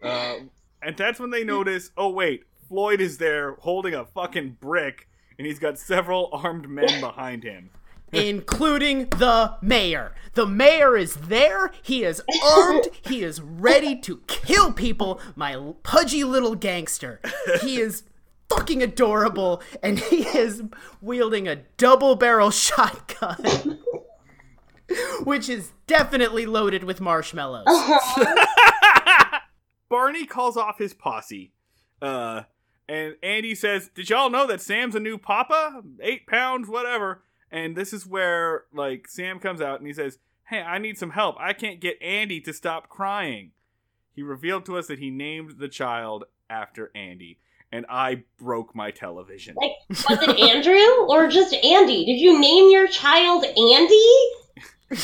[0.03, 0.35] Uh,
[0.81, 5.07] and that's when they notice, oh wait, Floyd is there holding a fucking brick,
[5.37, 7.69] and he's got several armed men behind him.
[8.11, 10.13] including the mayor.
[10.33, 11.71] The mayor is there.
[11.81, 12.87] He is armed.
[13.01, 15.19] He is ready to kill people.
[15.35, 17.19] My pudgy little gangster.
[17.61, 18.03] He is
[18.49, 20.63] fucking adorable, and he is
[21.01, 23.79] wielding a double barrel shotgun.
[25.23, 27.67] Which is definitely loaded with marshmallows.
[29.89, 31.51] Barney calls off his posse.
[32.01, 32.43] Uh,
[32.87, 35.81] and Andy says, Did y'all know that Sam's a new papa?
[36.01, 37.23] Eight pounds, whatever.
[37.51, 41.11] And this is where, like, Sam comes out and he says, Hey, I need some
[41.11, 41.35] help.
[41.39, 43.51] I can't get Andy to stop crying.
[44.13, 47.39] He revealed to us that he named the child after Andy.
[47.71, 49.55] And I broke my television.
[49.55, 52.05] Like, was it Andrew or just Andy?
[52.05, 54.17] Did you name your child Andy?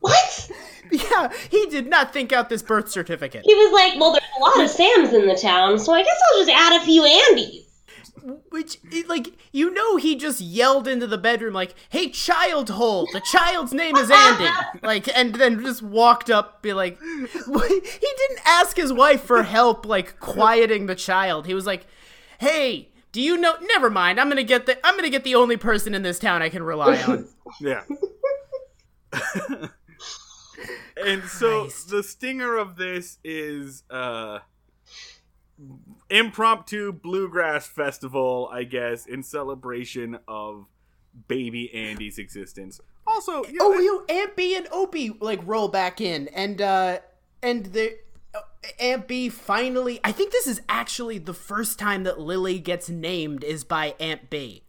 [0.00, 0.50] what?
[0.90, 3.42] yeah, he did not think out this birth certificate.
[3.44, 6.18] He was like, well, there's a lot of Sams in the town, so I guess
[6.32, 7.69] I'll just add a few Andys.
[8.50, 13.20] Which, like, you know, he just yelled into the bedroom, like, hey, child hole, the
[13.20, 14.48] child's name is Andy.
[14.82, 19.86] like, and then just walked up, be like, he didn't ask his wife for help,
[19.86, 21.46] like, quieting the child.
[21.46, 21.86] He was like,
[22.38, 25.56] hey, do you know, never mind, I'm gonna get the, I'm gonna get the only
[25.56, 27.28] person in this town I can rely on.
[27.60, 27.82] Yeah.
[31.04, 31.90] and so Christ.
[31.90, 34.38] the stinger of this is uh
[36.08, 40.66] impromptu bluegrass festival, I guess, in celebration of
[41.28, 42.80] baby Andy's existence.
[43.06, 46.98] Also, you know, oh, you Aunt Bee and Opie like roll back in, and uh,
[47.42, 47.98] and the
[48.34, 48.40] uh,
[48.78, 50.00] Aunt Bee finally.
[50.04, 54.30] I think this is actually the first time that Lily gets named is by Aunt
[54.30, 54.64] Bee.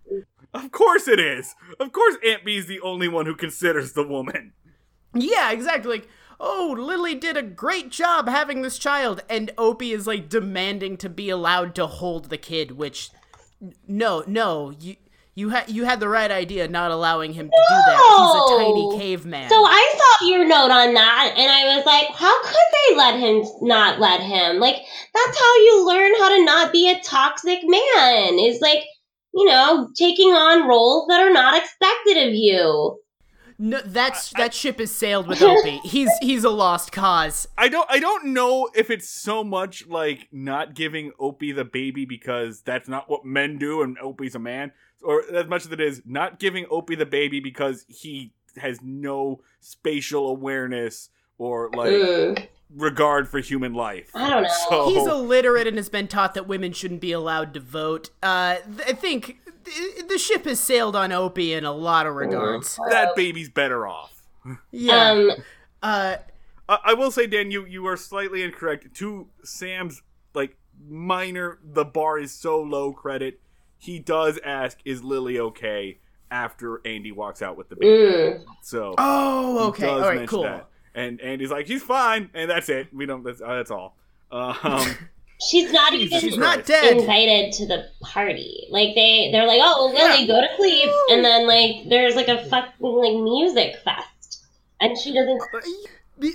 [0.53, 1.55] of course it is.
[1.79, 4.53] Of course Aunt Bee is the only one who considers the woman.
[5.13, 5.91] Yeah, exactly.
[5.91, 6.07] Like,
[6.41, 11.09] oh, Lily did a great job having this child, and Opie is like demanding to
[11.09, 12.71] be allowed to hold the kid.
[12.71, 13.11] Which,
[13.87, 14.97] no, no, you.
[15.33, 17.95] You had you had the right idea, not allowing him to do that.
[17.95, 19.49] He's a tiny caveman.
[19.49, 23.17] So I saw your note on that, and I was like, how could they let
[23.17, 24.59] him not let him?
[24.59, 28.83] Like, that's how you learn how to not be a toxic man, is like,
[29.33, 32.99] you know, taking on roles that are not expected of you.
[33.63, 35.77] No, that's that ship has sailed with Opie.
[35.83, 37.47] He's he's a lost cause.
[37.59, 42.03] I don't I don't know if it's so much like not giving Opie the baby
[42.05, 44.71] because that's not what men do and Opie's a man,
[45.03, 49.41] or as much as it is not giving Opie the baby because he has no
[49.59, 54.09] spatial awareness or like Mm, regard for human life.
[54.15, 54.49] I don't know.
[54.69, 58.09] So He's illiterate and has been taught that women shouldn't be allowed to vote.
[58.23, 59.50] Uh, th- I think th-
[60.07, 62.77] the ship has sailed on Opie in a lot of regards.
[62.89, 64.23] that baby's better off.
[64.71, 65.11] Yeah.
[65.11, 65.31] Um,
[65.83, 66.15] uh,
[66.67, 68.93] I, I will say, Dan, you you are slightly incorrect.
[68.95, 70.01] To Sam's
[70.33, 70.57] like
[70.87, 73.39] minor, the bar is so low credit.
[73.77, 75.99] He does ask, "Is Lily okay?"
[76.29, 77.87] After Andy walks out with the baby.
[77.87, 78.45] mm.
[78.61, 79.83] So oh, okay.
[79.83, 80.43] does All right, mention cool.
[80.43, 80.69] that.
[80.95, 82.87] And Andy's like, he's fine, and that's it.
[82.93, 83.21] We don't.
[83.23, 83.97] That's, uh, that's all.
[84.31, 84.95] Um,
[85.49, 86.97] she's not even She's not dead.
[86.97, 88.67] invited to the party.
[88.69, 92.45] Like they, they're like, "Oh, Lily, go to sleep," and then like there's like a
[92.45, 94.43] fucking like music fest
[94.81, 95.41] and she doesn't.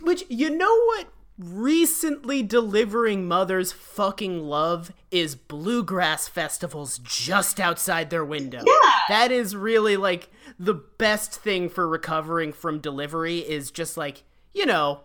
[0.03, 8.25] Which you know what recently delivering mothers fucking love is bluegrass festivals just outside their
[8.25, 8.63] window.
[8.67, 8.91] Yeah.
[9.09, 14.23] That is really like the best thing for recovering from delivery is just like,
[14.55, 15.03] you know,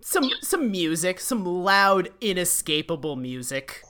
[0.00, 3.82] some some music, some loud inescapable music.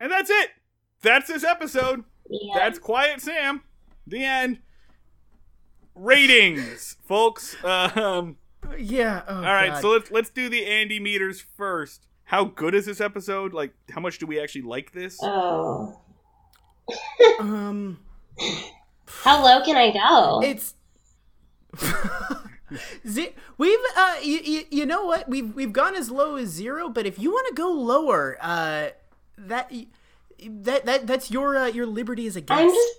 [0.00, 0.50] And that's it.
[1.02, 2.04] That's this episode.
[2.28, 2.54] Yeah.
[2.54, 3.62] That's Quiet Sam.
[4.06, 4.58] The end.
[5.94, 7.56] Ratings, folks.
[7.64, 8.36] Um,
[8.78, 9.22] Yeah.
[9.26, 9.82] Oh, all right, God.
[9.82, 12.06] so let's let's do the Andy meters first.
[12.24, 13.52] How good is this episode?
[13.54, 15.18] Like, how much do we actually like this?
[15.22, 15.98] Oh,
[17.40, 17.98] um
[19.06, 20.40] how low can I go?
[20.44, 20.74] It's
[23.06, 26.88] Ze- we've uh you, you, you know what we've we've gone as low as zero
[26.88, 28.88] but if you want to go lower uh
[29.36, 29.72] that
[30.46, 32.94] that that that's your uh, your liberty as a guest I'm just.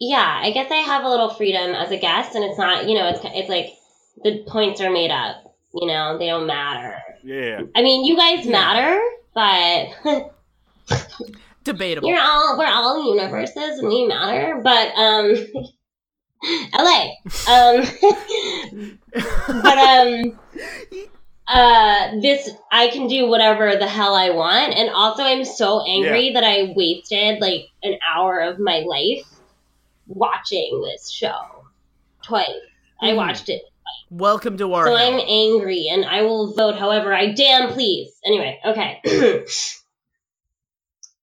[0.00, 2.88] Yeah, I guess I have a little freedom as a guest, and it's not.
[2.88, 3.70] You know, it's it's like
[4.22, 5.56] the points are made up.
[5.72, 6.98] You know, they don't matter.
[7.22, 7.62] Yeah.
[7.74, 9.00] I mean, you guys matter,
[9.34, 10.32] but
[11.64, 14.60] debatable you're all we're all universes and we matter.
[14.62, 15.34] But um,
[16.72, 17.10] LA.
[17.48, 17.84] Um,
[19.62, 20.38] but um,
[21.46, 26.32] uh, this I can do whatever the hell I want, and also I'm so angry
[26.34, 29.26] that I wasted like an hour of my life
[30.06, 31.64] watching this show
[32.22, 32.50] twice.
[33.00, 33.16] I Mhm.
[33.16, 33.62] watched it
[34.10, 34.94] welcome to our so.
[34.96, 38.12] I'm angry and I will vote however I damn please.
[38.24, 39.00] Anyway, okay.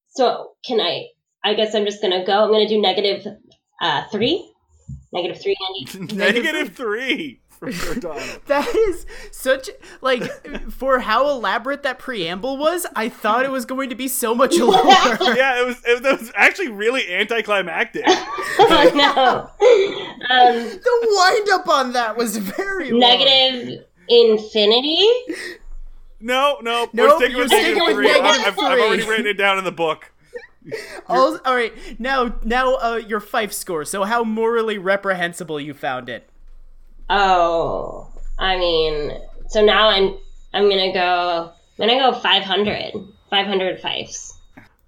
[0.09, 1.07] so can I?
[1.43, 2.43] I guess I'm just gonna go.
[2.43, 3.25] I'm gonna do negative
[3.81, 4.50] uh, three.
[5.13, 5.57] Negative three,
[5.99, 6.15] Andy.
[6.15, 8.43] Negative three for Jordana.
[8.47, 9.69] that is such
[10.01, 10.23] like
[10.71, 14.55] for how elaborate that preamble was i thought it was going to be so much
[14.57, 14.83] lower
[15.35, 16.31] yeah, it was, it was.
[16.35, 18.03] Actually really anticlimactic.
[18.07, 19.49] oh no.
[20.35, 22.99] Um, the wind up on that was very long.
[23.01, 25.07] negative infinity.
[26.19, 28.09] No, no, Nope, we're sticking you're with sticking with three.
[28.11, 30.11] I- negative I've, I've already written it down in the book.
[31.07, 33.83] All, all right, now now uh, your Fife score.
[33.83, 36.29] So how morally reprehensible you found it?
[37.09, 40.17] Oh, I mean, so now I'm
[40.53, 41.51] I'm gonna go.
[41.79, 42.93] I'm gonna go 500.
[43.31, 44.37] 500 fifes.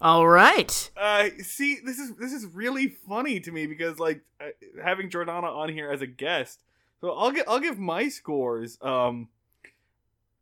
[0.01, 0.91] All right.
[0.97, 4.49] Uh, see, this is this is really funny to me because like uh,
[4.83, 6.61] having Jordana on here as a guest.
[6.99, 8.77] So I'll get I'll give my scores.
[8.81, 9.29] Um,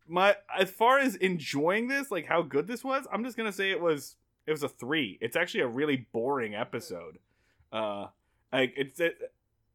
[0.08, 3.70] my as far as enjoying this, like how good this was, I'm just gonna say
[3.70, 4.16] it was
[4.48, 5.18] it was a three.
[5.22, 7.20] It's actually a really boring episode.
[7.72, 8.08] Uh,
[8.52, 9.18] like it's it,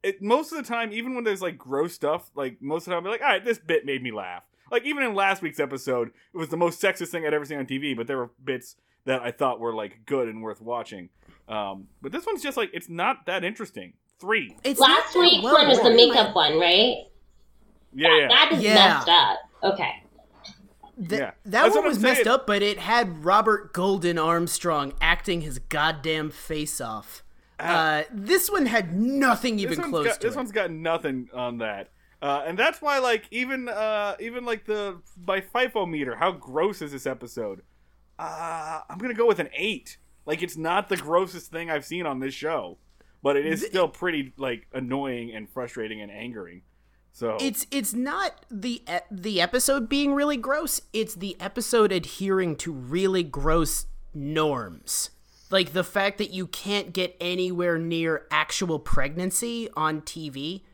[0.02, 2.90] it most of the time, even when there's like gross stuff, like most of the
[2.92, 4.42] time, I'll be like, all right, this bit made me laugh.
[4.70, 7.58] Like even in last week's episode, it was the most sexist thing I'd ever seen
[7.58, 11.08] on TV, but there were bits that I thought were like good and worth watching.
[11.48, 13.92] Um, but this one's just like it's not that interesting.
[14.18, 14.56] Three.
[14.64, 17.04] It's Last not week's well one was the makeup one, right?
[17.94, 18.28] Yeah, yeah.
[18.28, 18.74] That is Yeah.
[18.74, 19.38] messed up.
[19.62, 20.02] Okay.
[20.98, 21.30] Th- Yeah.
[21.44, 25.58] That That's one was I'm messed up, but it had Robert Golden Armstrong acting his
[25.58, 27.22] goddamn face off.
[27.58, 30.36] Uh, this one had nothing even close got, to this it.
[30.36, 31.88] one's got nothing on that.
[32.20, 36.80] Uh, and that's why, like, even uh, even like the by FIFO meter, how gross
[36.82, 37.62] is this episode?
[38.18, 39.98] Uh, I'm gonna go with an eight.
[40.24, 42.78] Like, it's not the grossest thing I've seen on this show,
[43.22, 46.62] but it is still pretty like annoying and frustrating and angering.
[47.16, 50.82] So It's it's not the the episode being really gross.
[50.92, 55.08] It's the episode adhering to really gross norms.
[55.48, 60.64] Like the fact that you can't get anywhere near actual pregnancy on TV.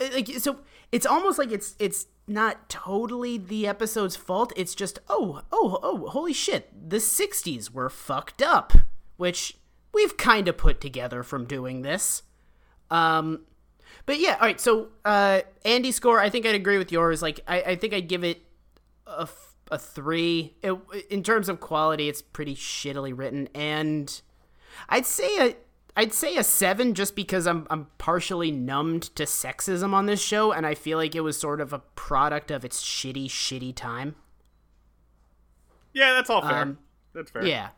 [0.00, 0.58] Uh, Like so
[0.90, 4.52] it's almost like it's it's not totally the episode's fault.
[4.56, 6.90] It's just oh, oh, oh, holy shit.
[6.90, 8.72] The 60s were fucked up,
[9.16, 9.56] which
[9.94, 12.24] we've kind of put together from doing this.
[12.90, 13.44] Um
[14.06, 14.60] but yeah, all right.
[14.60, 17.22] So uh, Andy score, I think I'd agree with yours.
[17.22, 18.42] Like, I, I think I'd give it
[19.06, 20.54] a, f- a three.
[20.62, 20.78] It,
[21.10, 24.20] in terms of quality, it's pretty shittily written, and
[24.88, 25.56] I'd say a
[25.96, 30.52] I'd say a seven just because I'm I'm partially numbed to sexism on this show,
[30.52, 34.14] and I feel like it was sort of a product of its shitty, shitty time.
[35.92, 36.62] yeah, that's all fair.
[36.62, 36.78] Um,
[37.14, 37.44] that's fair.
[37.44, 37.68] Yeah,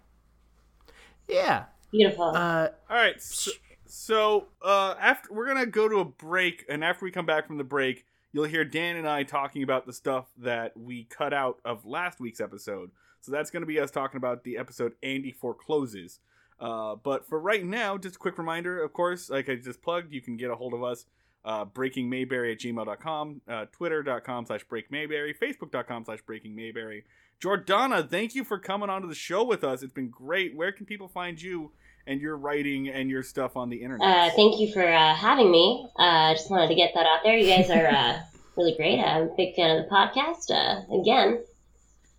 [1.29, 1.65] yeah.
[1.91, 2.25] Beautiful.
[2.25, 3.21] Uh, All right.
[3.21, 3.51] So,
[3.91, 7.59] so uh, after we're gonna go to a break, and after we come back from
[7.59, 11.59] the break, you'll hear Dan and I talking about the stuff that we cut out
[11.64, 12.91] of last week's episode.
[13.20, 16.20] So that's gonna be us talking about the episode Andy forecloses.
[16.61, 20.12] Uh, but for right now, just a quick reminder, of course, like I just plugged,
[20.12, 21.07] you can get a hold of us.
[21.43, 27.05] Uh, breakingmayberry at gmail.com, uh, twitter.com slash breakmayberry, facebook.com slash breakingmayberry.
[27.41, 29.82] Jordana, thank you for coming onto the show with us.
[29.82, 30.55] It's been great.
[30.55, 31.72] Where can people find you
[32.07, 34.07] and your writing and your stuff on the internet.
[34.07, 35.89] Uh, thank you for uh, having me.
[35.99, 37.37] I uh, just wanted to get that out there.
[37.37, 38.21] You guys are uh,
[38.57, 38.99] really great.
[39.01, 40.51] I'm a big fan of the podcast.
[40.51, 41.43] Uh, again,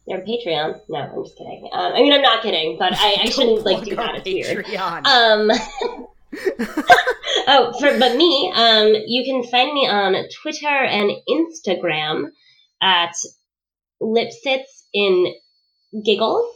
[0.08, 0.82] you're on Patreon.
[0.90, 1.70] No, I'm just kidding.
[1.72, 4.16] Um, I mean, I'm not kidding, but I, I shouldn't like do that.
[4.26, 4.66] It's weird.
[4.66, 5.06] Patreon.
[5.06, 5.52] Um,
[7.48, 12.32] oh, for but me, um, you can find me on Twitter and Instagram
[12.82, 13.14] at
[14.02, 15.34] Lipsitz in
[16.04, 16.56] Giggles.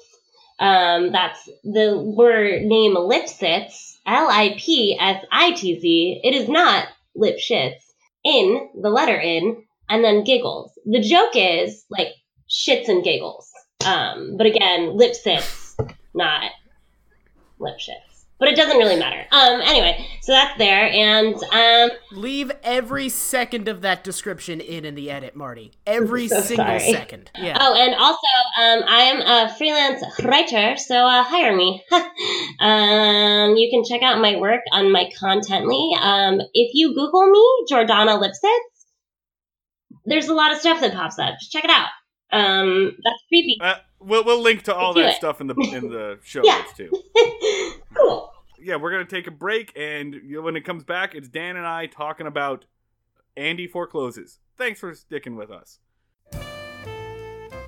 [0.58, 6.22] Um, that's the word name Lipsitz, L I P S I T Z.
[6.24, 7.82] It is not lip shits
[8.24, 10.72] in the letter in and then giggles.
[10.86, 12.10] The joke is like
[12.50, 13.52] shits and giggles.
[13.86, 15.76] Um, but again, lip sits,
[16.14, 16.52] not
[17.60, 18.15] lip shits.
[18.38, 19.26] But it doesn't really matter.
[19.32, 24.96] Um, anyway, so that's there, and um, Leave every second of that description in in
[24.96, 25.72] the edit, Marty.
[25.88, 26.92] Every so single sorry.
[26.92, 27.32] second.
[27.38, 27.58] Yeah.
[27.60, 28.18] oh, and also
[28.60, 31.82] um, I am a freelance writer, so uh, hire me.
[32.60, 35.98] um, you can check out my work on my Contently.
[35.98, 38.86] Um, if you Google me, Jordana Lipsitz,
[40.06, 41.36] there's a lot of stuff that pops up.
[41.40, 41.88] Just check it out.
[42.32, 43.58] Um, that's creepy.
[43.62, 43.76] Uh,
[44.06, 46.58] we'll we'll link to all that stuff in the in the show Yeah.
[46.60, 46.92] notes too.
[47.96, 48.32] cool.
[48.62, 51.86] Yeah, we're gonna take a break, and when it comes back, it's Dan and I
[51.88, 52.66] talking about
[53.38, 54.40] Andy forecloses.
[54.58, 55.80] Thanks for sticking with us.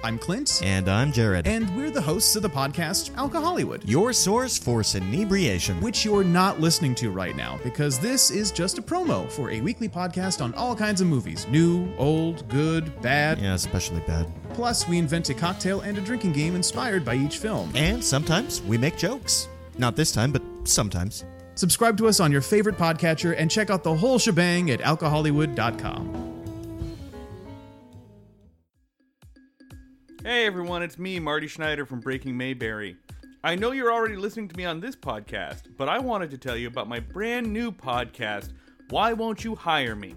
[0.04, 1.48] I'm Clint, And I'm Jared.
[1.48, 5.82] and we're the hosts of the podcast Alcohollywood, your source for inebriation.
[5.82, 9.60] which you're not listening to right now because this is just a promo for a
[9.60, 13.40] weekly podcast on all kinds of movies new, old, good, bad.
[13.40, 14.32] Yeah, especially bad.
[14.54, 17.72] Plus, we invent a cocktail and a drinking game inspired by each film.
[17.76, 19.50] And sometimes we make jokes.
[19.78, 21.26] Not this time, but sometimes.
[21.56, 26.37] Subscribe to us on your favorite podcatcher and check out the whole shebang at alcohollywood.com.
[30.28, 32.98] Hey everyone, it's me, Marty Schneider from Breaking Mayberry.
[33.46, 36.58] I know you're already listening to me on this podcast, but I wanted to tell
[36.58, 38.52] you about my brand new podcast,
[38.90, 40.16] Why Won't You Hire Me?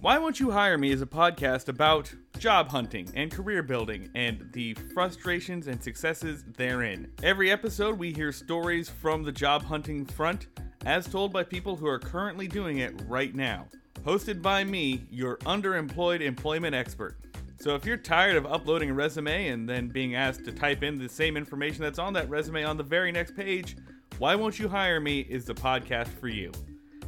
[0.00, 4.48] Why Won't You Hire Me is a podcast about job hunting and career building and
[4.54, 7.12] the frustrations and successes therein.
[7.22, 10.46] Every episode, we hear stories from the job hunting front,
[10.86, 13.66] as told by people who are currently doing it right now.
[14.02, 17.18] Hosted by me, your underemployed employment expert.
[17.58, 20.98] So if you're tired of uploading a resume and then being asked to type in
[20.98, 23.76] the same information that's on that resume on the very next page,
[24.18, 26.52] Why Won't You Hire Me is the podcast for you.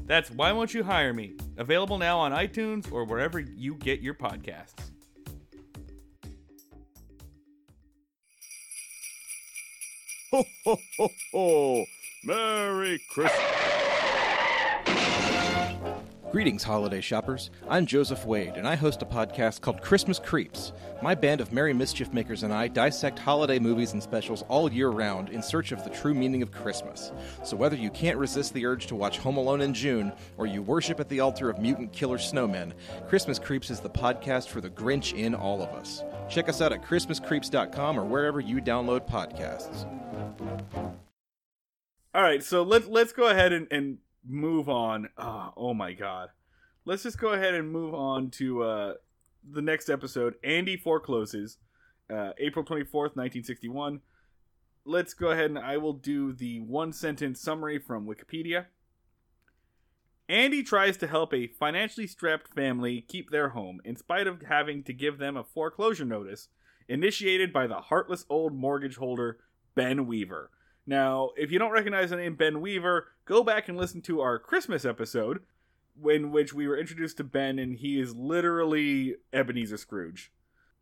[0.07, 4.15] That's Why Won't You Hire Me, available now on iTunes or wherever you get your
[4.15, 4.91] podcasts.
[10.33, 11.85] Ho, ho, ho, ho.
[12.25, 14.18] Merry Christmas.
[16.31, 17.51] Greetings, holiday shoppers.
[17.71, 20.75] I'm Joseph Wade, and I host a podcast called Christmas Creeps.
[21.01, 24.91] My band of merry mischief makers and I dissect holiday movies and specials all year
[24.91, 27.13] round in search of the true meaning of Christmas.
[27.45, 30.61] So whether you can't resist the urge to watch Home Alone in June, or you
[30.61, 32.75] worship at the altar of mutant killer snowmen,
[33.09, 36.05] Christmas Creeps is the podcast for the Grinch in all of us.
[36.29, 39.87] Check us out at ChristmasCreeps.com or wherever you download podcasts.
[42.15, 45.09] All right, so let's let's go ahead and, and move on.
[45.17, 46.31] Oh, oh my god,
[46.85, 48.95] let's just go ahead and move on to uh,
[49.51, 50.35] the next episode.
[50.43, 51.59] Andy forecloses,
[52.13, 54.01] uh, April twenty fourth, nineteen sixty one.
[54.85, 58.67] Let's go ahead and I will do the one sentence summary from Wikipedia.
[60.31, 64.83] Andy tries to help a financially strapped family keep their home in spite of having
[64.85, 66.49] to give them a foreclosure notice
[66.87, 69.39] initiated by the heartless old mortgage holder
[69.75, 70.51] Ben Weaver.
[70.89, 74.39] Now, if you don't recognize the name Ben Weaver, go back and listen to our
[74.39, 75.41] Christmas episode,
[76.03, 80.33] in which we were introduced to Ben, and he is literally Ebenezer Scrooge.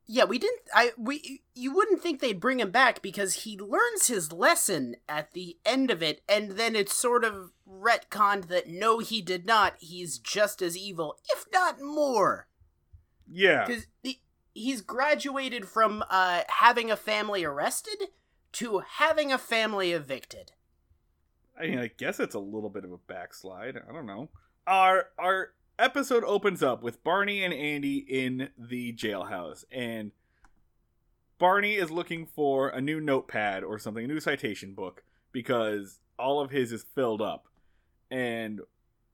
[0.06, 0.60] Yeah, we didn't.
[0.72, 5.32] I we you wouldn't think they'd bring him back because he learns his lesson at
[5.32, 9.74] the end of it, and then it's sort of retconned that no, he did not.
[9.80, 12.46] He's just as evil, if not more,
[13.28, 13.86] Yeah, because
[14.54, 18.04] he's graduated from uh, having a family arrested
[18.56, 20.52] to having a family evicted.
[21.58, 23.76] I mean, I guess it's a little bit of a backslide.
[23.88, 24.30] I don't know.
[24.66, 30.12] Our our episode opens up with Barney and Andy in the jailhouse, and
[31.38, 35.02] Barney is looking for a new notepad or something, a new citation book,
[35.32, 37.48] because all of his is filled up.
[38.10, 38.60] And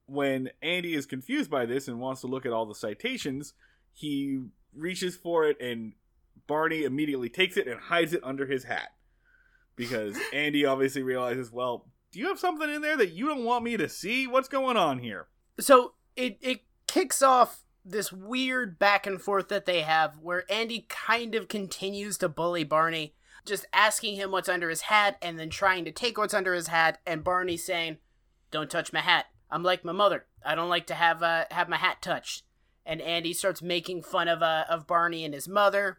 [0.07, 3.55] when Andy is confused by this and wants to look at all the citations,
[3.93, 4.41] he
[4.73, 5.95] reaches for it, and
[6.47, 8.93] Barney immediately takes it and hides it under his hat.
[9.77, 13.65] Because Andy obviously realizes, well, do you have something in there that you don't want
[13.65, 14.27] me to see?
[14.27, 15.29] What's going on here?
[15.59, 20.87] So it it kicks off this weird back and forth that they have where Andy
[20.89, 23.15] kind of continues to bully Barney.
[23.45, 26.69] just asking him what's under his hat and then trying to take what's under his
[26.69, 27.99] hat and Barney saying,
[28.51, 29.27] "Don't touch my hat.
[29.51, 30.27] I'm like my mother.
[30.45, 32.45] I don't like to have uh, have my hat touched."
[32.85, 35.99] And Andy starts making fun of uh, of Barney and his mother.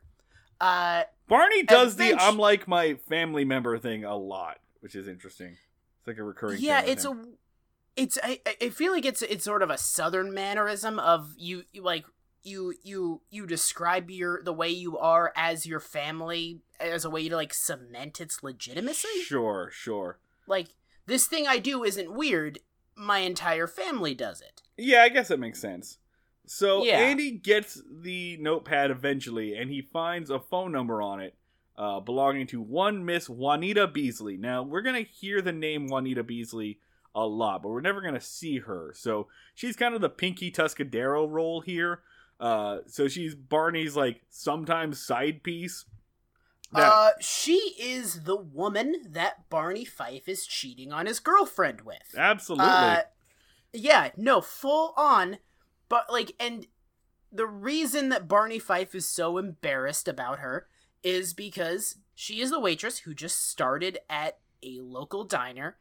[0.64, 5.57] Uh, Barney does the I'm like my family member thing a lot, which is interesting.
[5.99, 6.59] It's like a recurring.
[6.61, 7.18] yeah, it's a
[7.95, 11.82] it's I, I- feel like it's it's sort of a southern mannerism of you, you
[11.84, 12.05] like
[12.43, 17.30] you you you describe your the way you are as your family as a way
[17.30, 20.20] to like cement its legitimacy Sure, sure.
[20.45, 20.68] like
[21.05, 22.59] this thing i do isn't weird
[22.95, 25.99] my entire family does it Yeah, I guess that makes sense.
[26.45, 26.99] So Yeah.
[26.99, 31.35] Andy gets the notepad eventually, and he finds a phone number on it
[31.77, 34.37] uh, belonging to one Miss Juanita Beasley.
[34.37, 36.79] Now, we're going to hear the name Juanita Beasley
[37.15, 38.91] a lot, but we're never going to see her.
[38.95, 42.01] So she's kind of the Pinky Tuscadero role here.
[42.39, 45.85] Uh, so she's Barney's, like, sometimes side piece.
[46.73, 52.15] Now- uh she is the woman that barney fife is cheating on his girlfriend with
[52.17, 52.65] absolutely.
[52.65, 53.01] Uh,
[53.71, 55.37] yeah, no, full on.
[55.93, 56.65] But like, and
[57.31, 60.65] the reason that Barney Fife is so embarrassed about her
[61.03, 65.77] is because she is the waitress who just started at a local diner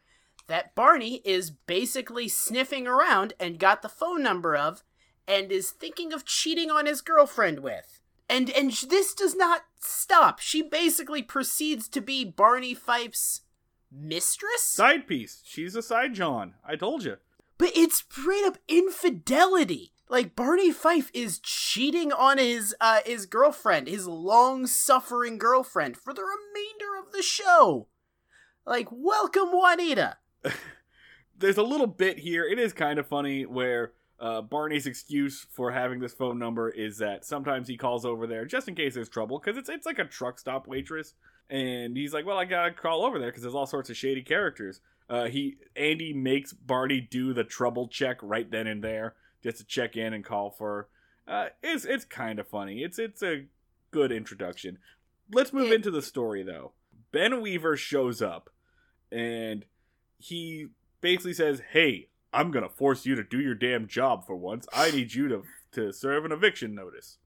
[0.49, 4.83] that Barney is basically sniffing around and got the phone number of
[5.27, 8.03] and is thinking of cheating on his girlfriend with.
[8.29, 10.41] And and this does not stop.
[10.41, 13.45] She basically proceeds to be Barney Fife's
[13.91, 14.61] mistress?
[14.61, 15.41] side piece.
[15.47, 16.53] She's a side John.
[16.69, 17.17] I told you.
[17.57, 19.92] But it's straight up infidelity.
[20.13, 26.21] Like Barney Fife is cheating on his uh his girlfriend, his long-suffering girlfriend for the
[26.21, 27.89] remainder of the show.
[28.67, 30.19] Like welcome Juanita.
[31.39, 32.45] there's a little bit here.
[32.45, 36.99] It is kind of funny where uh, Barney's excuse for having this phone number is
[36.99, 39.99] that sometimes he calls over there just in case there's trouble because it's it's like
[39.99, 41.15] a truck stop waitress,
[41.49, 44.23] and he's like, "Well, I gotta call over there because there's all sorts of shady
[44.23, 49.59] characters." Uh, he Andy makes Barney do the trouble check right then and there just
[49.59, 50.89] to check in and call for.
[51.27, 52.83] Uh, it's it's kind of funny.
[52.83, 53.47] It's it's a
[53.91, 54.79] good introduction.
[55.33, 56.73] Let's move It- into the story though.
[57.13, 58.51] Ben Weaver shows up,
[59.11, 59.65] and
[60.19, 60.69] he
[61.01, 64.67] basically says, "Hey, I'm gonna force you to do your damn job for once.
[64.73, 67.19] I need you to to serve an eviction notice."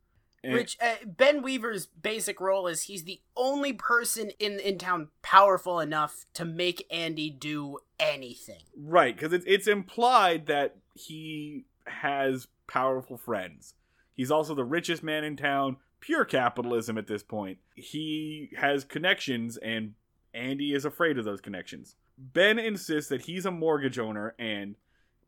[0.45, 5.09] And- Which uh, Ben Weaver's basic role is he's the only person in in town
[5.23, 8.62] powerful enough to make Andy do anything.
[8.77, 13.74] right, because it's it's implied that he has powerful friends.
[14.14, 15.76] He's also the richest man in town.
[16.01, 17.59] Pure capitalism at this point.
[17.74, 19.95] He has connections, and
[20.32, 21.97] Andy is afraid of those connections.
[22.18, 24.76] Ben insists that he's a mortgage owner, and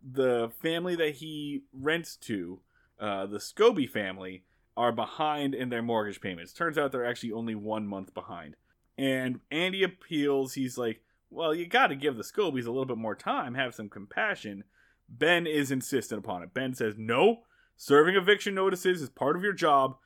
[0.02, 2.60] the family that he rents to,
[3.00, 4.44] uh, the Scobie family,
[4.76, 6.52] are behind in their mortgage payments.
[6.52, 8.54] Turns out they're actually only one month behind.
[8.96, 10.54] And Andy appeals.
[10.54, 13.74] He's like, well, you got to give the Scobies a little bit more time, have
[13.74, 14.64] some compassion.
[15.08, 16.52] Ben is insistent upon it.
[16.52, 17.40] Ben says, no,
[17.76, 19.96] serving eviction notices is part of your job.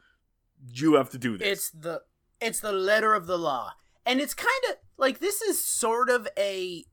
[0.73, 1.49] You have to do this.
[1.49, 2.03] It's the
[2.41, 3.73] it's the letter of the law.
[4.05, 6.85] And it's kind of like this is sort of a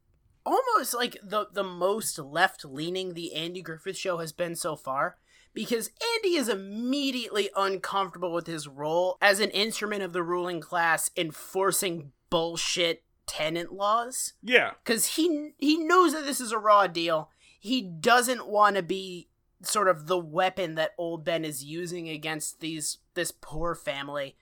[0.45, 5.17] almost like the the most left leaning the Andy Griffith show has been so far
[5.53, 11.09] because Andy is immediately uncomfortable with his role as an instrument of the ruling class
[11.17, 14.71] enforcing bullshit tenant laws yeah.
[14.85, 17.29] cuz he he knows that this is a raw deal.
[17.59, 19.27] He doesn't want to be
[19.61, 24.35] sort of the weapon that old Ben is using against these this poor family.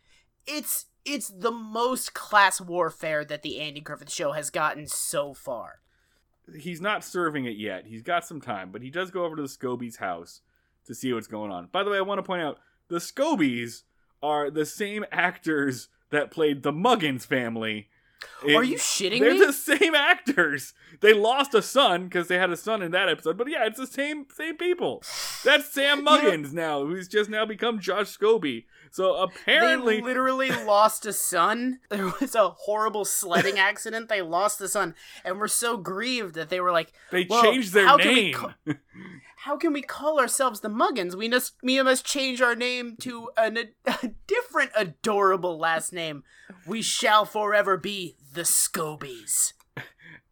[0.45, 5.79] It's it's the most class warfare that the Andy Griffith show has gotten so far.
[6.57, 7.85] he's not serving it yet.
[7.87, 10.41] He's got some time, but he does go over to the Scobies' house
[10.85, 11.67] to see what's going on.
[11.71, 12.59] By the way, I want to point out
[12.89, 13.83] the Scobies
[14.21, 17.89] are the same actors that played the Muggins family.
[18.43, 19.19] Are you shitting me?
[19.19, 20.73] They're the same actors.
[21.01, 23.37] They lost a son because they had a son in that episode.
[23.37, 25.03] But yeah, it's the same same people.
[25.43, 28.65] That's Sam Muggins now, who's just now become Josh Scobie.
[28.97, 31.81] So apparently, they literally lost a son.
[31.89, 34.09] There was a horrible sledding accident.
[34.09, 37.73] They lost a son, and were so grieved that they were like, they "Well, changed
[37.73, 38.33] their how can we name.
[38.33, 38.55] ca-
[39.35, 41.15] "How can we call ourselves the Muggins?
[41.15, 46.23] We must we must change our name to an, a different adorable last name.
[46.65, 49.53] We shall forever be the Scobies."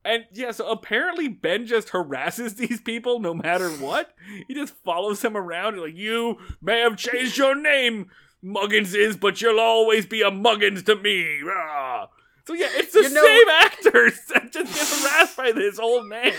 [0.03, 4.13] And yeah, so apparently Ben just harasses these people no matter what.
[4.47, 8.11] He just follows them around like, you may have changed your name,
[8.45, 11.41] Muggins is, but you'll always be a Muggins to me.
[11.41, 12.07] Rah.
[12.45, 16.07] So yeah, it's the You know- same actors that just get harassed by this old
[16.07, 16.33] man.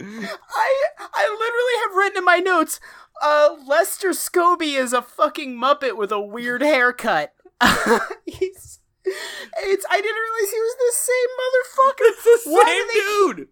[0.00, 2.80] I I literally have written in my notes,
[3.22, 7.34] uh, Lester Scobie is a fucking Muppet with a weird haircut.
[8.24, 12.08] He's, it's I didn't realize he was the same motherfucker.
[12.10, 13.48] It's the same Why dude.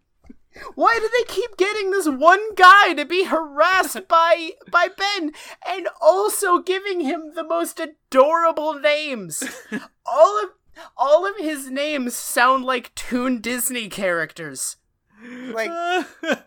[0.74, 5.32] Why do they keep getting this one guy to be harassed by by Ben
[5.66, 9.42] and also giving him the most adorable names?
[10.06, 10.50] all of
[10.96, 14.76] all of his names sound like Toon Disney characters.
[15.24, 15.70] Like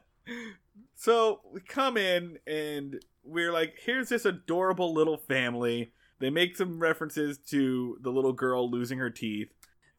[0.96, 5.92] so we come in and we're like, here's this adorable little family.
[6.20, 9.50] They make some references to the little girl losing her teeth.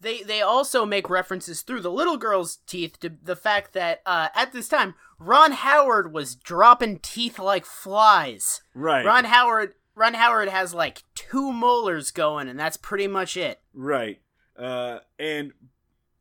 [0.01, 4.29] They they also make references through the little girl's teeth to the fact that uh,
[4.35, 8.63] at this time Ron Howard was dropping teeth like flies.
[8.75, 9.05] Right.
[9.05, 13.61] Ron Howard Ron Howard has like two molars going, and that's pretty much it.
[13.75, 14.21] Right.
[14.59, 15.53] Uh, and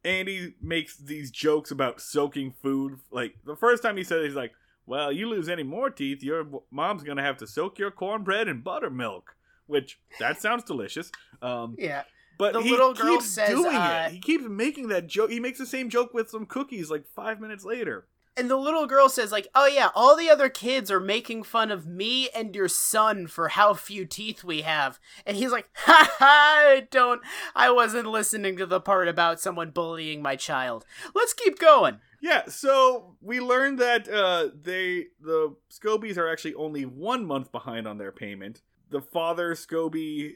[0.03, 2.99] Andy makes these jokes about soaking food.
[3.11, 4.53] Like the first time he said it, he's like,
[4.85, 8.61] "Well, you lose any more teeth, your mom's gonna have to soak your cornbread in
[8.61, 9.35] buttermilk."
[9.67, 11.11] Which that sounds delicious.
[11.41, 12.03] Um, Yeah.
[12.39, 14.13] But The he little girl keeps says, doing uh, it.
[14.13, 15.29] He keeps making that joke.
[15.29, 18.07] He makes the same joke with some cookies like five minutes later.
[18.37, 21.69] And the little girl says, like, oh yeah, all the other kids are making fun
[21.69, 24.97] of me and your son for how few teeth we have.
[25.25, 27.21] And he's like, ha ha, I don't,
[27.53, 30.85] I wasn't listening to the part about someone bullying my child.
[31.13, 31.99] Let's keep going.
[32.21, 37.85] Yeah, so we learned that uh, they the Scobies are actually only one month behind
[37.87, 38.61] on their payment.
[38.89, 40.35] The father Scobie,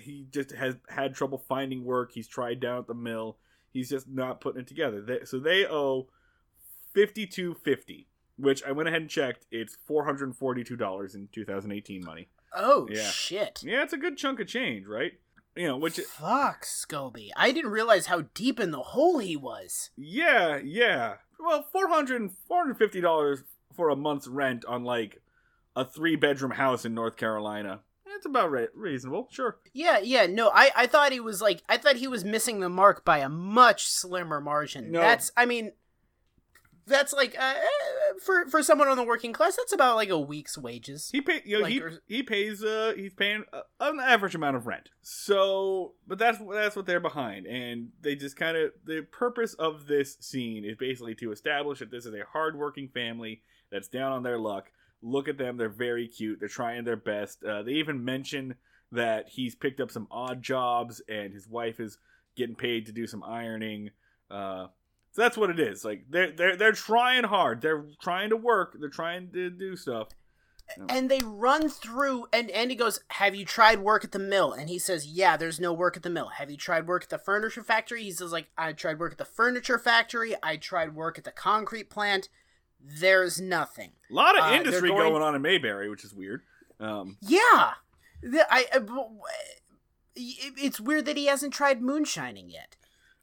[0.00, 2.12] he just has had trouble finding work.
[2.12, 3.38] He's tried down at the mill.
[3.72, 5.00] He's just not putting it together.
[5.00, 6.08] They, so they owe
[6.92, 9.46] fifty two fifty, which I went ahead and checked.
[9.50, 12.28] It's four hundred forty two dollars in two thousand eighteen money.
[12.56, 13.02] Oh, Yeah.
[13.10, 13.62] shit.
[13.64, 15.14] Yeah, it's a good chunk of change, right?
[15.56, 17.30] You know, which Fuck, Scobie.
[17.36, 19.90] I didn't realize how deep in the hole he was.
[19.96, 21.14] Yeah, yeah.
[21.40, 23.42] Well, 400 $450
[23.74, 25.20] for a month's rent on like
[25.76, 27.80] a three bedroom house in North Carolina.
[28.16, 29.58] It's about re- reasonable, sure.
[29.72, 32.68] Yeah, yeah, no, I, I thought he was like, I thought he was missing the
[32.68, 34.92] mark by a much slimmer margin.
[34.92, 35.00] No.
[35.00, 35.72] That's, I mean,
[36.86, 40.18] that's like, uh, eh, for, for someone on the working class, that's about like a
[40.18, 41.08] week's wages.
[41.10, 44.34] He pay, you know, Like, he, or- he pays uh he's paying uh, an average
[44.34, 44.90] amount of rent.
[45.02, 49.86] So, but that's that's what they're behind and they just kind of the purpose of
[49.86, 54.22] this scene is basically to establish that this is a hardworking family that's down on
[54.22, 54.70] their luck.
[55.04, 56.40] Look at them, they're very cute.
[56.40, 57.44] They're trying their best.
[57.44, 58.54] Uh, they even mention
[58.92, 61.98] that he's picked up some odd jobs and his wife is
[62.36, 63.90] getting paid to do some ironing.
[64.30, 64.68] Uh,
[65.12, 65.84] so that's what it is.
[65.84, 67.60] Like they're they're they're trying hard.
[67.60, 68.76] They're trying to work.
[68.80, 70.08] They're trying to do stuff.
[70.88, 74.52] And they run through, and Andy goes, Have you tried work at the mill?
[74.52, 76.28] And he says, Yeah, there's no work at the mill.
[76.28, 78.02] Have you tried work at the furniture factory?
[78.02, 80.34] He says, like, I tried work at the furniture factory.
[80.42, 82.28] I tried work at the concrete plant.
[82.80, 83.92] There's nothing.
[84.10, 86.42] A lot of Uh, industry going- going on in Mayberry, which is weird.
[86.80, 87.74] Um, Yeah.
[88.22, 88.80] The- I, I-
[90.16, 92.76] it's weird that he hasn't tried moonshining yet.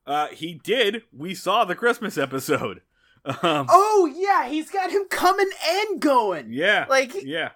[0.08, 1.04] uh, he did.
[1.16, 2.82] We saw the Christmas episode.
[3.24, 6.52] Um, Oh, yeah, he's got him coming and going.
[6.52, 7.52] yeah, like- yeah,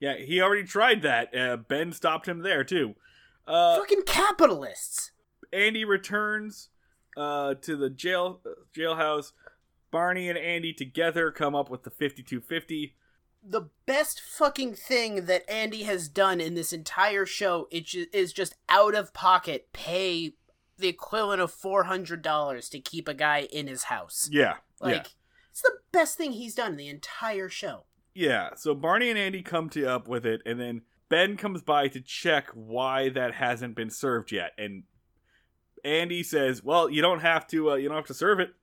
[0.00, 0.16] yeah.
[0.16, 1.32] He already tried that.
[1.32, 2.96] Uh, ben stopped him there too.
[3.46, 5.12] Uh, Fucking capitalists.
[5.52, 6.68] Andy returns
[7.16, 9.30] uh, to the jail uh, jailhouse.
[9.94, 12.96] Barney and Andy together come up with the fifty-two fifty.
[13.46, 18.96] the best fucking thing that Andy has done in this entire show is just out
[18.96, 20.32] of pocket pay
[20.78, 24.28] the equivalent of four hundred dollars to keep a guy in his house.
[24.32, 25.02] Yeah, Like yeah.
[25.52, 27.84] it's the best thing he's done in the entire show.
[28.14, 31.86] Yeah, so Barney and Andy come to up with it, and then Ben comes by
[31.86, 34.54] to check why that hasn't been served yet.
[34.58, 34.82] And
[35.84, 37.70] Andy says, "Well, you don't have to.
[37.70, 38.54] Uh, you don't have to serve it,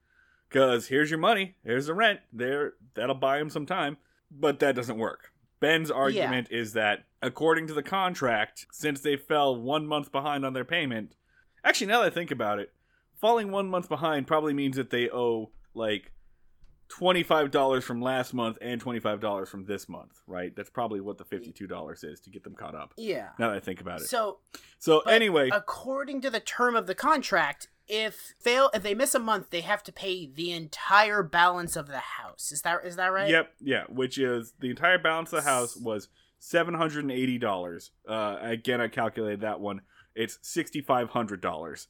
[0.52, 1.56] because here's your money.
[1.64, 2.20] Here's the rent.
[2.32, 3.96] There, that'll buy him some time."
[4.30, 5.32] But that doesn't work.
[5.60, 10.54] Ben's argument is that, according to the contract, since they fell one month behind on
[10.54, 11.14] their payment,
[11.64, 12.72] actually, now that I think about it,
[13.20, 16.12] falling one month behind probably means that they owe like
[16.88, 20.54] $25 from last month and $25 from this month, right?
[20.54, 22.92] That's probably what the $52 is to get them caught up.
[22.96, 23.28] Yeah.
[23.38, 24.08] Now that I think about it.
[24.08, 24.38] So,
[24.78, 29.18] So anyway, according to the term of the contract, if fail if they miss a
[29.18, 32.52] month, they have to pay the entire balance of the house.
[32.52, 33.28] Is that is that right?
[33.28, 36.08] yep, yeah, which is the entire balance of the house was
[36.40, 37.90] $780.
[38.08, 39.82] Uh, again, I calculated that one.
[40.14, 41.86] It's $6,500.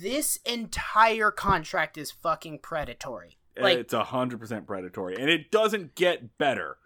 [0.00, 3.38] This entire contract is fucking predatory.
[3.58, 5.16] Like it's 100% predatory.
[5.16, 6.76] And it doesn't get better.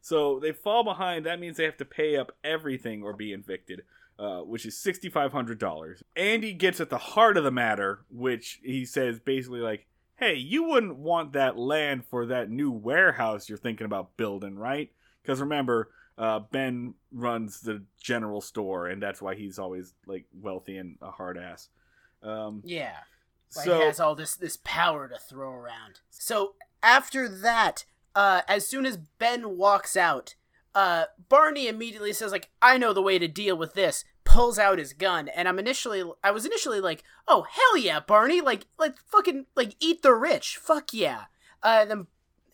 [0.00, 1.24] So they fall behind.
[1.24, 3.82] That means they have to pay up everything or be evicted,
[4.18, 6.02] uh, which is $6,500.
[6.16, 9.86] Andy gets at the heart of the matter, which he says basically like,
[10.16, 14.90] hey, you wouldn't want that land for that new warehouse you're thinking about building, right?
[15.22, 20.78] Because remember, uh, Ben runs the general store, and that's why he's always like wealthy
[20.78, 21.68] and a hard ass.
[22.22, 22.94] Um, yeah.
[23.54, 26.00] Like, So he has all this this power to throw around.
[26.10, 27.84] So after that,
[28.14, 30.34] uh, as soon as Ben walks out,
[30.76, 34.78] uh, Barney immediately says like, "I know the way to deal with this." Pulls out
[34.78, 38.42] his gun, and I'm initially, I was initially like, "Oh hell yeah, Barney!
[38.42, 41.24] Like, like fucking like eat the rich, fuck yeah!"
[41.62, 42.06] Uh, and then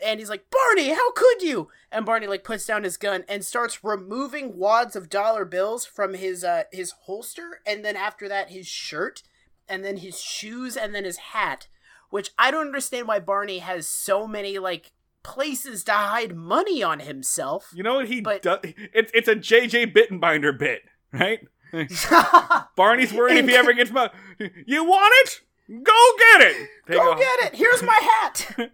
[0.04, 1.68] and he's like, Barney, how could you?
[1.90, 6.14] And Barney like puts down his gun and starts removing wads of dollar bills from
[6.14, 9.24] his uh his holster, and then after that his shirt,
[9.68, 11.66] and then his shoes, and then his hat.
[12.10, 14.92] Which I don't understand why Barney has so many like
[15.22, 17.70] places to hide money on himself.
[17.74, 18.58] you know what he But- does?
[18.62, 20.82] It's it's a JJ Bittenbinder bit,
[21.12, 21.40] right?
[22.76, 24.10] Barney's worried if he ever gets money.
[24.66, 25.40] You want it?
[25.82, 26.68] Go get it.
[26.86, 27.54] Take Go a- get it.
[27.56, 28.70] Here's my hat.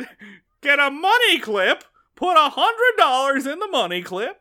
[0.60, 1.84] Get a money clip.
[2.16, 4.40] Put a hundred dollars in the money clip.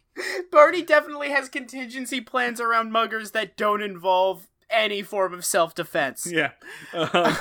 [0.50, 6.26] Barney definitely has contingency plans around muggers that don't involve any form of self-defense.
[6.30, 6.52] yeah.
[6.92, 7.36] Um,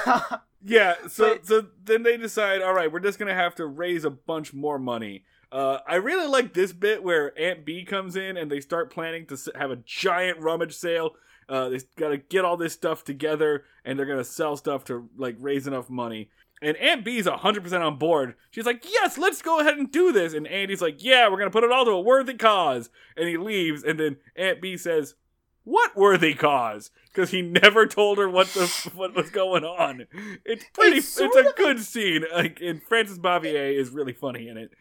[0.64, 0.96] yeah.
[1.08, 2.62] So But- so then they decide.
[2.62, 5.24] All right, we're just gonna have to raise a bunch more money.
[5.52, 9.26] Uh, I really like this bit where Aunt Bee comes in and they start planning
[9.28, 11.12] to have a giant rummage sale.
[11.48, 15.10] Uh, they got to get all this stuff together and they're gonna sell stuff to
[15.16, 16.30] like raise enough money.
[16.62, 18.34] And Aunt Bee's 100% on board.
[18.50, 20.34] She's like, yes, let's go ahead and do this.
[20.34, 22.90] And Andy's like, yeah, we're going to put it all to a worthy cause.
[23.16, 23.84] And he leaves.
[23.84, 25.14] And then Aunt Bee says,
[25.68, 26.92] what worthy cause?
[27.14, 30.08] Because he never told her what the what was going on.
[30.46, 31.00] It's pretty.
[31.00, 32.24] It's It's, a good scene.
[32.34, 34.72] Like, and Frances Bavier is really funny in it.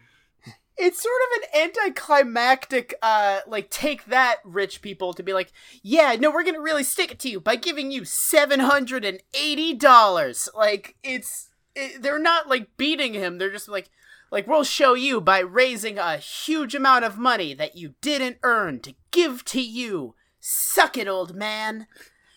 [0.77, 5.51] it's sort of an anticlimactic uh like take that rich people to be like
[5.83, 11.49] yeah no we're gonna really stick it to you by giving you $780 like it's
[11.75, 13.89] it, they're not like beating him they're just like
[14.31, 18.81] like we'll show you by raising a huge amount of money that you didn't earn
[18.81, 20.15] to give to you
[20.49, 21.87] suck it old man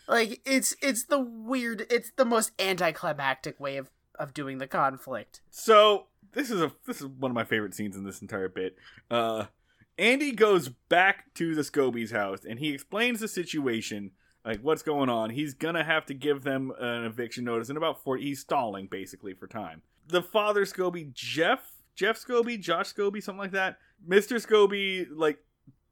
[0.07, 5.41] like it's it's the weird it's the most anticlimactic way of of doing the conflict
[5.51, 8.75] So this is a this is one of my favorite scenes in this entire bit.
[9.09, 9.45] Uh,
[9.97, 14.11] Andy goes back to the Scobies' house and he explains the situation,
[14.45, 15.29] like what's going on.
[15.29, 18.17] He's gonna have to give them an eviction notice in about four.
[18.17, 19.81] He's stalling basically for time.
[20.07, 23.77] The father Scobie, Jeff, Jeff Scobie, Josh Scobie, something like that.
[24.05, 25.39] Mister Scobie, like.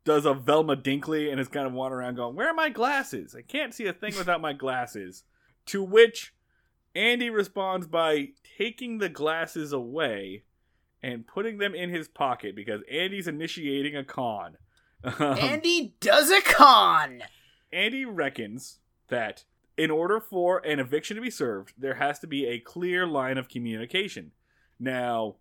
[0.07, 3.35] Does a Velma Dinkley and is kind of wandering around going, Where are my glasses?
[3.37, 5.25] I can't see a thing without my glasses.
[5.65, 6.33] To which
[6.95, 10.43] Andy responds by taking the glasses away
[11.03, 14.55] and putting them in his pocket because Andy's initiating a con.
[15.03, 17.21] Um, andy does a con
[17.73, 18.79] Andy reckons
[19.09, 19.43] that
[19.77, 23.37] in order for an eviction to be served, there has to be a clear line
[23.37, 24.31] of communication.
[24.79, 25.35] Now,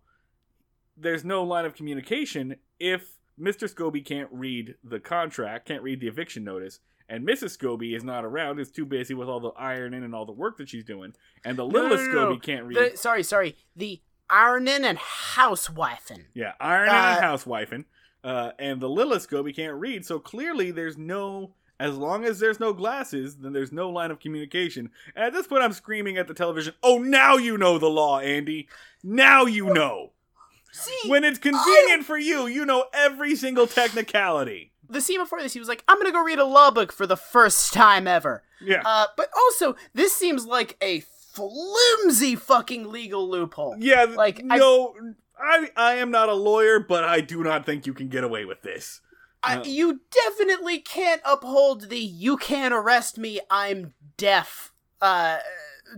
[0.97, 3.71] there's no line of communication if Mr.
[3.73, 7.57] Scobie can't read the contract, can't read the eviction notice, and Mrs.
[7.57, 10.57] Scobie is not around, is too busy with all the ironing and all the work
[10.57, 11.13] that she's doing,
[11.45, 12.35] and the no, littlest no, no.
[12.35, 12.77] Scobie can't read.
[12.93, 13.55] The, sorry, sorry.
[13.75, 16.25] The ironing and housewifing.
[16.33, 17.85] Yeah, ironing Uh, and housewifing.
[18.23, 21.53] Uh, and the littlest Scobie can't read, so clearly there's no.
[21.79, 24.89] As long as there's no glasses, then there's no line of communication.
[25.15, 28.19] And at this point, I'm screaming at the television, "Oh, now you know the law,
[28.19, 28.67] Andy!
[29.03, 30.11] Now you know!
[30.77, 35.51] See, When it's convenient for you, you know every single technicality." the scene before this,
[35.53, 38.43] he was like, "I'm gonna go read a law book for the first time ever."
[38.61, 38.81] Yeah.
[38.85, 43.75] Uh, but also, this seems like a flimsy fucking legal loophole.
[43.79, 44.95] yeah, like, I- no,
[45.39, 48.45] I, I am not a lawyer, but I do not think you can get away
[48.45, 49.01] with this.
[49.43, 49.63] I, Uh.
[49.65, 55.37] you definitely can't uphold the "you can't arrest me, I'm deaf" uh,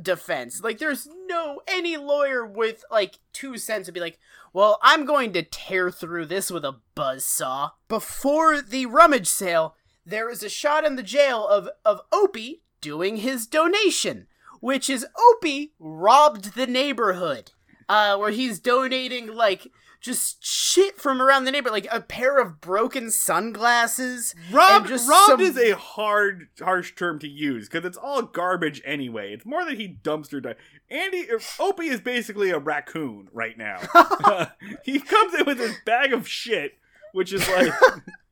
[0.02, 0.61] defense.
[0.64, 4.20] Like, there's no any lawyer with like two cents to be like,
[4.53, 9.76] "Well, I'm going to tear through this with a buzzsaw." Before the rummage sale,
[10.06, 14.28] there is a shot in the jail of of Opie doing his donation,
[14.60, 17.52] which is Opie robbed the neighborhood,
[17.88, 22.61] uh, where he's donating like just shit from around the neighborhood, like a pair of
[22.61, 24.34] broken sunglasses.
[24.51, 28.21] Robbed, and just robbed some- is a hard, harsh term to use because it's all
[28.21, 29.34] garbage anyway.
[29.34, 30.55] It's more that he dumpster dive.
[30.89, 31.27] Andy
[31.59, 33.80] Opie is basically a raccoon right now.
[34.84, 36.77] he comes in with this bag of shit,
[37.13, 37.71] which is like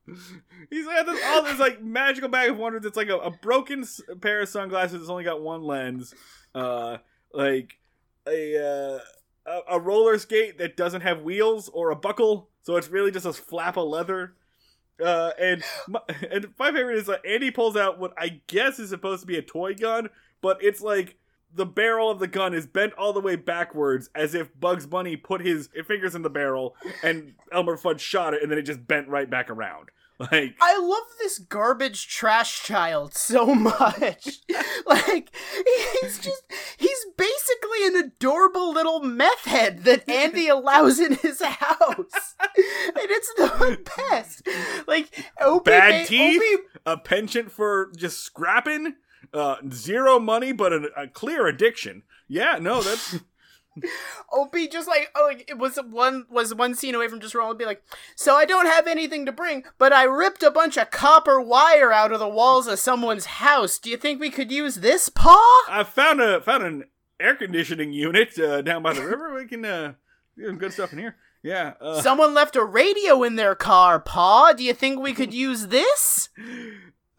[0.70, 2.86] he's got this all this like magical bag of wonders.
[2.86, 6.14] It's like a, a broken s- pair of sunglasses that's only got one lens,
[6.56, 6.98] uh,
[7.34, 7.78] like
[8.28, 8.96] a.
[8.96, 9.00] Uh,
[9.48, 13.26] a, a roller skate that doesn't have wheels or a buckle, so it's really just
[13.26, 14.36] a flap of leather.
[15.04, 18.90] Uh, and my, and my favorite is uh, Andy pulls out what I guess is
[18.90, 20.10] supposed to be a toy gun,
[20.42, 21.18] but it's like
[21.54, 25.16] the barrel of the gun is bent all the way backwards, as if Bugs Bunny
[25.16, 28.86] put his fingers in the barrel and Elmer Fudd shot it, and then it just
[28.86, 29.90] bent right back around.
[30.32, 34.40] Like, I love this garbage trash child so much.
[34.88, 35.30] like
[36.02, 36.44] he's just
[36.78, 42.36] he's basically an adorable little meth head that Andy allows in his house.
[42.40, 43.80] and it's the
[44.10, 44.48] best.
[44.88, 48.96] Like Opie Bad ma- teeth, Opie- a penchant for just scrapping,
[49.36, 52.02] uh, zero money, but a, a clear addiction.
[52.28, 53.20] Yeah, no, that's
[54.32, 57.52] Opie just like oh like, it was one was one scene away from just rolling
[57.52, 57.84] and be like,
[58.16, 61.92] so I don't have anything to bring, but I ripped a bunch of copper wire
[61.94, 63.78] out of the walls of someone's house.
[63.80, 65.64] Do you think we could use this, Paw?
[65.70, 66.84] I found a found an
[67.20, 69.34] air conditioning unit uh, down by the river.
[69.34, 69.94] We can uh,
[70.38, 71.16] do some good stuff in here.
[71.44, 71.74] Yeah.
[71.80, 74.54] Uh, Someone left a radio in their car, Paw.
[74.54, 76.30] Do you think we could use this?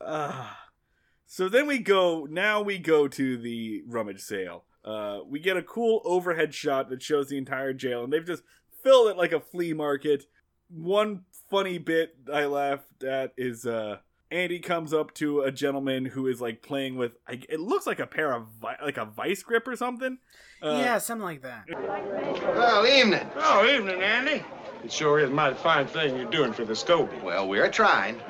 [0.01, 0.49] uh,
[1.27, 2.27] so then we go.
[2.31, 4.65] Now we go to the rummage sale.
[4.89, 8.43] Uh, we get a cool overhead shot that shows the entire jail, and they've just
[8.83, 10.25] filled it like a flea market.
[10.71, 13.99] One funny bit I laughed at is uh,
[14.31, 17.13] Andy comes up to a gentleman who is like playing with.
[17.29, 20.19] I- It looks like a pair of vi- like a vice grip or something.
[20.63, 21.65] Uh, yeah, something like that.
[21.71, 23.29] Well, evening.
[23.37, 24.43] Oh, evening, Andy.
[24.85, 27.23] It sure is a mighty fine thing you're doing for the Scobie.
[27.23, 28.21] Well, we're trying.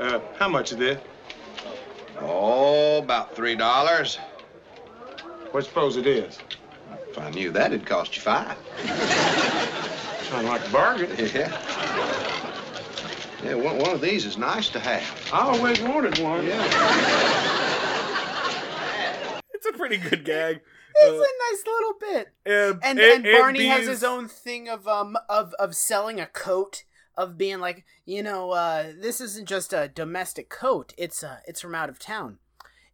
[0.00, 1.00] Uh, how much is this?
[2.20, 4.18] Oh, about three dollars.
[5.52, 6.38] What suppose it is?
[7.10, 8.56] If I knew that, it'd cost you five.
[10.28, 11.10] Sound like a bargain.
[11.18, 11.48] Yeah.
[13.44, 15.02] Yeah, one, one of these is nice to have.
[15.32, 16.46] I always wanted one.
[16.46, 17.44] Yeah.
[19.54, 20.60] It's a pretty good gag.
[20.94, 22.28] It's Uh, a nice little bit.
[22.46, 26.20] and, And and- and Barney and has his own thing of um of of selling
[26.20, 26.84] a coat
[27.16, 31.60] of being like you know uh this isn't just a domestic coat it's uh it's
[31.60, 32.38] from out of town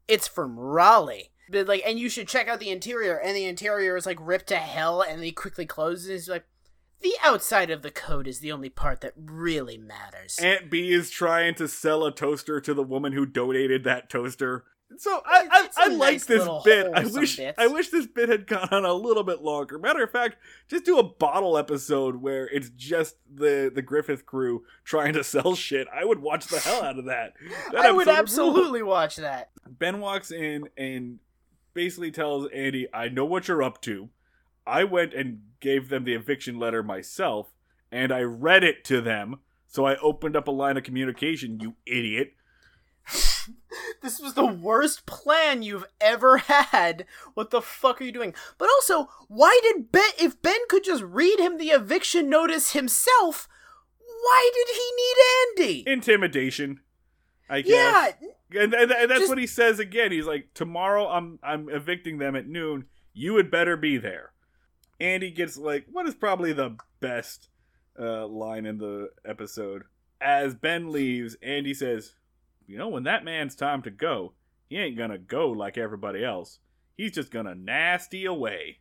[0.09, 3.97] it's from Raleigh but like and you should check out the interior and the interior
[3.97, 6.45] is like ripped to hell and he quickly closes and he's like
[7.03, 11.11] the outside of the coat is the only part that really matters Aunt Bee is
[11.11, 14.65] trying to sell a toaster to the woman who donated that toaster.
[14.97, 16.87] So I, I, I like this bit.
[16.95, 17.55] I wish bit.
[17.59, 19.79] I wish this bit had gone on a little bit longer.
[19.79, 20.37] Matter of fact,
[20.69, 25.55] just do a bottle episode where it's just the the Griffith crew trying to sell
[25.55, 25.89] shit.
[25.93, 27.35] I would watch the hell out of that.
[27.73, 31.19] That I would absolutely watch that Ben walks in and
[31.75, 34.09] basically tells Andy, I know what you're up to.
[34.67, 37.53] I went and gave them the eviction letter myself,
[37.93, 39.41] and I read it to them.
[39.67, 42.35] So I opened up a line of communication, you idiot.
[44.03, 47.07] this was the worst plan you've ever had.
[47.35, 48.35] What the fuck are you doing?
[48.57, 53.49] But also, why did Ben, if Ben could just read him the eviction notice himself,
[53.99, 55.93] why did he need Andy?
[55.93, 56.81] Intimidation.
[57.49, 58.31] I Yeah, guess.
[58.53, 60.13] And, and, and that's just- what he says again.
[60.13, 62.87] He's like, Tomorrow I'm I'm evicting them at noon.
[63.13, 64.33] You had better be there.
[65.01, 67.49] Andy gets like what is probably the best
[67.99, 69.83] uh, line in the episode.
[70.21, 72.15] As Ben leaves, Andy says,
[72.67, 74.33] You know, when that man's time to go,
[74.69, 76.59] he ain't gonna go like everybody else.
[76.97, 78.79] He's just gonna nasty away.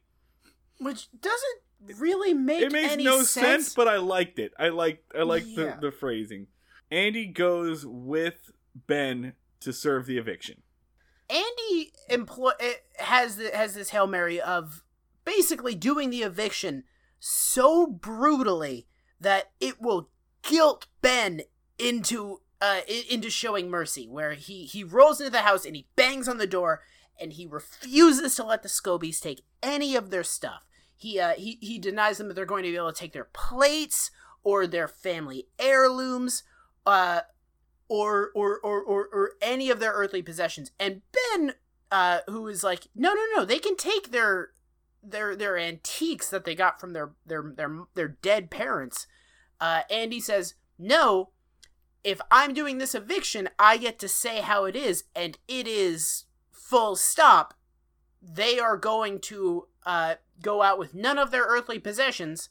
[0.80, 3.32] which doesn't really make it makes any no sense.
[3.32, 4.54] sense, but I liked it.
[4.58, 5.76] I like I like Yeah.
[5.82, 6.48] the, the phrasing.
[6.94, 10.62] Andy goes with Ben to serve the eviction.
[11.28, 14.84] Andy employ eh, has has this hail mary of
[15.26, 16.84] basically doing the eviction
[17.20, 18.86] so brutally
[19.20, 20.10] that it will
[20.44, 21.42] guilt Ben
[21.80, 24.08] into uh into showing mercy.
[24.08, 26.82] Where he he rolls into the house and he bangs on the door
[27.20, 30.68] and he refuses to let the Scobies take any of their stuff.
[30.96, 33.30] He uh he he denies them that they're going to be able to take their
[33.34, 34.12] plates
[34.44, 36.44] or their family heirlooms.
[36.86, 37.22] Uh,
[37.90, 40.72] or or or or, or any of their earthly possessions.
[40.80, 41.54] And Ben,
[41.92, 44.52] uh, who is like, no, no, no, they can take their
[45.04, 49.08] their their antiques that they got from their their their their dead parents.
[49.62, 51.30] Uh, Andy says, no.
[52.04, 56.26] If I'm doing this eviction, I get to say how it is, and it is
[56.52, 57.54] full stop.
[58.22, 62.50] They are going to uh, go out with none of their earthly possessions,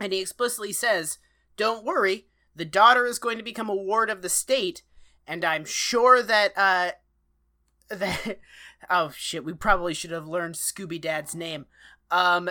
[0.00, 1.18] and he explicitly says,
[1.56, 2.26] "Don't worry,
[2.58, 4.82] the daughter is going to become a ward of the state,
[5.26, 6.90] and I'm sure that uh
[7.88, 8.38] that
[8.90, 11.66] oh shit, we probably should have learned Scooby Dad's name.
[12.10, 12.50] Um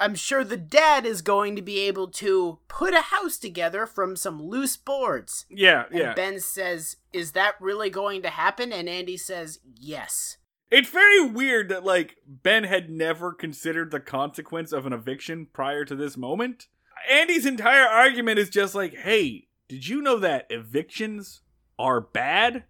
[0.00, 4.16] I'm sure the dad is going to be able to put a house together from
[4.16, 5.46] some loose boards.
[5.48, 6.14] Yeah, And yeah.
[6.14, 10.38] Ben says, "Is that really going to happen?" And Andy says, "Yes."
[10.72, 15.84] It's very weird that like Ben had never considered the consequence of an eviction prior
[15.84, 16.68] to this moment.
[17.10, 21.40] Andy's entire argument is just like, "Hey, did you know that evictions
[21.78, 22.64] are bad?"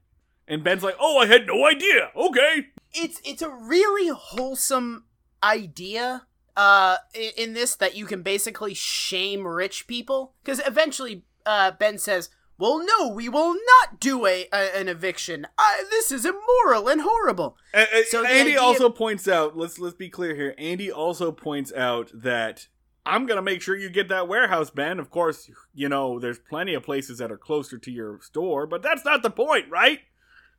[0.48, 2.68] And Ben's like, "Oh, I had no idea." Okay.
[2.94, 5.04] it's it's a really wholesome
[5.42, 6.26] idea
[6.56, 6.96] uh
[7.36, 12.28] in this that you can basically shame rich people because eventually uh ben says
[12.59, 15.46] well, no, we will not do a, a an eviction.
[15.59, 17.56] Uh, this is immoral and horrible.
[17.74, 19.56] Uh, uh, So Andy idea- also points out.
[19.56, 20.54] Let's let's be clear here.
[20.59, 22.68] Andy also points out that
[23.04, 25.00] I'm gonna make sure you get that warehouse, Ben.
[25.00, 28.82] Of course, you know there's plenty of places that are closer to your store, but
[28.82, 30.00] that's not the point, right?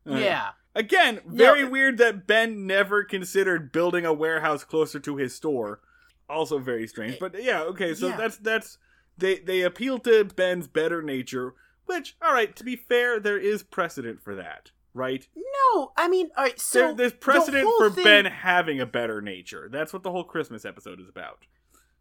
[0.10, 0.49] Uh, Yeah.
[0.76, 1.70] Again, very No.
[1.70, 5.82] weird that Ben never considered building a warehouse closer to his store.
[6.28, 7.20] Also very strange.
[7.20, 8.18] But yeah, okay, so Yeah.
[8.18, 8.78] that's that's
[9.18, 11.53] they they appeal to Ben's better nature,
[11.86, 15.28] which all right, to be fair, there is precedent for that, right?
[15.36, 16.60] No, I mean, all right.
[16.60, 19.70] So there, there's precedent whole for thing- Ben having a better nature.
[19.72, 21.45] That's what the whole Christmas episode is about.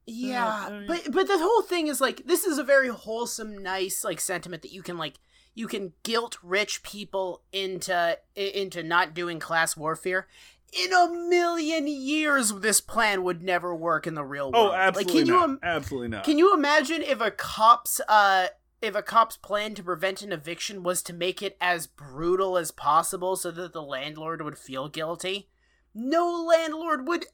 [0.06, 4.20] Yeah, but but the whole thing is like this is a very wholesome, nice like
[4.20, 5.14] sentiment that you can like
[5.54, 10.26] you can guilt rich people into into not doing class warfare.
[10.72, 14.70] In a million years, this plan would never work in the real world.
[14.70, 15.48] Oh, absolutely Like, can you not.
[15.50, 16.24] im- absolutely not.
[16.24, 18.48] Can you imagine if a cop's uh
[18.80, 22.70] if a cop's plan to prevent an eviction was to make it as brutal as
[22.72, 25.48] possible so that the landlord would feel guilty?
[25.94, 27.26] No landlord would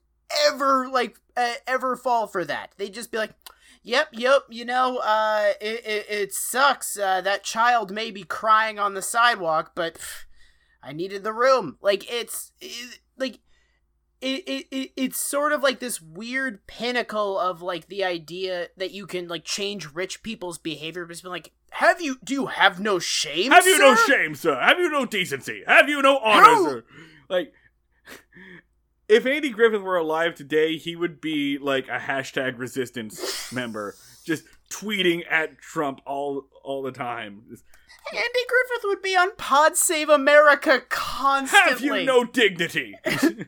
[0.47, 2.73] ever like uh, ever fall for that.
[2.77, 3.35] They'd just be like,
[3.83, 6.99] "Yep, yep, you know, uh it it, it sucks.
[6.99, 10.25] Uh, that child may be crying on the sidewalk, but pff,
[10.83, 13.41] I needed the room." Like it's it, like
[14.21, 18.91] it, it, it it's sort of like this weird pinnacle of like the idea that
[18.91, 22.47] you can like change rich people's behavior but it's been like have you do you
[22.47, 24.59] have no shame Have you no shame, sir?
[24.59, 25.63] Have you no decency?
[25.67, 26.85] Have you no honor, How- sir?
[27.29, 27.53] Like,
[29.09, 33.95] if Andy Griffith were alive today, he would be like a hashtag resistance member,
[34.25, 37.43] just tweeting at Trump all all the time.
[38.11, 42.95] Andy griffith would be on pod save america constantly Have you no dignity?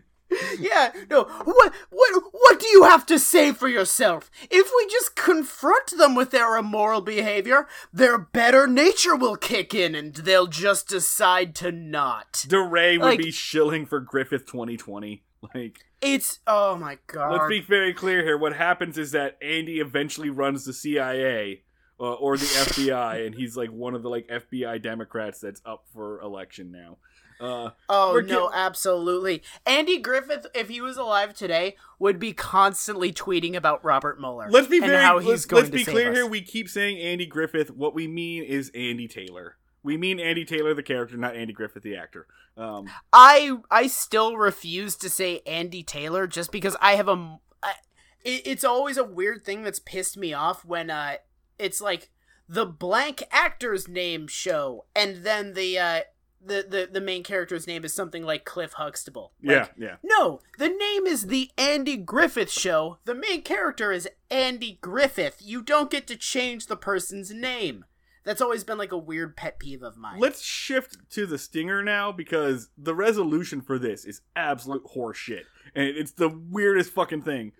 [0.60, 5.16] yeah no what what what do you have to say for yourself if we just
[5.16, 10.88] confront them with their immoral behavior their better nature will kick in and they'll just
[10.88, 15.22] decide to not DeRay would Like- be shilling for Griffith 2020.
[15.54, 18.36] Like, it's oh my god let's be very clear here.
[18.36, 21.62] What happens is that Andy eventually runs the CIA
[21.98, 25.84] uh, or the FBI, and he's like one of the like FBI Democrats that's up
[25.94, 26.98] for election now.
[27.40, 29.42] Uh, Oh no, absolutely.
[29.64, 34.48] Andy Griffith, if he was alive today, would be constantly tweeting about Robert Mueller.
[34.50, 36.16] let's be very how he's let's, going let's to be clear us.
[36.16, 36.26] here.
[36.26, 37.70] We keep saying Andy Griffith.
[37.70, 39.56] What we mean is Andy Taylor.
[39.82, 42.26] We mean Andy Taylor, the character, not Andy Griffith, the actor.
[42.56, 47.38] Um, I I still refuse to say Andy Taylor just because I have a.
[47.62, 47.74] I-
[48.22, 51.14] it, it's always a weird thing that's pissed me off when uh
[51.58, 52.10] it's like
[52.46, 56.00] the blank actor's name show and then the uh
[56.44, 59.32] the the, the main character's name is something like Cliff Huxtable.
[59.42, 59.96] Like, yeah, yeah.
[60.02, 62.98] No, the name is the Andy Griffith Show.
[63.04, 65.36] The main character is Andy Griffith.
[65.40, 67.84] You don't get to change the person's name.
[68.30, 70.20] That's always been like a weird pet peeve of mine.
[70.20, 75.88] Let's shift to the stinger now because the resolution for this is absolute horseshit, and
[75.88, 77.50] it's the weirdest fucking thing.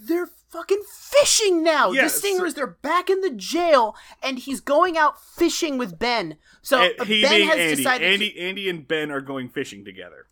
[0.00, 1.92] They're fucking fishing now.
[1.92, 5.96] Yeah, the so- Stingers, they're back in the jail, and he's going out fishing with
[5.96, 6.38] Ben.
[6.60, 7.76] So uh, he Ben has Andy.
[7.76, 10.26] decided Andy, Andy, and Ben are going fishing together.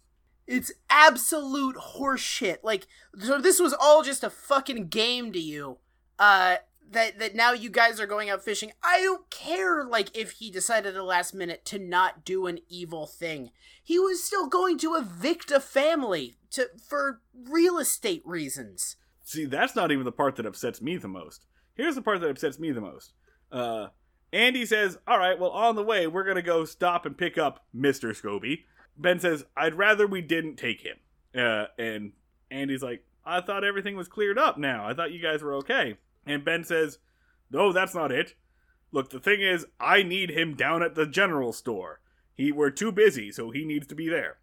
[0.49, 2.59] it's absolute horseshit.
[2.65, 2.89] Like,
[3.23, 5.79] so this was all just a fucking game to you.
[6.19, 6.57] Uh,
[6.91, 8.73] that that now you guys are going out fishing.
[8.83, 9.85] I don't care.
[9.85, 13.51] Like, if he decided at the last minute to not do an evil thing,
[13.83, 18.97] he was still going to evict a family to for real estate reasons.
[19.23, 21.47] See, that's not even the part that upsets me the most.
[21.75, 23.13] Here's the part that upsets me the most.
[23.51, 23.89] Uh,
[24.33, 27.39] Andy says, All right, well, on the way, we're going to go stop and pick
[27.39, 28.11] up Mr.
[28.11, 28.65] Scobie.
[28.97, 30.97] Ben says, I'd rather we didn't take him.
[31.37, 32.13] Uh, and
[32.51, 34.87] Andy's like, I thought everything was cleared up now.
[34.87, 35.97] I thought you guys were okay.
[36.27, 36.99] And Ben says,
[37.51, 38.35] No, that's not it.
[38.93, 42.01] Look, the thing is, I need him down at the general store.
[42.35, 44.39] He we're too busy, so he needs to be there.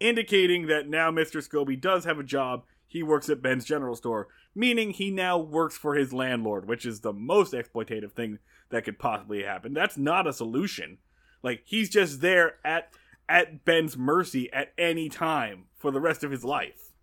[0.00, 1.46] Indicating that now Mr.
[1.46, 2.64] Scobie does have a job.
[2.86, 7.00] He works at Ben's general store, meaning he now works for his landlord, which is
[7.00, 8.38] the most exploitative thing
[8.70, 9.72] that could possibly happen.
[9.72, 10.98] That's not a solution.
[11.42, 12.90] Like he's just there at
[13.28, 16.93] at Ben's mercy at any time for the rest of his life.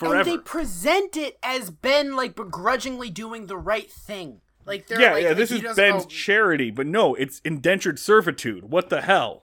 [0.00, 0.16] Forever.
[0.16, 4.40] And they present it as Ben like begrudgingly doing the right thing.
[4.64, 8.70] Like they're yeah, like, yeah, this is Ben's know- charity, but no, it's indentured servitude.
[8.70, 9.42] What the hell?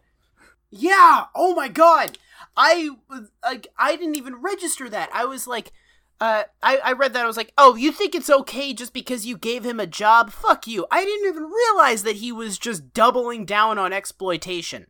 [0.72, 1.26] Yeah.
[1.36, 2.18] Oh my god.
[2.56, 2.90] I
[3.44, 5.12] like I didn't even register that.
[5.14, 5.72] I was like
[6.20, 9.28] uh I, I read that I was like, "Oh, you think it's okay just because
[9.28, 10.32] you gave him a job?
[10.32, 14.88] Fuck you." I didn't even realize that he was just doubling down on exploitation.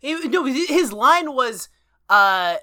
[0.00, 1.70] He- no, his line was
[2.10, 2.56] uh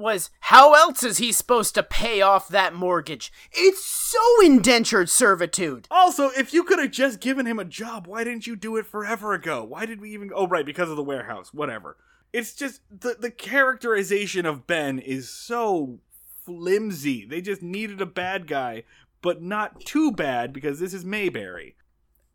[0.00, 3.32] was how else is he supposed to pay off that mortgage?
[3.52, 5.86] It's so indentured servitude.
[5.90, 8.86] Also, if you could have just given him a job, why didn't you do it
[8.86, 9.62] forever ago?
[9.62, 10.30] Why did we even?
[10.34, 11.54] Oh, right, because of the warehouse.
[11.54, 11.96] Whatever.
[12.32, 16.00] It's just the the characterization of Ben is so
[16.44, 17.26] flimsy.
[17.26, 18.84] They just needed a bad guy,
[19.22, 21.76] but not too bad because this is Mayberry.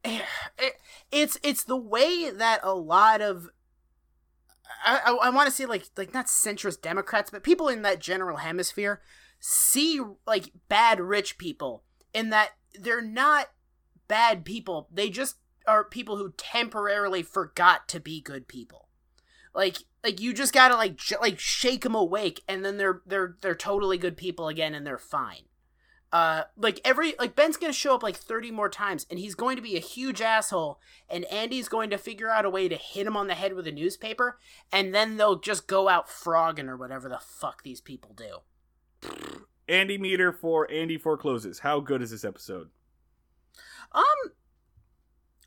[0.04, 0.22] Eh,
[0.60, 0.70] eh,
[1.12, 3.50] it's it's the way that a lot of
[4.86, 8.38] I, I, want to say like like not centrist Democrats, but people in that general
[8.38, 9.02] hemisphere
[9.40, 11.84] see like bad rich people
[12.14, 13.48] in that they're not
[14.08, 14.88] bad people.
[14.92, 15.38] They just
[15.68, 18.90] are people who temporarily forgot to be good people.
[19.54, 23.38] Like like you just gotta like j- like shake them awake, and then they're they're
[23.42, 25.44] they're totally good people again, and they're fine.
[26.12, 29.56] Uh, like every like Ben's gonna show up like thirty more times, and he's going
[29.58, 30.80] to be a huge asshole,
[31.10, 33.68] and Andy's going to figure out a way to hit him on the head with
[33.68, 34.40] a newspaper,
[34.72, 38.40] and then they'll just go out frogging or whatever the fuck these people do.
[39.68, 41.60] Andy meter for Andy forecloses.
[41.60, 42.70] How good is this episode?
[43.92, 44.04] Um,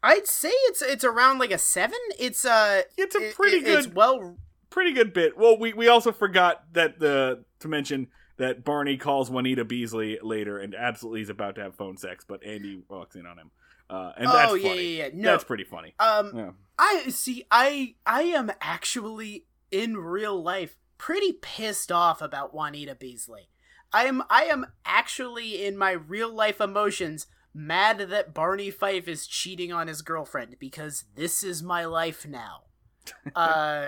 [0.02, 1.98] I'd say it's it's around like a seven.
[2.18, 4.36] It's uh, It's a pretty it- good, well,
[4.70, 5.39] pretty good bit.
[5.39, 8.09] Well, we we also forgot that the to mention
[8.39, 12.43] that Barney calls Juanita Beasley later and absolutely is about to have phone sex, but
[12.44, 13.51] Andy walks in on him,
[13.90, 14.97] uh, and Oh, that's yeah, funny.
[14.97, 15.10] yeah, yeah.
[15.15, 15.31] No.
[15.32, 15.94] That's pretty funny.
[15.98, 16.51] um, Yeah.
[16.78, 17.44] I see.
[17.51, 23.48] I I am actually in real life pretty pissed off about Juanita Beasley.
[23.93, 29.27] I am I am actually in my real life emotions mad that Barney Fife is
[29.27, 32.62] cheating on his girlfriend because this is my life now.
[33.35, 33.86] Uh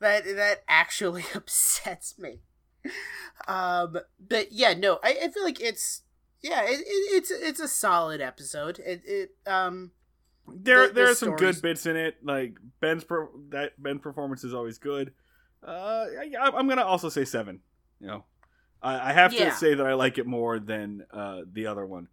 [0.00, 2.40] that that actually upsets me.
[3.46, 6.02] Um but yeah, no, I, I feel like it's
[6.42, 8.78] yeah, it, it, it's it's a solid episode.
[8.84, 9.92] It it um
[10.46, 12.16] there the- there the are some stories- good bits in it.
[12.22, 15.12] Like Ben's per- that Ben performance is always good.
[15.66, 16.06] Uh,
[16.40, 17.60] I, I'm gonna also say seven.
[18.00, 18.24] You know,
[18.80, 19.50] I, I have Yeah.
[19.50, 22.06] to say that I like it more than uh, the other one.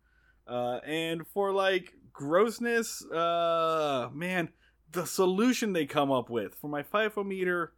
[0.47, 4.49] Uh, and for like grossness, uh, man,
[4.91, 7.73] the solution they come up with for my FIFO meter.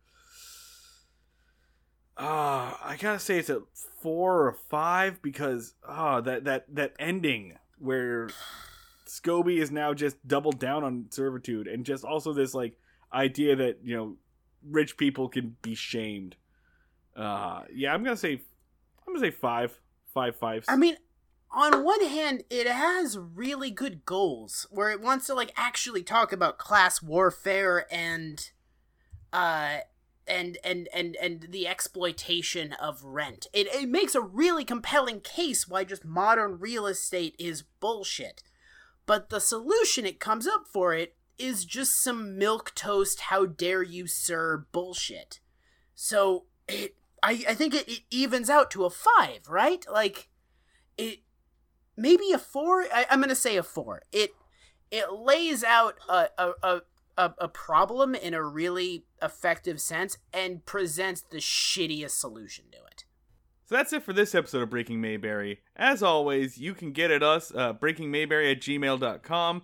[2.18, 3.62] Uh, I gotta say it's a
[4.02, 8.30] four or five because ah that that that ending where
[9.06, 12.74] Scobey is now just doubled down on servitude and just also this like
[13.14, 14.16] idea that you know
[14.64, 16.36] rich people can be shamed.
[17.16, 18.42] Uh, yeah, I'm gonna say
[19.06, 19.80] I'm gonna say five,
[20.14, 20.66] five fives.
[20.68, 20.98] I mean,
[21.52, 26.32] on one hand, it has really good goals where it wants to like actually talk
[26.32, 28.50] about class warfare and
[29.34, 29.78] uh
[30.28, 33.48] and and and and the exploitation of rent.
[33.54, 38.44] It it makes a really compelling case why just modern real estate is bullshit.
[39.06, 43.84] But the solution it comes up for it is just some milk toast how dare
[43.84, 45.40] you sir bullshit.
[45.96, 49.86] So it I, I think it, it evens out to a five, right?
[49.92, 50.30] Like
[50.98, 51.20] it
[51.96, 52.84] maybe a four.
[52.94, 54.02] I, I'm gonna say a four.
[54.12, 54.32] It
[54.92, 56.82] it lays out a a, a
[57.18, 63.06] a a problem in a really effective sense and presents the shittiest solution to it.
[63.66, 65.60] So that's it for this episode of Breaking Mayberry.
[65.76, 69.64] As always, you can get at us, uh, breakingmayberry at gmail.com,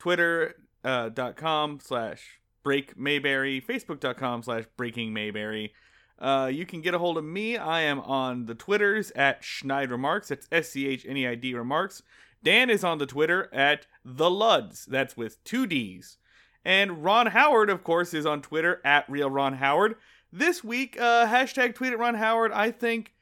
[0.00, 5.72] twitter.com uh, slash break mayberry, facebook.com slash breaking mayberry.
[6.18, 7.56] Uh, you can get a hold of me.
[7.56, 10.28] I am on the Twitters at Schneid Remarks.
[10.28, 12.02] That's S C H N E I D Remarks.
[12.42, 14.84] Dan is on the Twitter at The Ludds.
[14.84, 16.18] That's with two D's.
[16.64, 19.96] And Ron Howard, of course, is on Twitter at Real Ron Howard.
[20.32, 22.52] This week, uh, hashtag tweet at Ron Howard.
[22.52, 23.12] I think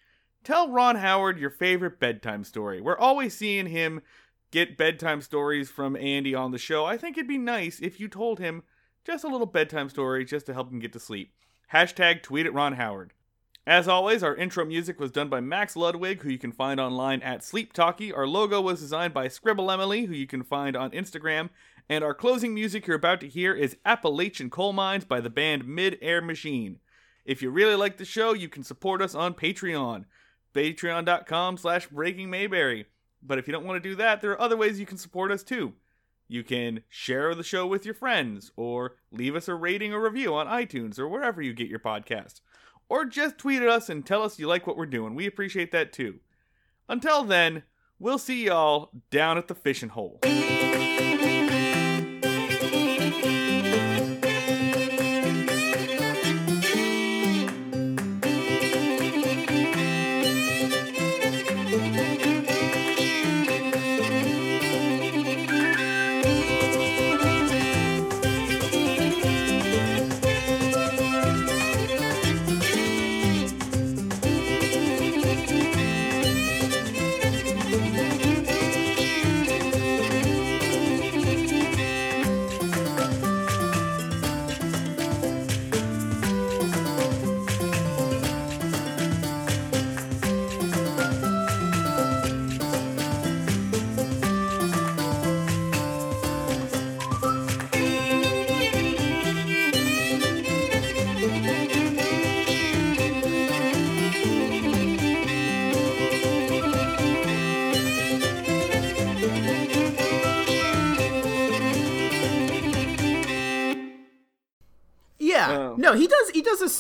[0.45, 2.81] tell Ron Howard your favorite bedtime story.
[2.81, 4.03] We're always seeing him
[4.51, 6.85] get bedtime stories from Andy on the show.
[6.85, 8.63] I think it'd be nice if you told him
[9.05, 11.33] just a little bedtime story just to help him get to sleep.
[11.73, 13.13] Hashtag tweet at Ron Howard.
[13.67, 17.23] As always, our intro music was done by Max Ludwig, who you can find online
[17.23, 18.13] at Sleep Talky.
[18.13, 21.49] Our logo was designed by Scribble Emily, who you can find on Instagram.
[21.89, 25.67] And our closing music you're about to hear is Appalachian Coal Mines by the band
[25.67, 26.79] Mid Air Machine.
[27.25, 30.05] If you really like the show, you can support us on Patreon,
[30.55, 32.87] patreon.com slash breaking Mayberry.
[33.23, 35.31] But if you don't want to do that, there are other ways you can support
[35.31, 35.75] us too.
[36.29, 40.35] You can share the show with your friends, or leave us a rating or review
[40.35, 42.41] on iTunes or wherever you get your podcast.
[42.89, 45.15] Or just tweet at us and tell us you like what we're doing.
[45.15, 46.21] We appreciate that too.
[46.89, 47.63] Until then,
[47.99, 50.21] we'll see y'all down at the fishing hole.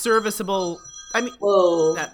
[0.02, 0.80] Serviceable.
[1.14, 1.96] I mean, Whoa.
[1.96, 2.08] uh,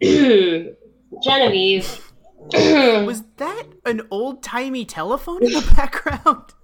[1.22, 2.04] Genevieve.
[2.52, 6.54] was that an old timey telephone in the background?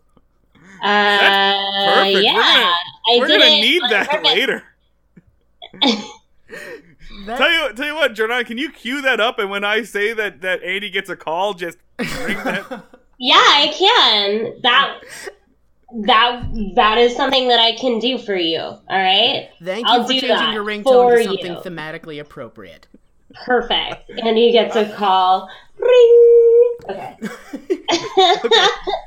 [0.83, 1.55] Uh,
[1.95, 2.15] Perfect.
[2.15, 2.33] We're yeah.
[2.33, 2.73] gonna-
[3.07, 4.31] I We're gonna need that purpose.
[4.31, 4.63] later.
[7.27, 9.39] That- Tell you, tell you what, Jordan, can you cue that up?
[9.39, 12.85] And when I say that that Andy gets a call, just ring that.
[13.19, 14.61] Yeah, I can.
[14.63, 15.01] That
[16.03, 16.43] that
[16.75, 18.61] that is something that I can do for you.
[18.61, 19.49] All right.
[19.63, 21.59] Thank you I'll for do changing that your ringtone for to something you.
[21.61, 22.87] thematically appropriate.
[23.45, 24.11] Perfect.
[24.11, 25.49] And he gets a call.
[25.79, 26.31] Ring.
[26.91, 27.17] Okay.